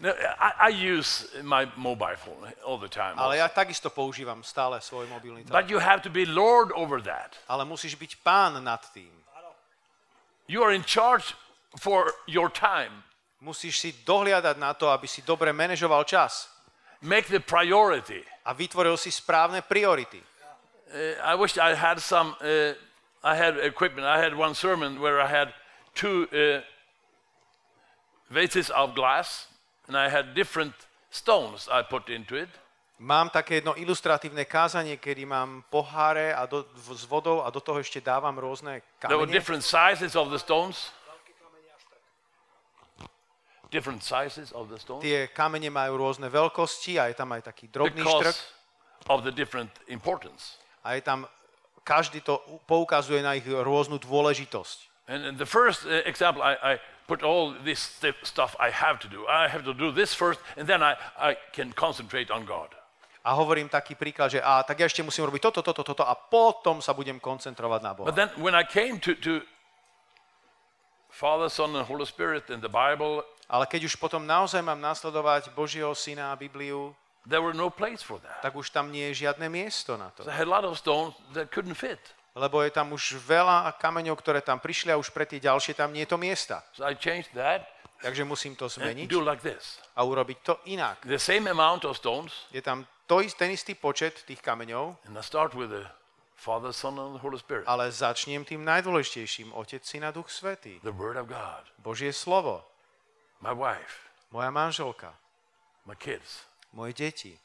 No, 0.00 0.16
I, 0.16 0.52
I 0.58 0.68
use 0.72 1.28
my 1.44 1.68
mobile 1.76 2.16
phone 2.16 2.48
all 2.64 2.80
the 2.80 2.88
time. 2.88 3.20
Ale 3.20 3.36
also. 3.36 3.44
ja 3.44 3.48
takisto 3.52 3.92
používam 3.92 4.40
stále 4.40 4.80
svoj 4.80 5.04
mobilný 5.12 5.44
telefón. 5.44 5.60
But 5.60 5.68
you 5.68 5.76
have 5.76 6.00
to 6.00 6.08
be 6.08 6.24
Lord 6.24 6.72
over 6.72 7.04
that. 7.04 7.36
Ale 7.44 7.68
musíš 7.68 8.00
byť 8.00 8.24
pán 8.24 8.56
nad 8.64 8.80
tým. 8.96 9.12
You 10.48 10.64
are 10.64 10.72
in 10.72 10.80
charge 10.88 11.36
for 11.76 12.16
your 12.24 12.48
time. 12.48 13.04
Musíš 13.44 13.76
si 13.76 13.92
dohliadať 13.92 14.56
na 14.56 14.72
to, 14.72 14.88
aby 14.88 15.04
si 15.04 15.20
dobre 15.20 15.52
manažoval 15.52 16.08
čas 16.08 16.48
Make 17.02 17.28
the 17.28 17.40
priority. 17.40 18.24
a 18.44 18.54
vytvoril 18.54 18.98
si 18.98 19.10
správne 19.10 19.62
priority. 19.62 20.20
Uh, 20.90 21.14
I 21.22 21.34
wish 21.38 21.58
I 21.58 21.74
had 21.74 22.00
some. 22.00 22.34
Uh, 22.40 22.74
I 23.22 23.36
had 23.36 23.60
equipment. 23.60 24.06
I 24.06 24.18
had 24.18 24.34
one 24.34 24.54
sermon 24.54 24.98
where 24.98 25.20
I 25.20 25.28
had 25.28 25.52
two 25.94 26.26
uh, 26.32 26.64
vases 28.32 28.70
of 28.74 28.94
glass, 28.94 29.46
and 29.86 29.94
I 29.96 30.08
had 30.08 30.34
different 30.34 30.74
stones 31.10 31.68
I 31.70 31.82
put 31.82 32.08
into 32.10 32.34
it. 32.34 32.48
Mám 33.00 33.32
také 33.32 33.64
jedno 33.64 33.72
ilustratívne 33.80 34.44
kázanie, 34.44 35.00
kedy 35.00 35.24
mám 35.24 35.64
poháre 35.72 36.36
a 36.36 36.44
do, 36.44 36.68
s 36.92 37.08
vodou 37.08 37.40
a 37.40 37.48
do 37.48 37.56
toho 37.56 37.80
ešte 37.80 37.96
dávam 37.96 38.36
rôzne 38.36 38.84
There 39.08 39.16
were 39.16 39.24
different 39.24 39.64
sizes 39.64 40.12
of 40.12 40.28
the 40.28 40.36
stones. 40.36 40.92
Different 43.70 44.02
sizes 44.02 44.50
of 44.50 44.66
the 44.66 44.78
stones 44.82 45.06
Tie 45.06 45.30
kamene 45.30 45.70
majú 45.70 46.02
rôzne 46.02 46.26
veľkosti 46.26 46.98
a 46.98 47.06
je 47.06 47.14
tam 47.14 47.30
aj 47.30 47.46
taký 47.54 47.70
drobný 47.70 48.02
štrk 48.02 48.36
of 49.08 49.22
the 49.22 49.30
different 49.30 49.70
importance. 49.86 50.58
a 50.82 50.98
je 50.98 51.02
tam, 51.06 51.28
každý 51.86 52.20
to 52.20 52.42
poukazuje 52.66 53.22
na 53.22 53.38
ich 53.38 53.46
rôznu 53.46 54.02
dôležitosť. 54.02 54.78
And, 55.10 55.26
and 55.26 55.34
the 55.38 55.46
first 55.46 55.86
uh, 55.86 56.02
example, 56.06 56.42
I, 56.42 56.54
I 56.62 56.72
put 57.10 57.22
all 57.22 57.54
this 57.66 57.80
st- 57.98 58.14
stuff 58.22 58.54
I 58.62 58.70
have 58.70 59.02
to 59.02 59.08
do. 59.10 59.26
I 59.26 59.50
have 59.50 59.66
to 59.66 59.74
do 59.74 59.90
this 59.90 60.14
first, 60.14 60.38
and 60.54 60.66
then 60.70 60.82
I, 60.82 60.94
I 61.18 61.34
can 61.50 61.74
concentrate 61.74 62.30
on 62.30 62.46
God. 62.46 62.70
A 63.20 63.34
hovorím 63.36 63.68
taký 63.68 63.98
príklad, 63.98 64.32
že 64.32 64.40
a 64.40 64.64
tak 64.64 64.80
ja 64.80 64.88
ešte 64.88 65.04
musím 65.04 65.28
robiť 65.28 65.42
toto, 65.50 65.60
toto, 65.60 65.82
toto 65.84 66.04
a 66.06 66.14
potom 66.16 66.80
sa 66.80 66.96
budem 66.96 67.20
koncentrovať 67.20 67.80
na 67.84 67.92
Boha. 67.92 68.08
But 68.08 68.16
then 68.16 68.30
when 68.40 68.56
I 68.56 68.64
came 68.64 68.96
to, 69.04 69.12
to 69.20 69.44
Father, 71.12 71.50
Son, 71.52 71.74
and 71.76 71.84
Holy 71.84 72.06
Spirit 72.08 72.48
in 72.48 72.64
the 72.64 72.70
Bible, 72.72 73.20
Ale 73.50 73.66
keď 73.66 73.90
už 73.90 73.98
potom 73.98 74.22
naozaj 74.22 74.62
mám 74.62 74.78
nasledovať 74.78 75.50
Božieho 75.50 75.90
syna 75.98 76.30
a 76.30 76.38
Bibliu, 76.38 76.94
there 77.26 77.42
were 77.42 77.54
no 77.56 77.66
place 77.66 77.98
for 77.98 78.22
that. 78.22 78.38
tak 78.46 78.54
už 78.54 78.70
tam 78.70 78.94
nie 78.94 79.10
je 79.10 79.26
žiadne 79.26 79.50
miesto 79.50 79.98
na 79.98 80.14
to. 80.14 80.22
I 80.22 80.30
had 80.30 80.46
a 80.46 80.54
lot 80.54 80.62
of 80.62 80.78
stones 80.78 81.18
that 81.34 81.50
couldn't 81.50 81.74
fit. 81.74 81.98
Lebo 82.38 82.62
je 82.62 82.70
tam 82.70 82.94
už 82.94 83.18
veľa 83.26 83.74
kameňov, 83.82 84.14
ktoré 84.22 84.38
tam 84.38 84.62
prišli 84.62 84.94
a 84.94 84.96
už 84.96 85.10
pre 85.10 85.26
tie 85.26 85.42
ďalšie 85.42 85.74
tam 85.74 85.90
nie 85.90 86.06
je 86.06 86.14
to 86.14 86.18
miesta. 86.18 86.62
So 86.78 86.86
I 86.86 86.94
changed 86.94 87.34
that 87.34 87.66
Takže 88.00 88.24
musím 88.24 88.56
to 88.56 88.64
zmeniť 88.64 89.12
do 89.12 89.20
like 89.20 89.44
this. 89.44 89.76
a 89.92 90.00
urobiť 90.00 90.38
to 90.40 90.56
inak. 90.72 91.04
The 91.04 91.20
same 91.20 91.44
amount 91.50 91.84
of 91.84 92.00
stones, 92.00 92.32
Je 92.48 92.62
tam 92.64 92.86
to, 93.04 93.20
ten 93.36 93.50
istý 93.52 93.74
počet 93.76 94.24
tých 94.24 94.40
kameňov, 94.40 94.96
and 95.04 95.18
I 95.18 95.20
start 95.20 95.52
with 95.52 95.68
the 95.68 95.84
Father, 96.32 96.72
Son, 96.72 96.96
and 96.96 97.20
Holy 97.20 97.36
Spirit. 97.36 97.68
ale 97.68 97.92
začnem 97.92 98.40
tým 98.48 98.64
najdôležitejším. 98.64 99.52
Otec, 99.52 99.84
Syn 99.84 100.08
a 100.08 100.14
Duch 100.16 100.32
Svetý. 100.32 100.80
The 100.80 100.94
Word 100.96 101.20
of 101.20 101.28
God, 101.28 101.68
Božie 101.76 102.14
slovo, 102.16 102.64
my 103.40 103.52
wife, 103.52 104.08
moja 104.32 104.50
manželka, 104.50 105.12
my 105.84 105.96
kids, 105.96 106.44
moje 106.72 106.92
deti, 106.92 107.38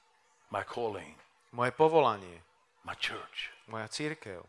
my 0.51 0.63
calling, 0.63 1.15
moje 1.51 1.71
povolanie, 1.71 2.43
my 2.83 2.95
church. 2.95 3.51
moja 3.67 3.87
církev. 3.87 4.43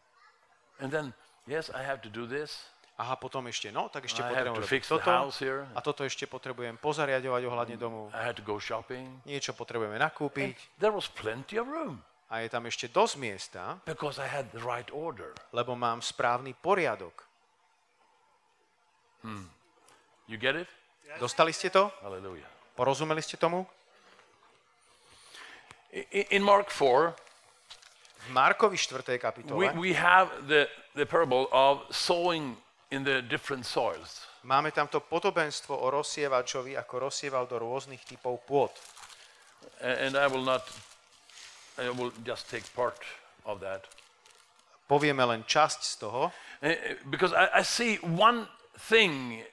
And 0.81 0.93
then, 0.93 1.15
yes, 1.47 1.71
I 1.71 1.83
have 1.87 2.03
to 2.03 2.11
do 2.11 2.27
this. 2.27 2.69
Aha, 2.97 3.13
potom 3.17 3.45
ešte, 3.45 3.69
no, 3.69 3.93
tak 3.93 4.09
ešte 4.09 4.25
I 4.25 4.33
potrebujem 4.33 4.57
robiť 4.57 4.83
toto 4.89 5.13
a 5.77 5.81
toto 5.85 6.01
ešte 6.01 6.25
potrebujem 6.25 6.81
pozariadovať 6.81 7.43
ohľadne 7.45 7.77
domu. 7.77 8.09
I 8.17 8.25
had 8.25 8.41
to 8.41 8.45
go 8.45 8.57
shopping. 8.57 9.21
Niečo 9.29 9.53
potrebujeme 9.53 10.01
nakúpiť 10.01 10.81
There 10.81 10.97
was 10.97 11.05
plenty 11.05 11.61
of 11.61 11.69
room 11.69 12.01
a 12.33 12.43
je 12.43 12.49
tam 12.51 12.67
ešte 12.67 12.91
dosť 12.91 13.15
miesta, 13.23 13.63
because 13.87 14.19
I 14.19 14.27
had 14.27 14.51
the 14.51 14.65
right 14.65 14.89
order. 14.91 15.37
lebo 15.53 15.79
mám 15.79 16.03
správny 16.03 16.57
poriadok. 16.59 17.29
You 20.27 20.39
get 20.39 20.55
it? 20.55 20.71
Dostali 21.19 21.53
ste 21.55 21.71
to? 21.71 21.89
Hallelujah. 22.03 22.49
Porozumeli 22.75 23.23
ste 23.23 23.39
tomu? 23.39 23.65
In 26.13 26.43
Mark 26.43 26.69
4, 26.69 27.15
V 28.27 28.33
Markovi 28.35 28.77
4. 28.77 29.07
we, 29.07 29.19
kapitole 29.19 29.73
we 29.79 29.95
have 29.95 30.29
the, 30.51 30.69
the 30.95 31.07
parable 31.07 31.49
of 31.53 31.87
sowing 31.95 32.57
in 32.91 33.05
the 33.05 33.23
different 33.23 33.65
soils. 33.65 34.27
máme 34.45 34.71
tam 34.71 34.87
to 34.89 35.01
podobenstvo 35.01 35.75
o 35.75 35.91
rozsievačovi, 35.91 36.79
ako 36.79 37.11
rozsieval 37.11 37.47
do 37.47 37.59
rôznych 37.59 38.03
typov 38.07 38.43
pôd. 38.47 38.71
And 39.83 40.15
I 40.15 40.27
will 40.27 40.45
not, 40.45 40.63
I 41.79 41.91
will 41.91 42.13
just 42.23 42.51
take 42.51 42.67
part 42.75 42.99
of 43.47 43.63
that. 43.63 43.87
Povieme 44.87 45.27
len 45.27 45.43
časť 45.47 45.81
z 45.83 45.95
toho, 45.99 46.23
Uh, 46.57 46.73
Because 47.13 47.37
I, 47.37 47.61
I 47.61 47.63
see 47.63 48.01
one 48.01 48.49
thing 48.89 49.45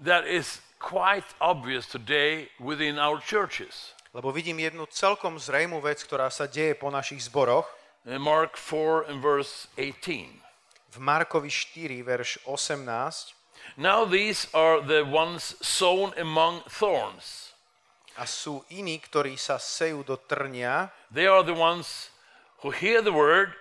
that 0.00 0.26
is 0.26 0.60
quite 0.78 1.26
obvious 1.40 1.86
today 1.86 2.48
within 2.58 2.98
our 2.98 3.20
churches. 3.20 3.94
lebo 4.14 4.30
vidím 4.30 4.62
jednu 4.62 4.86
celkom 4.86 5.42
zrejmú 5.42 5.82
vec, 5.82 5.98
ktorá 6.06 6.30
sa 6.30 6.46
deje 6.46 6.78
po 6.78 6.86
našich 6.88 7.26
zboroch. 7.26 7.66
In 8.06 8.22
Mark 8.22 8.54
4 8.54 9.10
and 9.10 9.18
verse 9.18 9.66
18. 9.74 10.38
V 10.94 10.98
Markovi 11.02 11.50
4, 11.50 12.06
verš 12.06 12.38
18, 12.46 13.34
Now 13.74 14.06
these 14.06 14.46
are 14.54 14.78
the 14.78 15.02
ones 15.02 15.58
sown 15.58 16.14
among 16.14 16.62
thorns. 16.70 17.50
A 18.14 18.22
sú 18.30 18.62
iní, 18.70 19.02
ktorí 19.02 19.34
sa 19.34 19.58
sejú 19.58 20.06
do 20.06 20.14
trnia, 20.14 20.94
They 21.10 21.26
are 21.26 21.42
the 21.42 21.56
ones 21.56 22.14
who 22.62 22.70
hear 22.70 23.02
the 23.02 23.10
word, 23.10 23.58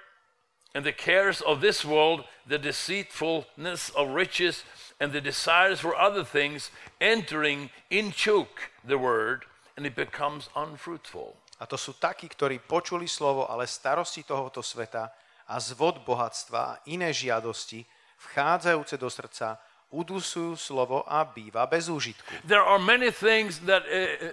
and 0.78 0.86
the 0.86 0.94
cares 0.94 1.42
of 1.42 1.66
this 1.66 1.82
world, 1.82 2.30
the 2.46 2.62
deceitfulness 2.62 3.90
of 3.98 4.14
riches, 4.14 4.62
and 5.04 5.12
the 5.12 5.20
desires 5.20 5.84
for 5.84 5.92
other 6.00 6.24
things 6.24 6.72
entering 7.04 7.68
in 7.92 8.16
choke 8.16 8.72
the 8.88 8.96
word, 8.96 9.44
and 9.76 9.84
it 9.84 10.00
becomes 10.00 10.48
unfruitful. 10.56 11.36
a 11.60 11.68
to 11.68 11.80
sú 11.80 11.96
takí, 11.96 12.28
ktorí 12.28 12.60
počuli 12.60 13.08
slovo, 13.08 13.48
ale 13.48 13.68
starosti 13.68 14.24
tohoto 14.24 14.60
sveta 14.60 15.12
a 15.48 15.56
zvod 15.64 16.04
bohatstva 16.04 16.60
a 16.60 16.80
iné 16.92 17.12
žiadosti, 17.16 17.84
vchádzajúce 18.20 18.96
do 19.00 19.08
srdca, 19.08 19.60
udusujú 19.92 20.60
slovo 20.60 21.08
a 21.08 21.24
býva 21.24 21.64
bez 21.68 21.88
úžitku. 21.88 22.48
There 22.48 22.64
are 22.64 22.80
many 22.80 23.12
things 23.12 23.64
that 23.64 23.88
uh, 23.88 24.32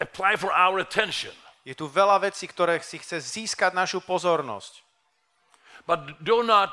apply 0.00 0.36
for 0.36 0.52
our 0.52 0.80
attention, 0.80 1.32
Je 1.60 1.76
tu 1.76 1.84
veľa 1.84 2.24
vecí, 2.24 2.48
ktoré 2.48 2.80
si 2.80 2.96
chce 2.96 3.20
získať 3.20 3.76
našu 3.76 4.00
pozornosť. 4.00 4.80
but 5.88 6.20
do 6.20 6.44
not 6.44 6.72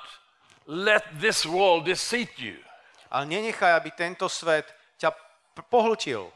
let 0.67 1.03
this 1.19 1.45
world 1.45 1.87
deceive 1.87 2.29
you. 2.37 2.59
Ale 3.07 3.25
nenechaj, 3.25 3.71
aby 3.71 3.89
tento 3.95 4.27
svet 4.27 4.67
ťa 4.99 5.15
pohltil. 5.71 6.27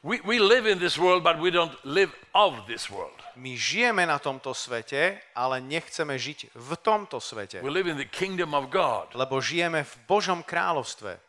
We, 0.00 0.22
we 0.24 0.40
live 0.40 0.64
in 0.64 0.80
this 0.80 0.96
world, 0.96 1.20
but 1.20 1.36
we 1.36 1.52
don't 1.52 1.76
live 1.84 2.14
of 2.32 2.64
this 2.64 2.88
world. 2.88 3.12
My 3.36 3.52
žijeme 3.52 4.08
na 4.08 4.16
tomto 4.16 4.56
svete, 4.56 5.20
ale 5.36 5.60
nechceme 5.60 6.16
žiť 6.16 6.56
v 6.56 6.70
tomto 6.80 7.20
svete. 7.20 7.60
We 7.60 7.68
live 7.68 7.90
in 7.90 8.00
the 8.00 8.08
kingdom 8.08 8.56
of 8.56 8.72
God. 8.72 9.12
Lebo 9.12 9.44
žijeme 9.44 9.84
v 9.84 9.94
Božom 10.08 10.40
kráľovstve. 10.40 11.20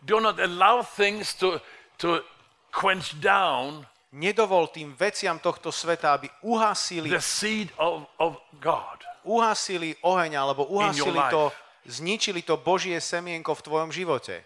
Do 0.00 0.24
not 0.24 0.40
allow 0.40 0.80
things 0.80 1.36
to, 1.36 1.60
to 2.00 2.24
quench 2.72 3.18
down 3.20 3.84
Nedovol 4.08 4.72
tým 4.72 4.96
veciam 4.96 5.36
tohto 5.36 5.68
sveta, 5.68 6.16
aby 6.16 6.32
uhasili, 6.40 7.12
the 7.12 7.20
seed 7.20 7.68
of, 7.76 8.08
of 8.16 8.40
God. 8.56 9.04
Uhasili 9.28 9.92
oheň, 10.00 10.40
alebo 10.40 10.64
uhasili 10.64 11.20
to, 11.28 11.52
zničili 11.84 12.40
to 12.40 12.56
Božie 12.56 12.96
semienko 12.96 13.52
v 13.52 13.64
tvojom 13.68 13.92
živote. 13.92 14.40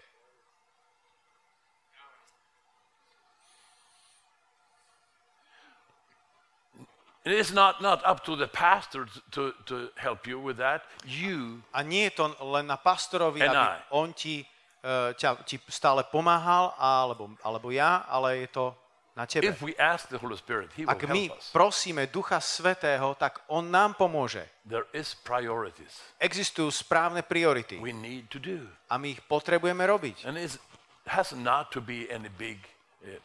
It 7.23 7.31
is 7.31 7.55
not, 7.55 7.79
not 7.79 8.03
up 8.03 8.27
to 8.27 8.35
the 8.35 8.51
pastor 8.51 9.07
to, 9.31 9.55
to 9.65 9.87
help 9.95 10.27
you 10.27 10.43
with 10.43 10.59
that. 10.59 10.83
You 11.07 11.63
A 11.71 11.79
nie 11.79 12.11
je 12.11 12.19
to 12.19 12.35
len 12.43 12.67
na 12.67 12.75
pastorovi, 12.75 13.39
aby 13.39 13.55
I. 13.55 13.79
on 13.95 14.11
ti, 14.11 14.43
uh, 14.83 15.15
ťa, 15.15 15.47
ti 15.47 15.55
stále 15.71 16.03
pomáhal, 16.03 16.75
alebo, 16.75 17.31
alebo 17.39 17.71
ja, 17.71 18.03
ale 18.11 18.43
je 18.43 18.47
to 18.51 18.75
na 19.13 19.29
tebe. 19.29 19.45
If 19.45 19.61
we 19.61 19.77
ask 19.77 20.09
the 20.09 20.17
Holy 20.17 20.37
Spirit, 20.37 20.73
He 20.73 20.89
Ak 20.89 21.05
my 21.05 21.29
prosíme 21.53 22.09
Ducha 22.09 22.41
Svetého, 22.41 23.13
tak 23.13 23.45
on 23.47 23.69
nám 23.69 23.93
pomôže. 23.93 24.49
There 24.65 24.89
is 24.93 25.13
priorities 25.13 26.01
Existujú 26.17 26.73
správne 26.73 27.21
priority 27.21 27.77
we 27.77 27.93
need 27.93 28.29
to 28.33 28.41
do. 28.41 28.65
a 28.89 28.97
my 28.97 29.13
ich 29.13 29.21
potrebujeme 29.29 29.85
robiť. 29.85 30.25
And 30.25 30.37
it 30.41 30.57
has 31.05 31.29
not 31.37 31.69
to 31.77 31.79
be 31.81 32.09
any 32.09 32.29
big 32.33 32.57
uh, 33.05 33.21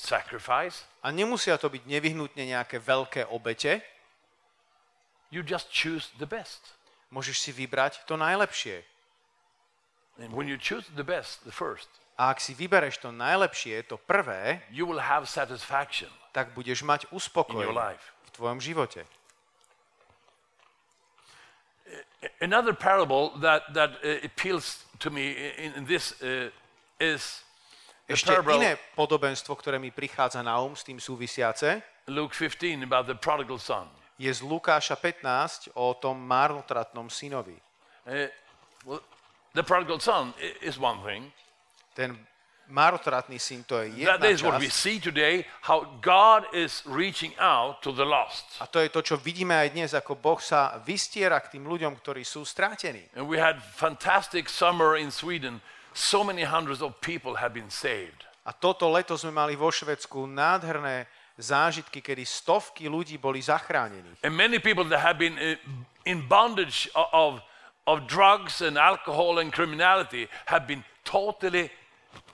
sacrifice. 0.00 0.88
A 1.04 1.12
nemusia 1.12 1.60
to 1.60 1.68
byť 1.68 1.84
nevyhnutne 1.84 2.48
nejaké 2.48 2.80
veľké 2.80 3.28
obete. 3.28 3.84
You 5.28 5.44
just 5.44 5.68
choose 5.68 6.12
the 6.16 6.28
best. 6.28 6.76
Môžeš 7.12 7.36
si 7.36 7.50
vybrať 7.52 8.08
to 8.08 8.16
najlepšie. 8.16 8.80
And 10.20 10.32
when 10.32 10.48
you 10.48 10.56
choose 10.56 10.88
the 10.92 11.04
best, 11.04 11.44
the 11.44 11.52
first, 11.52 11.88
A 12.16 12.32
ak 12.32 12.38
si 12.40 12.52
vybereš 12.52 13.00
to 13.00 13.08
najlepšie, 13.08 13.88
to 13.88 13.96
prvé, 13.96 14.64
you 14.68 14.84
will 14.84 15.00
have 15.00 15.24
satisfaction 15.24 16.12
tak 16.32 16.56
budeš 16.56 16.82
mať 16.82 17.12
uspokojenie 17.12 18.00
v 18.00 18.28
tvojom 18.32 18.58
živote. 18.58 19.04
Another 22.40 22.72
parable 22.72 23.36
that, 23.44 23.68
that 23.76 24.00
uh, 24.00 24.24
appeals 24.24 24.88
to 24.98 25.12
me 25.12 25.36
in, 25.60 25.84
this 25.84 26.16
uh, 26.24 26.48
is 26.96 27.44
Ešte 28.08 28.34
iné 28.34 28.76
podobenstvo, 28.98 29.54
ktoré 29.54 29.78
mi 29.78 29.94
prichádza 29.94 30.42
na 30.42 30.58
um 30.58 30.74
s 30.74 30.82
tým 30.82 30.98
súvisiace, 30.98 31.84
Luke 32.10 32.34
15 32.34 32.82
about 32.82 33.06
the 33.06 33.14
prodigal 33.14 33.60
son. 33.60 33.86
je 34.18 34.28
z 34.30 34.42
Lukáša 34.42 34.98
15 34.98 35.72
o 35.74 35.94
tom 35.94 36.18
marnotratnom 36.18 37.06
synovi. 37.10 37.56
Uh, 38.06 38.26
well, 38.82 39.02
the 39.54 39.62
prodigal 39.62 40.00
son 40.02 40.34
is 40.62 40.80
one 40.80 40.98
thing. 41.06 41.30
Ten 41.94 42.16
marnotratný 42.72 43.36
syn 43.36 43.64
to 43.68 43.84
je 43.84 44.08
That 44.08 44.24
jedna 44.24 44.32
is 44.32 44.40
what 44.40 44.56
we 44.56 44.72
časť. 44.72 44.72
see 44.72 44.96
today, 44.96 45.44
how 45.60 45.84
God 46.00 46.48
is 46.56 46.80
reaching 46.88 47.36
out 47.36 47.84
to 47.84 47.92
the 47.92 48.04
lost. 48.06 48.56
A 48.60 48.66
to 48.66 48.80
je 48.80 48.88
to, 48.88 49.04
čo 49.04 49.16
vidíme 49.20 49.52
aj 49.52 49.68
dnes, 49.76 49.90
ako 49.92 50.16
Boh 50.16 50.40
sa 50.40 50.80
vystiera 50.80 51.36
k 51.44 51.58
tým 51.58 51.68
ľuďom, 51.68 51.92
ktorí 52.00 52.24
sú 52.24 52.48
strátení. 52.48 53.04
And 53.12 53.28
we 53.28 53.36
had 53.36 53.60
fantastic 53.60 54.48
summer 54.48 54.96
in 54.96 55.12
Sweden. 55.12 55.60
So 55.92 56.24
many 56.24 56.48
hundreds 56.48 56.80
of 56.80 56.96
people 57.04 57.36
have 57.36 57.52
been 57.52 57.68
saved. 57.68 58.24
A 58.48 58.56
toto 58.56 58.88
leto 58.88 59.14
sme 59.14 59.30
mali 59.30 59.54
vo 59.54 59.68
Švedsku 59.68 60.24
nádherné 60.26 61.06
zážitky, 61.36 62.00
kedy 62.00 62.24
stovky 62.24 62.88
ľudí 62.88 63.20
boli 63.20 63.44
zachránení. 63.44 64.16
And 64.24 64.32
many 64.32 64.56
people 64.56 64.88
that 64.88 65.04
have 65.04 65.20
been 65.20 65.36
uh, 65.36 65.60
in 66.08 66.24
bondage 66.24 66.88
of, 66.96 67.44
of 67.84 68.08
drugs 68.08 68.64
and 68.64 68.80
alcohol 68.80 69.38
and 69.38 69.52
criminality 69.52 70.26
have 70.48 70.64
been 70.64 70.82
totally 71.04 71.68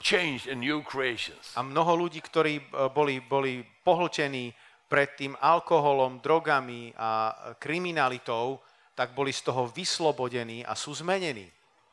changed 0.00 0.46
and 0.48 0.62
new 0.62 0.82
creations. 0.82 1.52
A 1.58 1.62
mnoho 1.62 2.06
ľudí, 2.06 2.22
ktorí 2.22 2.58
e, 2.58 2.62
boli, 2.92 3.20
boli 3.20 3.62
pohltení 3.82 4.54
predtým 4.88 5.36
alkoholom, 5.36 6.24
drogami 6.24 6.96
a 6.96 7.34
kriminalitou, 7.60 8.58
tak 8.96 9.12
boli 9.12 9.30
z 9.30 9.44
toho 9.46 9.68
vyslobodení 9.68 10.64
a 10.64 10.72
sú 10.74 10.96
zmenení. 10.96 11.46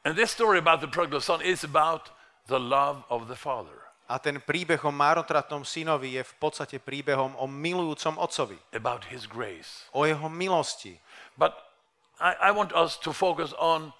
And 0.06 0.16
this 0.16 0.32
story 0.32 0.58
about 0.62 0.80
the 0.80 0.88
prodigal 0.90 1.20
son 1.22 1.42
is 1.42 1.66
about 1.66 2.14
the 2.48 2.62
love 2.62 3.04
of 3.10 3.28
the 3.28 3.36
father, 3.36 3.86
A 4.06 4.22
ten 4.22 4.38
príbeh 4.38 4.78
o 4.86 4.94
márotratnom 4.94 5.66
synovi 5.66 6.14
je 6.14 6.22
v 6.22 6.34
podstate 6.38 6.78
príbehom 6.78 7.34
o 7.42 7.50
milujúcom 7.50 8.22
otcovi, 8.22 8.54
about 8.70 9.02
his 9.10 9.26
grace. 9.26 9.90
o 9.98 10.06
jeho 10.06 10.30
milosti. 10.30 11.02
But 11.34 11.58
I, 12.22 12.38
I 12.38 12.52
want 12.54 12.70
us 12.72 13.02
to 13.02 13.10
focus 13.10 13.52
on 13.58 13.92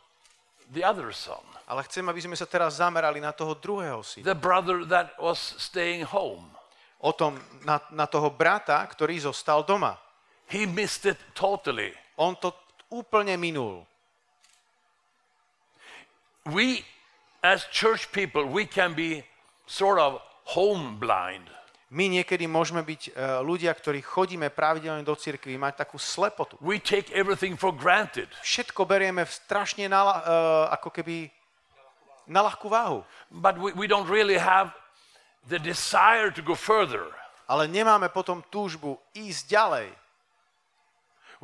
the 0.74 0.84
other 0.84 1.14
son, 1.14 1.42
Ale 1.66 1.82
chcem, 1.90 2.06
aby 2.06 2.22
sme 2.22 2.38
sa 2.38 2.46
teraz 2.46 2.78
zamerali 2.78 3.18
na 3.18 3.34
toho 3.34 3.58
druhého 3.58 4.06
syna. 4.06 4.26
the 4.26 4.38
brother 4.38 4.86
that 4.86 5.18
was 5.18 5.38
staying 5.58 6.06
home. 6.06 6.46
O 7.02 7.10
tom, 7.14 7.38
na, 7.66 7.82
na 7.94 8.06
toho 8.06 8.30
brata, 8.30 8.82
ktorý 8.86 9.18
zostal 9.22 9.66
doma. 9.66 9.98
He 10.50 10.66
missed 10.70 11.06
it 11.10 11.18
totally. 11.34 11.94
On 12.18 12.38
to 12.38 12.54
úplne 12.90 13.34
minul. 13.38 13.86
We, 16.46 16.86
as 17.42 17.66
church 17.74 18.14
people, 18.14 18.46
we 18.46 18.66
can 18.70 18.94
be 18.94 19.26
sort 19.66 19.98
of 19.98 20.22
home 20.54 20.98
blind. 21.02 21.50
My 21.94 22.10
niekedy 22.10 22.50
môžeme 22.50 22.82
byť 22.82 23.02
uh, 23.14 23.46
ľudia, 23.46 23.70
ktorí 23.70 24.02
chodíme 24.02 24.50
pravidelne 24.50 25.06
do 25.06 25.14
cirkvi, 25.14 25.54
mať 25.54 25.86
takú 25.86 26.02
slepotu. 26.02 26.58
We 26.58 26.82
take 26.82 27.14
everything 27.14 27.54
for 27.54 27.70
granted. 27.70 28.26
Všetko 28.42 28.90
berieme 28.90 29.22
v 29.22 29.32
strašne 29.32 29.86
na, 29.86 30.02
uh, 30.02 30.14
ako 30.74 30.90
keby 30.90 31.30
na 32.26 32.42
ľahkú 32.42 32.74
váhu. 32.74 33.06
But 33.30 33.62
we, 33.62 33.70
we 33.78 33.86
don't 33.86 34.10
really 34.10 34.42
have 34.42 34.74
the 35.46 35.62
desire 35.62 36.34
to 36.34 36.42
go 36.42 36.58
further. 36.58 37.06
Ale 37.46 37.70
nemáme 37.70 38.10
potom 38.10 38.42
túžbu 38.50 38.98
ísť 39.14 39.46
ďalej. 39.46 39.88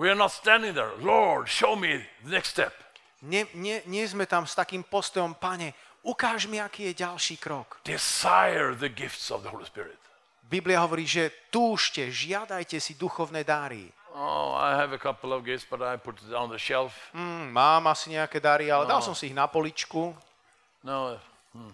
We 0.02 0.10
are 0.10 0.18
not 0.18 0.34
standing 0.34 0.74
there, 0.74 0.98
Lord, 0.98 1.46
show 1.46 1.78
me 1.78 2.02
the 2.26 2.34
next 2.34 2.58
step. 2.58 2.74
Nie, 3.22 3.46
nie, 3.54 3.86
nie 3.86 4.02
sme 4.10 4.26
tam 4.26 4.50
s 4.50 4.58
takým 4.58 4.82
postojom, 4.82 5.38
pane, 5.38 5.78
ukáž 6.02 6.50
mi, 6.50 6.58
aký 6.58 6.90
je 6.90 7.06
ďalší 7.06 7.38
krok. 7.38 7.78
Desire 7.86 8.74
the 8.74 8.90
gifts 8.90 9.30
of 9.30 9.46
the 9.46 9.54
Holy 9.54 9.70
Spirit. 9.70 10.01
Biblia 10.52 10.84
hovorí, 10.84 11.08
že 11.08 11.32
túžte, 11.48 12.12
žiadajte 12.12 12.76
si 12.84 13.00
duchovné 13.00 13.48
dáry. 13.48 13.88
Oh, 14.12 14.52
I 14.52 14.76
have 14.76 14.92
a 14.92 15.00
couple 15.00 15.32
of 15.32 15.48
gifts, 15.48 15.64
but 15.64 15.80
I 15.80 15.96
put 15.96 16.20
it 16.20 16.36
on 16.36 16.52
the 16.52 16.60
shelf. 16.60 16.92
Hm, 17.16 17.56
mám 17.56 17.88
asi 17.88 18.12
nejaké 18.12 18.44
dary, 18.44 18.68
ale 18.68 18.84
dal 18.84 19.00
som 19.00 19.16
si 19.16 19.32
ich 19.32 19.36
na 19.36 19.48
poličku. 19.48 20.12
No. 20.84 21.16
hmm. 21.56 21.72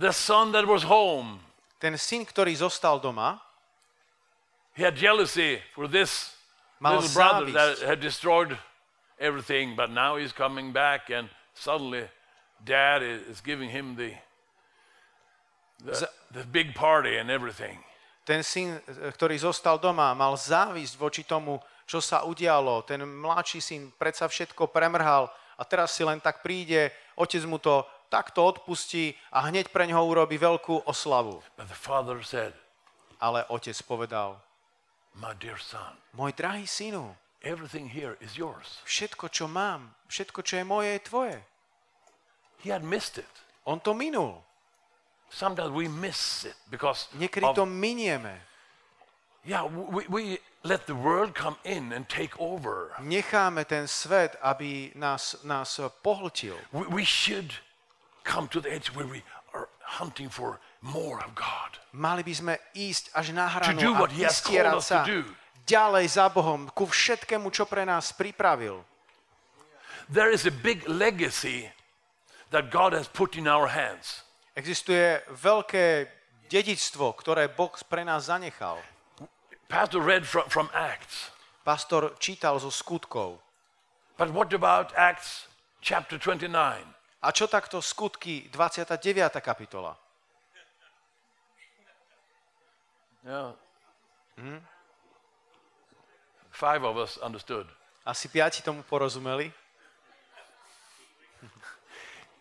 The 0.00 0.16
son 0.16 0.56
that 0.56 0.64
was 0.64 0.88
home, 0.88 1.44
Ten 1.76 2.00
syn, 2.00 2.24
ktorý 2.24 2.56
zostal 2.56 2.96
doma, 2.96 3.36
he 4.72 4.80
had 4.80 4.96
jealousy 4.96 5.60
for 5.76 5.84
this 5.84 6.32
Mal 6.80 6.96
little 6.96 7.12
brother 7.12 7.52
that 7.52 7.76
závisť. 7.76 7.84
had 7.84 8.00
destroyed 8.00 8.50
everything, 9.20 9.76
but 9.76 9.92
now 9.92 10.16
he's 10.16 10.32
coming 10.32 10.72
back, 10.72 11.12
and 11.12 11.28
suddenly 11.52 12.08
dad 12.64 13.04
is 13.04 13.44
giving 13.44 13.68
him 13.68 13.96
the, 14.00 14.16
the, 15.84 16.08
the 16.32 16.44
big 16.48 16.74
party 16.74 17.18
and 17.18 17.30
everything. 17.30 17.80
ten 18.26 18.42
syn, 18.42 18.80
e, 18.82 19.12
ktorý 19.14 19.38
zostal 19.38 19.78
doma, 19.78 20.10
mal 20.14 20.34
závisť 20.34 20.94
voči 20.98 21.22
tomu 21.22 21.62
čo 21.86 22.02
sa 22.02 22.26
udialo. 22.26 22.82
Ten 22.82 23.06
mladší 23.06 23.62
syn 23.62 23.82
predsa 23.94 24.26
všetko 24.26 24.66
premrhal 24.74 25.30
a 25.56 25.62
teraz 25.62 25.94
si 25.94 26.02
len 26.02 26.18
tak 26.18 26.42
príde, 26.42 26.90
otec 27.14 27.46
mu 27.46 27.62
to 27.62 27.86
takto 28.10 28.42
odpustí 28.42 29.14
a 29.30 29.46
hneď 29.46 29.70
pre 29.70 29.86
ňoho 29.86 30.02
urobí 30.02 30.36
veľkú 30.36 30.84
oslavu. 30.84 31.40
But 31.54 31.70
the 31.70 31.78
father 31.78 32.20
said, 32.26 32.52
Ale 33.22 33.46
otec 33.48 33.78
povedal, 33.86 34.42
My 35.16 35.32
dear 35.32 35.56
son, 35.56 35.96
môj 36.12 36.36
drahý 36.36 36.68
synu, 36.68 37.16
everything 37.40 37.88
here 37.88 38.20
is 38.20 38.36
yours. 38.36 38.84
všetko, 38.84 39.32
čo 39.32 39.48
mám, 39.48 39.96
všetko, 40.12 40.44
čo 40.44 40.60
je 40.60 40.64
moje, 40.66 40.90
je 40.92 41.06
tvoje. 41.08 41.38
He 42.60 42.68
had 42.68 42.84
missed 42.84 43.16
it. 43.16 43.30
On 43.64 43.80
to 43.80 43.96
minul. 43.96 44.44
Sometimes 45.30 45.70
we 45.70 45.88
miss 45.88 46.44
it 46.44 46.54
because 46.70 47.08
Niekedy 47.18 47.44
of- 47.44 47.54
to 47.56 47.66
minieme. 47.66 48.32
yeah, 49.44 49.64
we, 49.66 50.06
we 50.08 50.38
let 50.64 50.86
the 50.86 50.94
world 50.94 51.34
come 51.34 51.56
in 51.64 51.92
and 51.92 52.08
take 52.08 52.34
over. 52.40 52.90
Necháme 53.00 53.64
ten 53.66 53.86
svet, 53.86 54.36
aby 54.42 54.92
nás, 54.96 55.36
nás 55.44 55.78
pohltil. 56.02 56.56
We, 56.72 56.86
we 56.86 57.04
should 57.04 57.54
come 58.24 58.48
to 58.48 58.60
the 58.60 58.72
edge 58.72 58.88
where 58.94 59.06
we 59.06 59.22
are 59.54 59.68
hunting 59.82 60.28
for 60.28 60.58
more 60.82 61.22
of 61.22 61.34
God. 61.34 61.78
Mali 61.92 62.22
by 62.22 62.34
sme 62.34 62.54
ísť 62.74 63.10
až 63.14 63.30
na 63.32 63.46
do 63.46 63.54
hranu 63.54 63.94
a 63.94 64.00
what 64.00 64.10
he 64.12 64.22
has 64.26 64.42
vystierať 64.42 64.72
to 64.74 64.80
sa 64.82 65.04
do. 65.06 65.22
ďalej 65.66 66.06
za 66.10 66.26
Bohom 66.30 66.66
ku 66.74 66.86
všetkému, 66.86 67.50
čo 67.54 67.66
pre 67.66 67.86
nás 67.86 68.10
pripravil. 68.14 68.82
There 70.10 70.30
is 70.30 70.46
a 70.46 70.54
big 70.54 70.86
legacy 70.86 71.70
that 72.50 72.70
God 72.70 72.94
has 72.94 73.06
put 73.10 73.34
in 73.34 73.46
our 73.50 73.66
hands. 73.70 74.25
Existuje 74.56 75.20
veľké 75.36 76.08
dedictvo, 76.48 77.12
ktoré 77.12 77.52
Boh 77.52 77.76
pre 77.84 78.08
nás 78.08 78.32
zanechal. 78.32 78.80
Pastor 79.68 80.00
read 80.00 80.24
from, 80.24 80.48
from 80.48 80.68
Acts. 80.72 81.28
Pastor 81.60 82.16
čítal 82.16 82.56
zo 82.56 82.72
skutkov. 82.72 83.36
But 84.16 84.32
what 84.32 84.48
about 84.56 84.96
Acts 84.96 85.44
chapter 85.84 86.16
29? 86.16 86.48
A 87.20 87.28
čo 87.36 87.44
takto 87.50 87.84
skutky 87.84 88.48
29. 88.48 88.96
kapitola? 89.44 89.92
Yeah. 93.26 93.52
Five 96.54 96.86
of 96.86 96.96
us 96.96 97.18
understood. 97.20 97.66
Asi 98.06 98.30
piati 98.30 98.62
tomu 98.62 98.86
porozumeli. 98.86 99.52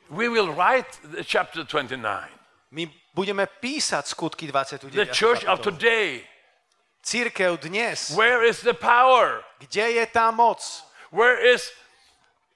We 0.09 0.29
will 0.29 0.53
write 0.53 0.85
chapter 1.25 1.63
29. 1.65 2.29
My 2.71 2.85
budeme 3.15 3.47
písať 3.47 4.05
skutky 4.05 4.45
29. 4.51 4.93
The 4.93 5.09
church 5.09 5.41
of 5.49 5.65
today, 5.65 6.21
Církev 7.05 7.61
dnes, 7.61 8.13
where 8.17 8.41
is 8.41 8.61
the 8.65 8.73
power? 8.73 9.45
kde 9.61 10.01
je 10.01 10.05
tá 10.09 10.33
moc? 10.33 10.57
Where 11.13 11.37
is 11.37 11.69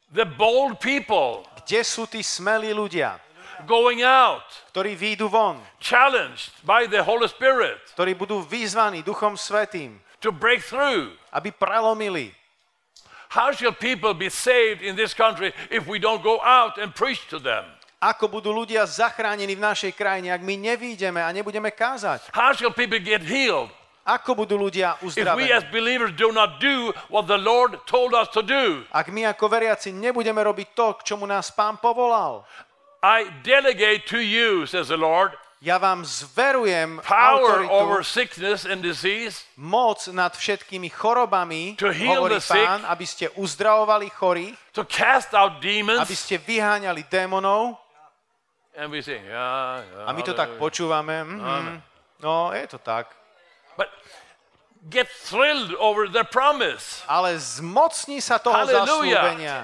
the 0.09 0.25
bold 0.25 0.81
people 0.81 1.45
Kde 1.65 1.85
sú 1.85 2.09
tí 2.09 2.25
smelí 2.25 2.73
ľudia, 2.73 3.21
going 3.69 4.01
out, 4.01 4.45
ktorí 4.73 4.97
výjdu 4.97 5.29
von, 5.29 5.61
challenged 5.77 6.49
by 6.65 6.89
the 6.89 7.01
Holy 7.05 7.29
Spirit 7.29 7.77
ktorí 7.93 8.17
budú 8.17 8.41
vyzvaní 8.41 9.05
Duchom 9.05 9.37
Svetým, 9.37 10.01
to 10.17 10.33
break 10.33 10.65
through? 10.65 11.13
aby 11.29 11.53
prelomili? 11.53 12.33
How 13.29 13.53
shall 13.53 13.73
people 13.73 14.13
be 14.17 14.29
saved 14.29 14.81
in 14.81 14.97
this 14.97 15.13
country 15.13 15.53
if 15.69 15.85
we 15.85 16.01
don't 16.01 16.23
go 16.25 16.41
out 16.41 16.81
and 16.81 16.89
preach 16.93 17.29
to 17.29 17.37
them? 17.37 17.65
Ako 17.99 18.31
budú 18.31 18.49
ľudia 18.55 18.87
zachránení 18.87 19.59
v 19.59 19.61
našej 19.61 19.91
krajine, 19.91 20.31
ak 20.31 20.39
my 20.39 20.55
nevídeme 20.55 21.19
a 21.19 21.29
nebudeme 21.35 21.69
kázať? 21.69 22.31
How 22.31 22.55
shall 22.55 22.71
people 22.71 22.97
get 22.97 23.21
healed 23.21 23.69
Ako 24.09 24.33
budú 24.33 24.57
ľudia 24.57 24.97
uzdravení? 25.05 25.53
Ak 28.89 29.07
my 29.13 29.21
ako 29.29 29.45
veriaci 29.45 29.89
nebudeme 29.93 30.41
robiť 30.41 30.67
to, 30.73 30.87
k 30.97 31.01
čomu 31.13 31.29
nás 31.29 31.53
Pán 31.53 31.77
povolal, 31.77 32.41
I 32.99 33.29
delegate 33.45 34.09
to 34.11 34.19
you, 34.19 34.65
says 34.65 34.89
the 34.89 34.97
Lord, 34.97 35.37
ja 35.59 35.75
vám 35.75 36.07
zverujem 36.07 37.03
power 37.03 37.67
over 37.67 37.99
autoritu, 37.99 38.03
sickness 38.07 38.63
and 38.63 38.79
disease, 38.79 39.43
moc 39.59 40.07
nad 40.07 40.31
všetkými 40.31 40.87
chorobami, 40.87 41.75
To 41.75 41.91
heal 41.91 42.23
hovorí 42.23 42.39
the 42.39 42.43
sick. 42.43 42.63
Pán, 42.63 42.87
aby 42.87 43.05
ste 43.05 43.27
uzdravovali 43.35 44.07
chorých, 44.07 44.55
to 44.71 44.87
cast 44.87 45.35
out 45.35 45.59
aby 45.59 45.83
demons. 45.83 46.07
ste 46.07 46.39
vyháňali 46.39 47.03
démonov. 47.11 47.75
And 48.79 48.87
we 48.87 49.03
sing, 49.03 49.19
yeah, 49.27 49.83
yeah, 49.83 50.07
A 50.07 50.15
my 50.15 50.23
to 50.23 50.31
tak 50.31 50.55
počúvame. 50.55 51.27
Mhm. 51.27 51.83
No, 52.23 52.55
je 52.55 52.67
to 52.67 52.79
tak. 52.79 53.11
But 53.75 53.91
get 54.87 55.11
thrilled 55.11 55.75
over 55.75 56.07
the 56.07 56.23
promise. 56.23 57.03
Ale 57.07 57.35
zmocní 57.35 58.23
sa 58.23 58.39
toho 58.39 58.55
Hallelujah. 58.55 58.87
zaslúbenia. 58.87 59.57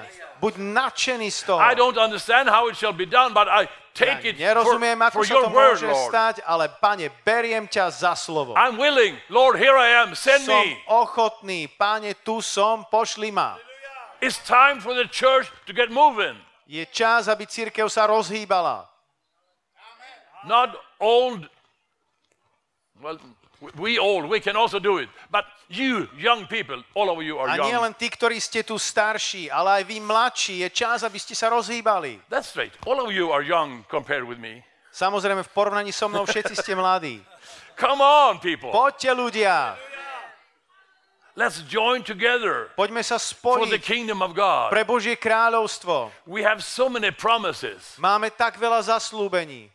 Buď 0.44 0.60
nadšený 0.60 1.32
z 1.32 1.40
toho. 1.48 1.60
I 1.60 1.72
don't 1.72 1.96
understand 1.96 2.52
how 2.52 2.68
it 2.68 2.76
shall 2.76 2.92
be 2.92 3.08
done, 3.08 3.32
but 3.32 3.48
I 3.48 3.64
take 3.96 4.22
Ja 4.22 4.30
it 4.30 4.36
for, 4.36 4.44
nerozumiem, 4.44 4.98
ako 5.00 5.16
for 5.16 5.24
sa 5.24 5.34
to 5.40 5.48
word, 5.48 5.56
môže 5.56 5.88
Lord. 5.88 6.08
stať, 6.12 6.34
ale 6.44 6.68
pane, 6.68 7.08
beriem 7.24 7.64
ťa 7.64 7.88
za 7.88 8.12
slovo. 8.12 8.52
I'm 8.52 8.76
willing. 8.76 9.16
Lord, 9.32 9.56
here 9.56 9.72
I 9.72 10.04
am. 10.04 10.12
Send 10.12 10.44
Som 10.44 10.60
me. 10.60 10.76
ochotný, 10.86 11.66
pane, 11.80 12.12
tu 12.20 12.44
som, 12.44 12.84
pošli 12.86 13.32
ma. 13.32 13.56
It's 14.20 14.36
time 14.44 14.80
for 14.80 14.92
the 14.92 15.08
church 15.08 15.48
to 15.64 15.72
get 15.72 15.88
moving. 15.88 16.36
Je 16.68 16.84
čas, 16.88 17.28
aby 17.28 17.46
církev 17.48 17.86
sa 17.88 18.04
rozhýbala. 18.10 18.84
Not 20.44 20.76
old. 21.00 21.48
Well, 23.00 23.20
we 23.76 23.98
old, 23.98 24.28
we 24.28 24.40
can 24.40 24.56
also 24.56 24.78
do 24.78 24.98
it. 24.98 25.08
But 25.30 25.44
you, 25.68 26.08
young 26.16 26.46
people, 26.46 26.82
all 26.94 27.08
of 27.08 27.22
you 27.22 27.38
are 27.38 27.48
A 27.48 27.56
nie 27.56 27.72
young. 27.72 27.82
len 27.88 27.94
tí, 27.96 28.12
ktorí 28.12 28.36
ste 28.36 28.62
tu 28.62 28.76
starší, 28.76 29.48
ale 29.48 29.80
aj 29.80 29.82
vy 29.88 29.96
mladší. 30.00 30.54
Je 30.64 30.68
čas, 30.70 31.00
aby 31.02 31.16
ste 31.16 31.32
sa 31.32 31.48
rozhýbali. 31.48 32.20
That's 32.28 32.52
straight. 32.52 32.76
All 32.84 33.00
of 33.00 33.08
you 33.12 33.32
are 33.32 33.40
young 33.40 33.84
compared 33.88 34.28
with 34.28 34.36
me. 34.36 34.60
Samozrejme, 34.92 35.44
v 35.44 35.50
porovnaní 35.52 35.92
so 35.92 36.08
mnou 36.08 36.24
všetci 36.24 36.56
ste 36.56 36.72
mladí. 36.76 37.20
Come 37.82 38.00
on, 38.00 38.40
people. 38.40 38.72
Poďte 38.72 39.12
ľudia, 39.12 39.76
Let's 41.36 41.60
join 41.68 42.00
together 42.00 42.72
poďme 42.80 43.04
sa 43.04 43.20
for 43.20 43.68
the 43.68 43.76
spojiť 43.76 43.84
kingdom 43.84 44.24
of 44.24 44.32
God. 44.32 44.72
pre 44.72 44.88
Božie 44.88 45.20
kráľovstvo. 45.20 46.08
We 46.24 46.40
have 46.40 46.64
so 46.64 46.88
many 46.88 47.12
promises. 47.12 47.92
Máme 48.00 48.32
tak 48.32 48.56
veľa 48.56 48.80
zaslúbení. 48.88 49.68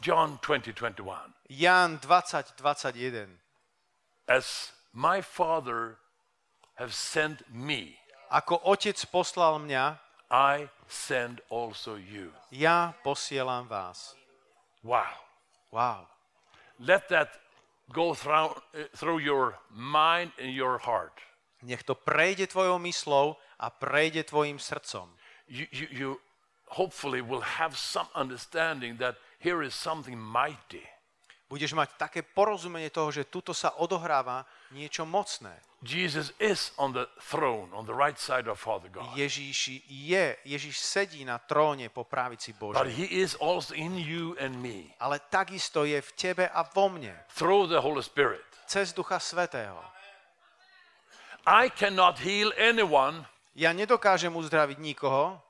John 0.00 0.38
20, 0.42 0.72
21. 0.72 1.18
Jan 1.50 1.98
20, 1.98 2.52
21. 2.56 3.26
As 4.28 4.72
my 4.92 5.20
Father 5.20 5.96
have 6.74 6.94
sent 6.94 7.42
me, 7.52 7.96
Ako 8.30 8.62
otec 8.62 8.94
poslal 9.10 9.58
mňa, 9.58 9.98
I 10.30 10.70
send 10.86 11.42
also 11.50 11.98
you. 11.98 12.30
ja 12.54 12.94
posielam 13.02 13.66
vás. 13.66 14.14
Wow. 14.86 15.18
Wow. 15.72 16.06
Let 16.78 17.08
that 17.10 17.28
go 17.92 18.14
through, 18.14 18.54
through 18.94 19.18
your 19.18 19.58
mind 19.68 20.30
and 20.38 20.54
your 20.54 20.78
heart. 20.78 21.18
Nech 21.62 21.82
to 21.82 21.94
prejde 21.94 22.46
tvojou 22.46 22.78
myslou 22.78 23.36
a 23.58 23.68
prejde 23.70 24.22
tvojim 24.24 24.58
srdcom. 24.58 25.10
You, 25.48 25.66
you, 25.72 25.86
you 25.90 26.20
hopefully 26.70 27.20
will 27.20 27.42
have 27.42 27.76
some 27.76 28.06
understanding 28.14 28.96
that 28.98 29.16
here 29.40 29.64
is 29.64 29.74
something 29.74 30.16
mighty. 30.16 30.84
Budeš 31.50 31.74
mať 31.74 31.98
také 31.98 32.22
porozumenie 32.22 32.94
toho, 32.94 33.10
že 33.10 33.26
tuto 33.26 33.50
sa 33.50 33.74
odohráva 33.82 34.46
niečo 34.70 35.02
mocné. 35.02 35.50
Jesus 35.82 36.30
is 36.38 36.70
on 36.78 36.92
the 36.94 37.08
throne, 37.18 37.72
on 37.74 37.88
the 37.88 37.96
right 37.96 38.20
side 38.20 38.46
of 38.46 38.60
Father 38.60 38.86
God. 38.86 39.16
Ježíš 39.18 39.82
je, 39.88 40.36
Ježíš 40.44 40.78
sedí 40.78 41.24
na 41.24 41.40
tróne 41.42 41.88
po 41.90 42.04
právici 42.04 42.52
But 42.54 42.76
Božej. 42.78 42.92
he 42.94 43.08
is 43.18 43.34
also 43.40 43.74
in 43.74 43.96
you 43.98 44.36
and 44.38 44.60
me 44.62 44.92
Ale 45.02 45.18
takisto 45.32 45.82
je 45.88 45.98
v 45.98 46.10
tebe 46.14 46.44
a 46.46 46.62
vo 46.70 46.86
mne, 46.92 47.16
through 47.34 47.66
the 47.66 47.80
Holy 47.80 48.04
Spirit. 48.04 48.44
cez 48.70 48.92
Ducha 48.94 49.18
Svetého. 49.18 49.80
I 51.48 51.72
cannot 51.72 52.20
heal 52.20 52.52
anyone, 52.60 53.24
Ja 53.58 53.74
nedokážem 53.74 54.30
uzdraviť 54.30 54.78
nikoho, 54.78 55.42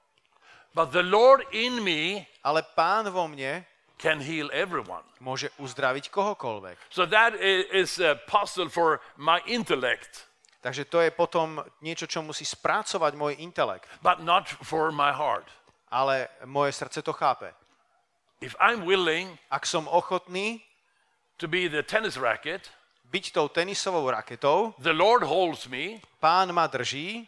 but 0.73 0.89
the 0.97 1.05
Lord 1.05 1.45
in 1.53 1.85
me 1.85 2.25
ale 2.41 2.65
Pán 2.73 3.05
vo 3.13 3.29
mne 3.29 3.69
can 4.01 4.17
heal 4.25 4.49
everyone. 4.57 5.05
môže 5.21 5.53
uzdraviť 5.61 6.09
kohokoľvek. 6.09 6.89
So 6.89 7.05
that 7.05 7.37
is 7.37 8.01
a 8.01 8.17
puzzle 8.17 8.73
for 8.73 9.05
my 9.21 9.45
intellect, 9.45 10.25
Takže 10.61 10.85
to 10.93 11.01
je 11.01 11.09
potom 11.09 11.65
niečo, 11.81 12.05
čo 12.05 12.21
musí 12.21 12.45
spracovať 12.45 13.13
môj 13.17 13.37
intelekt. 13.41 13.85
but 14.01 14.21
not 14.25 14.49
for 14.65 14.89
my 14.93 15.13
heart. 15.13 15.49
Ale 15.93 16.29
moje 16.45 16.73
srdce 16.73 17.03
to 17.05 17.13
chápe. 17.13 17.53
If 18.41 18.57
I'm 18.57 18.85
willing 18.89 19.37
Ak 19.53 19.69
som 19.69 19.85
ochotný 19.89 20.65
to 21.37 21.49
be 21.49 21.69
the 21.69 21.81
tennis 21.85 22.17
racket, 22.17 22.69
byť 23.11 23.33
tou 23.37 23.49
tenisovou 23.49 24.05
raketou, 24.09 24.73
the 24.81 24.93
Lord 24.93 25.25
holds 25.25 25.69
me 25.69 26.01
pán 26.21 26.53
ma 26.53 26.69
drží 26.69 27.25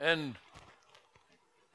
and 0.00 0.34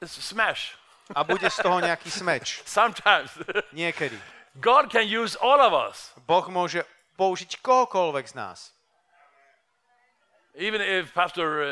smash. 0.04 0.76
A 1.12 1.20
bude 1.20 1.44
z 1.50 1.58
toho 1.60 1.82
nejaký 1.82 2.08
smeč. 2.08 2.62
Sometimes 2.64 3.34
Niekedy. 3.76 4.16
God 4.62 4.88
can 4.88 5.04
use 5.04 5.34
all 5.36 5.60
of 5.60 5.74
us. 5.74 6.14
Boh 6.24 6.46
môže 6.48 6.86
použiť 7.18 7.60
kohokoľvek 7.60 8.24
z 8.30 8.34
nás. 8.38 8.58
Even 10.54 10.78
if 10.80 11.10
Pastor 11.12 11.48
uh, 11.60 11.68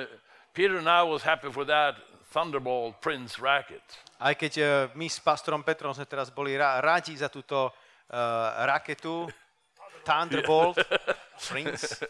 Peter 0.53 0.83
now 0.83 1.07
was 1.07 1.23
happy 1.23 1.49
for 1.49 1.63
that 1.65 1.95
Thunderbolt 2.35 2.99
Prince 2.99 3.39
racket, 3.39 3.83
Aj 4.19 4.35
keď 4.35 4.53
uh, 4.59 4.69
my 4.99 5.07
s 5.07 5.23
pastorom 5.23 5.63
Petrom 5.63 5.95
sme 5.95 6.07
teraz 6.07 6.31
boli 6.35 6.59
ra- 6.59 6.83
radi 6.83 7.15
za 7.15 7.31
túto 7.31 7.71
uh, 7.71 7.73
raketu 8.67 9.31
Thunderbolt, 10.07 10.83
Prince, 11.39 12.03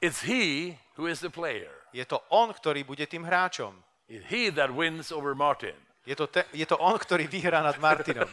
it's 0.00 0.24
he 0.24 0.72
who 0.96 1.04
is 1.04 1.20
the 1.20 1.28
player. 1.28 1.68
je 1.92 2.04
to 2.08 2.20
on, 2.32 2.48
ktorý 2.52 2.84
bude 2.84 3.04
tým 3.04 3.24
hráčom. 3.28 3.76
He 4.08 4.48
that 4.50 4.72
wins 4.72 5.12
over 5.12 5.34
Martin. 5.36 5.76
Je 6.08 6.16
to, 6.16 6.26
te, 6.26 6.44
je 6.56 6.64
to 6.64 6.80
on, 6.80 6.96
ktorý 6.96 7.28
vyhrá 7.28 7.60
nad 7.60 7.76
Martinom. 7.76 8.24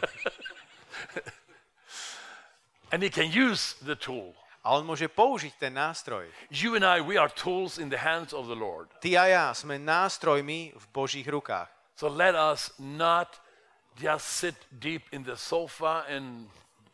And 2.92 3.02
he 3.02 3.10
can 3.10 3.28
use 3.28 3.76
the 3.84 3.92
tool. 3.92 4.32
A 4.64 4.74
on 4.74 4.88
môže 4.88 5.06
použiť 5.06 5.60
ten 5.60 5.76
nástroj. 5.76 6.26
You 6.50 6.74
and 6.74 6.82
I, 6.82 7.04
we 7.04 7.20
are 7.20 7.28
tools 7.28 7.78
in 7.78 7.92
the 7.92 8.00
hands 8.00 8.32
of 8.32 8.48
the 8.48 8.56
Lord. 8.56 8.88
Ty 9.04 9.10
a 9.14 9.24
ja 9.28 9.46
sme 9.52 9.76
nástrojmi 9.78 10.74
v 10.74 10.84
Božích 10.90 11.28
rukách. 11.28 11.68
So 11.94 12.08
let 12.08 12.34
us 12.34 12.72
not 12.80 13.38
just 13.94 14.26
sit 14.26 14.56
deep 14.80 15.06
in 15.12 15.22
the 15.22 15.36
sofa 15.36 16.08
and 16.08 16.48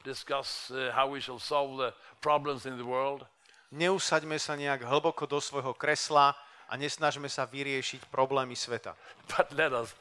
discuss 0.04 0.68
uh, 0.74 0.90
how 0.92 1.08
we 1.08 1.22
shall 1.22 1.38
solve 1.38 1.78
the 1.78 1.94
problems 2.20 2.66
in 2.66 2.76
the 2.76 2.84
world. 2.84 3.24
Neusaďme 3.72 4.36
sa 4.36 4.52
nejak 4.52 4.84
hlboko 4.84 5.24
do 5.24 5.40
svojho 5.40 5.72
kresla 5.72 6.36
a 6.68 6.76
nesnažme 6.76 7.26
sa 7.26 7.48
vyriešiť 7.48 8.06
problémy 8.12 8.54
sveta. 8.54 8.94
But 9.32 9.50
let 9.56 9.72
us 9.72 9.94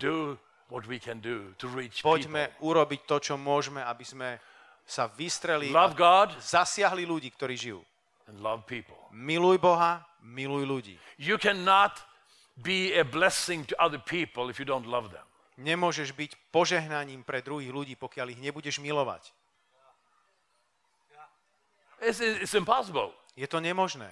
do 0.00 0.38
what 0.68 0.84
we 0.86 0.98
can 0.98 1.20
do 1.20 1.54
to 1.58 1.68
reach 1.68 2.02
Poďme 2.02 2.48
people. 2.52 2.72
urobiť 2.74 3.00
to, 3.08 3.16
čo 3.20 3.34
môžeme, 3.40 3.80
aby 3.80 4.04
sme 4.04 4.28
sa 4.88 5.08
vystreli 5.08 5.68
Love 5.68 5.96
a 5.96 6.00
God 6.00 6.28
zasiahli 6.40 7.04
ľudí, 7.04 7.28
ktorí 7.32 7.54
žijú. 7.56 7.80
and 8.28 8.44
love 8.44 8.68
people. 8.68 8.96
Miluj 9.12 9.56
Boha, 9.56 10.04
miluj 10.20 10.68
ľudí. 10.68 10.94
You 11.16 11.40
cannot 11.40 11.96
be 12.60 12.92
a 12.92 13.04
blessing 13.04 13.64
to 13.64 13.74
other 13.80 13.96
people 13.96 14.52
if 14.52 14.60
you 14.60 14.68
don't 14.68 14.84
love 14.84 15.08
them. 15.08 15.24
Nemôžeš 15.58 16.12
byť 16.14 16.52
požehnaním 16.52 17.24
pre 17.24 17.40
druhých 17.42 17.72
ľudí, 17.72 17.94
pokiaľ 17.96 18.36
ich 18.36 18.40
nebudeš 18.40 18.78
milovať. 18.78 19.32
It's, 21.98 22.20
it's 22.20 22.54
impossible. 22.54 23.10
Je 23.34 23.48
to 23.50 23.58
nemožné. 23.58 24.06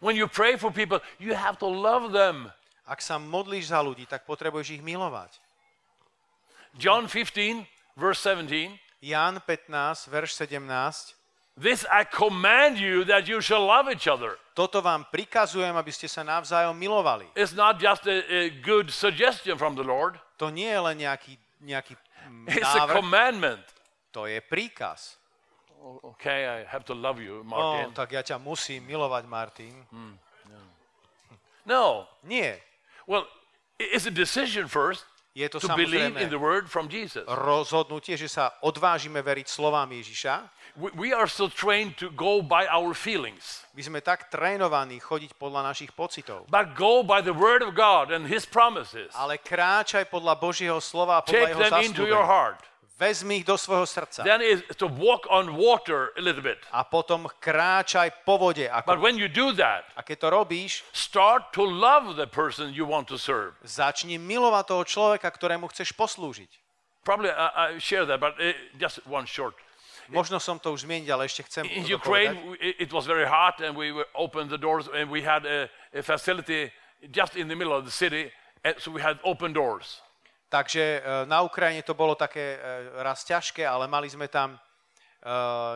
When 0.00 0.16
you 0.16 0.26
pray 0.26 0.56
for 0.56 0.70
people, 0.70 1.00
you 1.18 1.34
have 1.34 1.58
to 1.58 1.68
love 1.68 2.10
them. 2.12 2.50
Ak 2.84 3.00
sa 3.00 3.16
modlíš 3.16 3.72
za 3.72 3.80
ľudí, 3.80 4.04
tak 4.04 4.28
potrebuješ 4.28 4.76
ich 4.76 4.82
milovať. 4.84 5.40
John 6.76 7.06
15, 7.08 7.64
verse 7.96 8.20
17. 8.20 8.76
Ján 9.04 9.40
15, 9.40 10.08
verš 10.08 10.32
17. 10.36 11.14
This 11.54 11.86
I 11.86 12.02
command 12.02 12.82
you 12.82 13.04
that 13.06 13.28
you 13.30 13.38
shall 13.38 13.62
love 13.62 13.86
each 13.86 14.10
other. 14.10 14.36
Toto 14.58 14.82
vám 14.82 15.06
prikazujem, 15.06 15.70
aby 15.76 15.92
ste 15.94 16.10
sa 16.10 16.26
navzájom 16.26 16.74
milovali. 16.74 17.30
It's 17.38 17.54
not 17.54 17.78
just 17.78 18.10
a, 18.10 18.26
a 18.26 18.50
good 18.50 18.90
suggestion 18.90 19.54
from 19.54 19.78
the 19.78 19.86
Lord, 19.86 20.18
To 20.42 20.50
nie 20.50 20.66
je 20.66 20.80
len 20.82 20.98
nejaký, 20.98 21.38
nejaký 21.62 21.94
mm, 22.26 22.58
it's 22.58 22.74
a 22.74 22.90
návrh, 22.90 22.96
commandment. 22.98 23.64
to 24.10 24.26
je 24.26 24.42
príkaz. 24.42 25.14
Okay, 25.84 26.48
I 26.48 26.64
have 26.64 26.84
to 26.88 26.94
love 26.96 27.20
you, 27.20 27.44
No, 27.44 27.52
Martin. 27.52 27.92
tak 27.92 28.16
ja 28.16 28.24
ťa 28.24 28.40
musím 28.40 28.88
milovať, 28.88 29.28
Martin. 29.28 29.74
No. 31.66 32.08
Nie. 32.24 32.60
Well, 33.06 33.26
it's 33.78 34.06
a 34.06 34.10
decision 34.14 34.68
first 34.68 35.04
Je 35.34 35.48
to 35.50 35.58
to 35.58 35.66
believe 35.74 36.14
in 36.14 36.30
the 36.30 36.38
word 36.38 36.70
from 36.70 36.86
Jesus. 36.86 37.26
rozhodnutie, 37.26 38.14
že 38.14 38.30
sa 38.30 38.54
odvážime 38.62 39.18
veriť 39.18 39.50
slovám 39.50 39.90
Ježiša. 39.90 40.46
We, 40.78 40.90
we 40.94 41.08
are 41.10 41.26
still 41.26 41.50
trained 41.50 41.98
to 41.98 42.06
go 42.14 42.38
by 42.38 42.70
our 42.70 42.94
feelings, 42.94 43.66
My 43.74 43.82
sme 43.82 43.98
tak 43.98 44.30
trénovaní 44.30 45.02
chodiť 45.02 45.34
podľa 45.34 45.74
našich 45.74 45.90
pocitov. 45.90 46.46
but 46.46 46.78
go 46.78 47.02
by 47.02 47.18
the 47.18 47.34
word 47.34 47.66
of 47.66 47.74
God 47.74 48.14
and 48.14 48.30
His 48.30 48.46
promises. 48.46 49.10
Ale 49.18 49.42
kráčaj 49.42 50.06
podľa 50.06 50.38
Božieho 50.38 50.78
slova 50.78 51.18
a 51.18 51.22
podľa 51.26 51.50
Take 51.50 51.50
jeho 51.50 51.62
them 51.66 51.92
Vezmi 52.94 53.42
ich 53.42 53.44
do 53.44 53.58
svojho 53.58 53.86
srdca. 53.86 54.22
Then 54.22 54.38
is 54.38 54.62
to 54.78 54.86
walk 54.86 55.26
on 55.26 55.58
water 55.58 56.14
a 56.14 56.22
little 56.22 56.42
bit. 56.42 56.62
A 56.70 56.86
potom 56.86 57.26
kráčaj 57.42 58.22
po 58.22 58.38
vode. 58.38 58.70
But 58.86 58.86
Ako, 58.86 59.02
when 59.02 59.18
you 59.18 59.26
do 59.26 59.50
that, 59.58 59.90
a 59.98 60.02
keď 60.06 60.16
to 60.22 60.28
robíš, 60.30 60.86
start 60.94 61.50
to 61.50 61.66
love 61.66 62.14
the 62.14 62.26
person 62.30 62.70
you 62.70 62.86
want 62.86 63.10
to 63.10 63.18
serve. 63.18 63.58
začni 63.66 64.14
milovať 64.14 64.64
toho 64.70 64.82
človeka, 64.86 65.26
ktorému 65.26 65.66
chceš 65.74 65.90
poslúžiť. 65.98 66.46
Probably 67.02 67.34
I, 67.34 67.74
I 67.74 67.82
share 67.82 68.06
that, 68.06 68.22
but 68.22 68.38
uh, 68.38 68.54
just 68.78 69.02
one 69.10 69.26
short. 69.26 69.58
Možno 70.06 70.38
som 70.38 70.60
to 70.62 70.70
už 70.70 70.86
zmieniť, 70.86 71.08
ale 71.10 71.26
ešte 71.26 71.42
chcem 71.50 71.64
In 71.74 71.88
Ukraine, 71.90 72.36
povedať. 72.38 72.78
it 72.78 72.90
was 72.94 73.08
very 73.10 73.26
hot, 73.26 73.58
and 73.58 73.74
we 73.74 73.90
opened 74.14 74.52
the 74.54 74.60
doors, 74.60 74.86
and 74.94 75.10
we 75.10 75.24
had 75.24 75.42
a, 75.48 75.66
a 75.90 76.00
facility 76.04 76.70
just 77.10 77.34
in 77.34 77.48
the 77.50 77.56
middle 77.58 77.74
of 77.74 77.82
the 77.88 77.90
city, 77.90 78.30
and 78.62 78.76
so 78.78 78.92
we 78.94 79.00
had 79.02 79.18
open 79.26 79.50
doors. 79.50 80.03
Takže 80.54 81.02
e, 81.02 81.26
na 81.26 81.42
Ukrajine 81.42 81.82
to 81.82 81.98
bolo 81.98 82.14
také 82.14 82.54
e, 82.54 82.58
raz 83.02 83.26
ťažké, 83.26 83.66
ale 83.66 83.90
mali 83.90 84.06
sme 84.06 84.30
tam 84.30 84.54
e, 84.54 84.58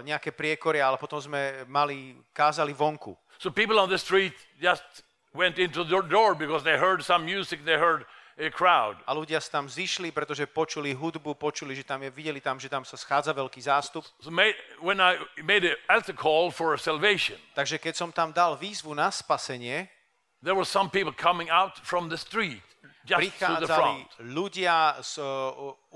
nejaké 0.07 0.31
priekory, 0.31 0.79
ale 0.79 0.95
potom 0.95 1.19
sme 1.19 1.67
mali, 1.67 2.15
kázali 2.31 2.71
vonku. 2.71 3.19
So 3.43 3.51
people 3.51 3.83
on 3.83 3.91
the 3.91 3.99
street 3.99 4.39
just 4.63 5.03
went 5.35 5.59
into 5.59 5.83
the 5.83 5.99
door 6.07 6.39
because 6.39 6.63
they 6.63 6.79
heard 6.79 7.03
some 7.03 7.27
music, 7.27 7.67
they 7.67 7.75
heard 7.75 8.07
a 8.39 8.55
crowd. 8.55 8.95
A 9.03 9.19
ľudia 9.19 9.43
sa 9.43 9.59
tam 9.59 9.67
zišli, 9.67 10.15
pretože 10.15 10.47
počuli 10.47 10.95
hudbu, 10.95 11.35
počuli, 11.35 11.75
že 11.75 11.83
tam 11.83 12.07
je, 12.07 12.15
videli 12.15 12.39
tam, 12.39 12.63
že 12.63 12.71
tam 12.71 12.87
sa 12.87 12.95
schádza 12.95 13.35
veľký 13.35 13.59
zástup. 13.59 14.07
So 14.23 14.31
made, 14.31 14.55
when 14.79 15.03
I 15.03 15.19
made 15.43 15.67
altar 15.91 16.15
call 16.15 16.55
for 16.55 16.79
salvation, 16.79 17.35
Takže 17.59 17.83
keď 17.83 17.95
som 17.99 18.15
tam 18.15 18.31
dal 18.31 18.55
výzvu 18.55 18.95
na 18.95 19.11
spasenie, 19.11 19.91
there 20.39 20.55
were 20.55 20.63
some 20.63 20.87
people 20.87 21.11
coming 21.11 21.51
out 21.51 21.83
from 21.83 22.07
the 22.07 22.15
street 22.15 22.63
just 23.05 23.19
prichádzali 23.19 24.07
ľudia 24.33 24.99
z 25.03 25.19
e, 25.19 25.27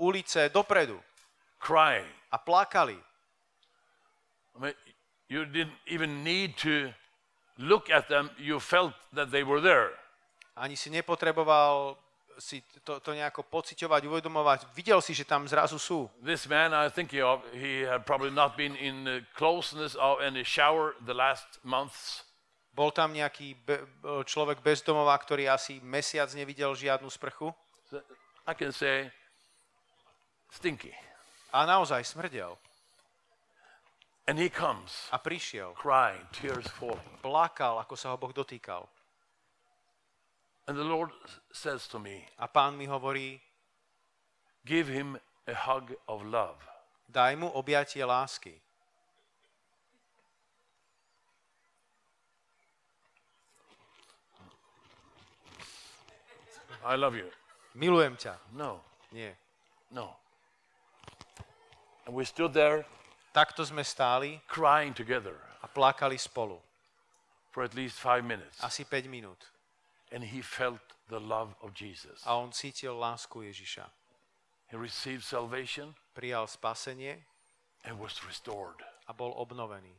ulice 0.03 0.49
dopredu 0.49 0.99
crying. 1.59 2.07
a 2.31 2.37
plakali. 2.37 2.99
I 4.55 4.59
mean, 4.59 4.73
you 5.29 5.45
didn't 5.45 5.77
even 5.87 6.23
need 6.23 6.57
to 6.61 6.93
look 7.57 7.89
at 7.89 8.09
them, 8.09 8.29
you 8.37 8.59
felt 8.59 8.93
that 9.13 9.31
they 9.31 9.43
were 9.43 9.61
there. 9.61 9.91
Ani 10.55 10.75
si 10.75 10.89
nepotreboval 10.89 11.97
si 12.37 12.63
to, 12.85 12.99
to 12.99 13.13
nejako 13.13 13.45
pociťovať, 13.45 14.09
uvedomovať. 14.09 14.59
Videl 14.73 15.01
si, 15.01 15.13
že 15.13 15.25
tam 15.25 15.45
zrazu 15.45 15.77
sú. 15.77 16.09
This 16.21 16.49
man 16.49 16.73
I'm 16.73 16.89
thinking 16.89 17.21
of, 17.21 17.45
he 17.53 17.85
had 17.85 18.05
probably 18.05 18.33
not 18.33 18.57
been 18.57 18.73
in 18.77 19.05
the 19.05 19.21
closeness 19.37 19.93
of 19.95 20.21
any 20.21 20.41
shower 20.41 20.97
the 21.05 21.13
last 21.13 21.45
months. 21.61 22.25
Bol 22.73 22.89
tam 22.89 23.13
nejaký 23.13 23.53
be, 23.61 23.85
človek 24.25 24.65
bezdomová, 24.65 25.13
ktorý 25.21 25.45
asi 25.45 25.77
mesiac 25.85 26.25
nevidel 26.33 26.73
žiadnu 26.73 27.05
sprchu 27.09 27.53
I 28.43 28.53
can 28.57 28.73
say, 28.73 29.07
stinky. 30.51 30.91
a 31.53 31.63
naozaj 31.69 32.03
smrdel. 32.03 32.57
And 34.25 34.39
he 34.39 34.49
comes 34.49 35.07
A 35.11 35.19
prišiel, 35.19 35.75
crying, 35.77 36.25
tears 36.33 36.67
falling. 36.79 37.19
plakal, 37.21 37.77
ako 37.79 37.93
sa 37.95 38.11
ho 38.11 38.17
Boh 38.17 38.31
dotýkal. 38.33 38.87
And 40.65 40.79
the 40.79 40.87
Lord 40.87 41.11
says 41.51 41.87
to 41.91 41.99
me, 41.99 42.25
A 42.39 42.47
pán 42.47 42.79
mi 42.79 42.87
hovorí, 42.87 43.39
give 44.65 44.87
him 44.87 45.19
a 45.45 45.53
hug 45.53 45.91
of 46.07 46.23
love. 46.23 46.57
daj 47.11 47.35
mu 47.35 47.51
objatie 47.51 48.01
lásky. 48.01 48.57
I 56.85 56.95
love 56.95 57.15
you. 57.15 57.29
Milujem 57.75 58.15
ťa. 58.17 58.35
No, 58.53 58.81
Nie. 59.11 59.33
no. 59.91 60.15
And 62.05 62.13
we 62.15 62.25
stood 62.25 62.53
there 62.53 62.85
Takto 63.33 63.65
sme 63.65 63.81
stáli 63.81 64.37
crying 64.45 64.93
together 64.93 65.33
a 65.63 65.67
plakali 65.67 66.19
spolu. 66.21 66.61
for 67.49 67.61
at 67.63 67.73
least 67.73 67.97
five 67.97 68.25
minutes. 68.25 68.57
Asi 68.61 68.83
5 68.83 69.05
minút. 69.09 69.49
And 70.11 70.23
he 70.25 70.41
felt 70.41 70.81
the 71.09 71.19
love 71.21 71.53
of 71.61 71.73
Jesus. 71.73 72.21
A 72.25 72.33
on 72.33 72.49
cítil 72.53 72.97
lásku 72.97 73.41
Ježiša. 73.45 73.85
He 74.69 74.77
received 74.77 75.21
salvation 75.23 75.93
Prijal 76.17 76.45
spasenie 76.49 77.25
and 77.85 77.97
was 78.01 78.21
restored. 78.25 78.81
a 79.09 79.13
bol 79.13 79.33
obnovený. 79.37 79.93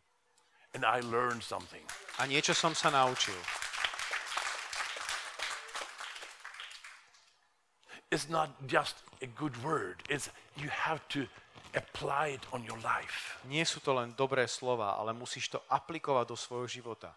And 0.74 0.82
I 0.86 0.98
learned 1.02 1.42
something. 1.42 1.82
A 2.18 2.26
niečo 2.26 2.54
som 2.54 2.74
sa 2.74 2.90
naučil. 2.90 3.38
It's 8.14 8.30
not 8.30 8.54
just 8.70 8.94
a 9.18 9.26
good 9.26 9.58
word, 9.66 9.98
it's 10.06 10.30
you 10.54 10.70
have 10.70 11.02
to 11.18 11.26
apply 11.74 12.38
it 12.38 12.44
on 12.54 12.62
your 12.62 12.78
life. 12.78 13.42
Nie 13.50 13.66
sú 13.66 13.82
to 13.82 13.90
len 13.90 14.14
dobré 14.14 14.46
slova, 14.46 14.94
ale 14.94 15.10
musíš 15.10 15.50
to 15.50 15.58
aplikovať 15.66 16.30
do 16.30 16.38
svojho 16.38 16.70
života. 16.70 17.10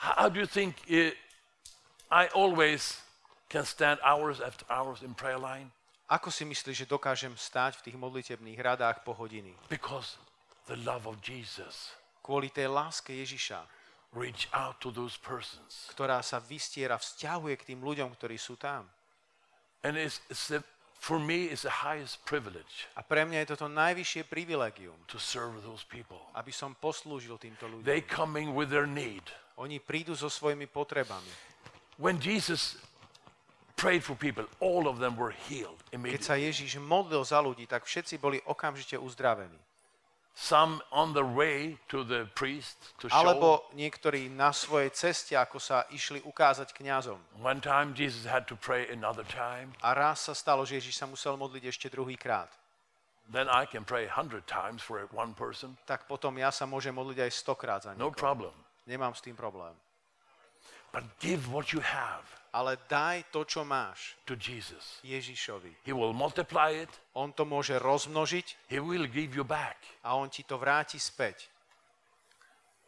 How 0.00 0.32
do 0.32 0.40
you 0.40 0.48
think 0.48 0.80
uh, 0.88 1.12
I 2.08 2.32
always 2.32 3.04
can 3.52 3.68
stand 3.68 4.00
hours 4.00 4.40
after 4.40 4.64
hours 4.72 5.04
in 5.04 5.12
prayer 5.12 5.36
line? 5.36 5.68
Ako 6.08 6.32
si 6.32 6.48
myslíš, 6.48 6.88
že 6.88 6.88
dokážem 6.88 7.36
stáť 7.36 7.84
v 7.84 7.92
tých 7.92 7.96
modlitebných 8.00 8.56
radách 8.64 9.04
po 9.04 9.12
hodiny? 9.12 9.52
Because 9.68 10.16
the 10.64 10.80
love 10.80 11.04
of 11.04 11.20
Jesus 11.20 11.92
kvôli 12.24 12.48
tej 12.48 12.72
láske 12.72 13.12
Ježiša, 13.12 13.60
reach 14.14 14.48
out 14.52 14.80
to 14.80 14.90
those 14.90 15.16
persons. 15.20 15.88
ktorá 15.92 16.24
sa 16.24 16.40
vystiera, 16.40 16.96
vzťahuje 16.96 17.54
k 17.60 17.66
tým 17.74 17.80
ľuďom, 17.84 18.14
ktorí 18.16 18.40
sú 18.40 18.56
tam. 18.56 18.88
And 19.84 19.94
it's, 19.94 20.18
it's 20.32 20.48
the, 20.48 20.64
for 20.98 21.20
me, 21.20 21.46
it's 21.52 21.62
the 21.62 21.84
highest 21.86 22.24
privilege 22.26 22.90
A 22.98 23.06
pre 23.06 23.22
mňa 23.22 23.46
je 23.46 23.54
toto 23.54 23.70
najvyššie 23.70 24.26
privilegium, 24.26 24.96
to 25.06 25.20
serve 25.20 25.60
those 25.62 25.84
people. 25.86 26.18
aby 26.34 26.50
som 26.50 26.74
poslúžil 26.74 27.38
týmto 27.38 27.68
ľuďom. 27.68 27.86
They 27.86 28.02
coming 28.02 28.56
with 28.56 28.72
their 28.72 28.88
need. 28.88 29.22
Oni 29.58 29.82
prídu 29.82 30.14
so 30.14 30.30
svojimi 30.30 30.70
potrebami. 30.70 31.30
When 31.98 32.22
Jesus 32.22 32.78
prayed 33.74 34.02
for 34.06 34.14
people, 34.14 34.46
all 34.58 34.86
of 34.86 34.98
them 34.98 35.14
were 35.18 35.34
healed 35.50 35.78
Keď 35.90 36.22
sa 36.22 36.34
immediately. 36.38 36.46
Ježiš 36.50 36.78
modlil 36.82 37.22
za 37.26 37.38
ľudí, 37.42 37.66
tak 37.66 37.86
všetci 37.86 38.18
boli 38.18 38.38
okamžite 38.46 38.98
uzdravení. 38.98 39.58
Some 40.38 40.78
on 40.94 41.18
the 41.18 41.26
way 41.26 41.82
to 41.90 42.06
the 42.06 42.30
priest 42.38 42.78
to 43.02 43.10
show. 43.10 43.18
Alebo 43.18 43.66
niektorí 43.74 44.30
na 44.30 44.54
svojej 44.54 44.94
ceste, 44.94 45.34
ako 45.34 45.58
sa 45.58 45.82
išli 45.90 46.22
ukázať 46.22 46.70
kňazom. 46.78 47.18
One 47.42 47.58
time 47.58 47.90
Jesus 47.90 48.22
had 48.22 48.46
to 48.46 48.54
pray 48.54 48.86
another 48.86 49.26
time. 49.26 49.74
A 49.82 49.98
raz 49.98 50.30
sa 50.30 50.38
stalo, 50.38 50.62
že 50.62 50.78
Ježiš 50.78 50.94
sa 50.94 51.10
musel 51.10 51.34
modliť 51.34 51.74
ešte 51.74 51.90
druhýkrát. 51.90 52.54
Then 53.26 53.50
I 53.50 53.66
can 53.66 53.82
pray 53.82 54.06
a 54.06 54.14
hundred 54.14 54.46
times 54.46 54.78
for 54.78 55.02
one 55.10 55.34
person. 55.34 55.74
Tak 55.90 56.06
potom 56.06 56.38
ja 56.38 56.54
sa 56.54 56.70
môžem 56.70 56.94
modliť 56.94 57.18
aj 57.28 57.32
stokrát 57.34 57.82
za 57.82 57.98
No 57.98 58.14
niekoho. 58.14 58.22
problem. 58.22 58.54
Nemám 58.86 59.18
s 59.18 59.20
tým 59.20 59.34
problém. 59.34 59.74
But 60.94 61.02
give 61.18 61.50
what 61.50 61.74
you 61.74 61.82
have 61.82 62.24
Ale 62.52 62.80
daj 62.88 63.28
to, 63.28 63.44
čo 63.44 63.60
máš 63.60 64.16
to 64.24 64.32
Jesus. 64.32 65.04
Ježišovi. 65.04 65.84
He 65.84 65.92
will 65.92 66.16
multiply 66.16 66.72
it. 66.72 66.88
On 67.12 67.28
to 67.32 67.44
môže 67.44 67.76
rozmnožiť 67.76 68.72
He 68.72 68.80
will 68.80 69.04
give 69.04 69.36
you 69.36 69.44
back. 69.44 69.76
a 70.00 70.16
on 70.16 70.32
ti 70.32 70.42
to 70.48 70.56
vráti 70.56 70.96
späť. 70.96 71.52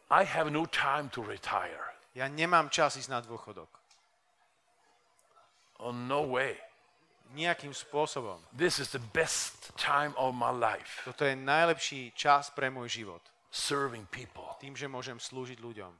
I 0.09 0.25
have 0.25 0.51
no 0.51 0.65
time 0.65 1.07
to 1.13 1.23
retire. 1.23 1.93
Ja 2.11 2.27
nemám 2.27 2.67
čas 2.67 2.99
ísť 2.99 3.09
na 3.13 3.21
dôchodok. 3.23 3.71
Oh, 5.79 5.95
no 5.95 6.27
way. 6.27 6.59
Nejakým 7.31 7.71
spôsobom. 7.71 8.43
This 8.51 8.77
is 8.83 8.91
the 8.91 9.01
best 9.15 9.71
time 9.79 10.11
of 10.19 10.35
my 10.35 10.51
life. 10.51 11.07
Toto 11.07 11.23
je 11.23 11.31
najlepší 11.31 12.11
čas 12.11 12.51
pre 12.51 12.67
môj 12.67 12.91
život. 12.91 13.23
Serving 13.49 14.03
people. 14.11 14.51
Tým, 14.59 14.75
že 14.75 14.91
môžem 14.91 15.15
slúžiť 15.15 15.63
ľuďom. 15.63 15.93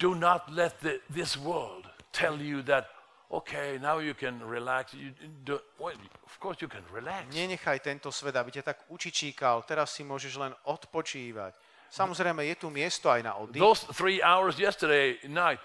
Do 0.00 0.16
not 0.16 0.48
let 0.50 0.80
the, 0.80 0.98
this 1.12 1.36
world 1.36 1.93
tell 2.14 2.38
you 2.38 2.62
that, 2.70 2.86
okay, 3.26 3.82
now 3.82 3.98
you 3.98 4.14
can 4.14 4.38
relax. 4.46 4.94
You 4.94 5.10
do, 5.42 5.58
well, 5.82 5.98
of 6.22 6.34
course 6.38 6.62
you 6.62 6.70
can 6.70 6.86
relax. 6.94 7.26
Nenechaj 7.34 7.82
tento 7.82 8.14
svet, 8.14 8.38
aby 8.38 8.54
ťa 8.54 8.62
tak 8.62 8.78
učičíkal. 8.86 9.66
Teraz 9.66 9.90
si 9.98 10.06
môžeš 10.06 10.38
len 10.38 10.54
odpočívať. 10.70 11.58
Samozrejme, 11.90 12.46
je 12.46 12.56
tu 12.58 12.70
miesto 12.70 13.10
aj 13.10 13.20
na 13.22 13.34
oddych. 13.38 13.58
Those 13.58 13.86
three 13.94 14.22
hours 14.22 14.58
yesterday 14.58 15.18
night, 15.26 15.58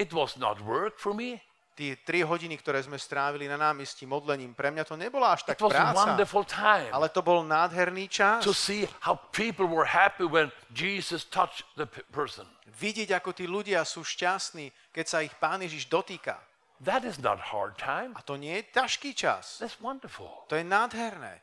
it 0.00 0.12
was 0.16 0.40
not 0.40 0.60
work 0.64 0.96
for 0.96 1.12
me. 1.12 1.40
Tie 1.80 1.96
tri 2.04 2.20
hodiny, 2.20 2.60
ktoré 2.60 2.84
sme 2.84 3.00
strávili 3.00 3.48
na 3.48 3.56
námestí 3.56 4.04
modlením, 4.04 4.52
pre 4.52 4.68
mňa 4.68 4.84
to 4.84 5.00
nebola 5.00 5.32
až 5.32 5.48
tak 5.48 5.56
It 5.56 5.64
was 5.64 5.72
a 5.72 5.80
práca. 5.80 5.96
wonderful 5.96 6.44
time 6.44 6.92
Ale 6.92 7.08
to 7.08 7.24
bol 7.24 7.40
nádherný 7.40 8.04
čas. 8.04 8.44
to 8.44 8.52
see 8.52 8.84
how 9.00 9.16
people 9.32 9.64
were 9.64 9.88
happy 9.88 10.28
when 10.28 10.52
Jesus 10.76 11.24
touched 11.24 11.64
the 11.80 11.88
person. 12.12 12.44
Vidieť, 12.76 13.16
ako 13.16 13.32
tí 13.32 13.48
ľudia 13.48 13.80
sú 13.88 14.04
šťastní, 14.04 14.92
keď 14.92 15.04
sa 15.08 15.24
ich 15.24 15.32
Pán 15.40 15.64
Ježiš 15.64 15.88
dotýka. 15.88 16.36
That 16.84 17.08
is 17.08 17.16
not 17.16 17.40
hard 17.48 17.80
time. 17.80 18.12
A 18.12 18.20
to 18.28 18.36
nie 18.36 18.60
je 18.60 18.76
ťažký 18.76 19.16
čas. 19.16 19.56
That's 19.64 19.80
wonderful. 19.80 20.44
To 20.52 20.60
je 20.60 20.64
nádherné. 20.64 21.40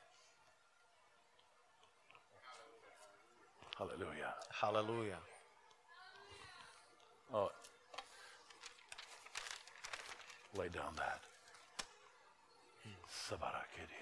Hallelujah. 3.78 4.34
Halelúja. 4.62 5.18
Oh. 7.34 7.50
Lay 10.56 10.70
down 10.70 10.94
that. 10.96 11.22
Hmm. 12.84 12.92
Sabarakiriandai. 13.10 13.97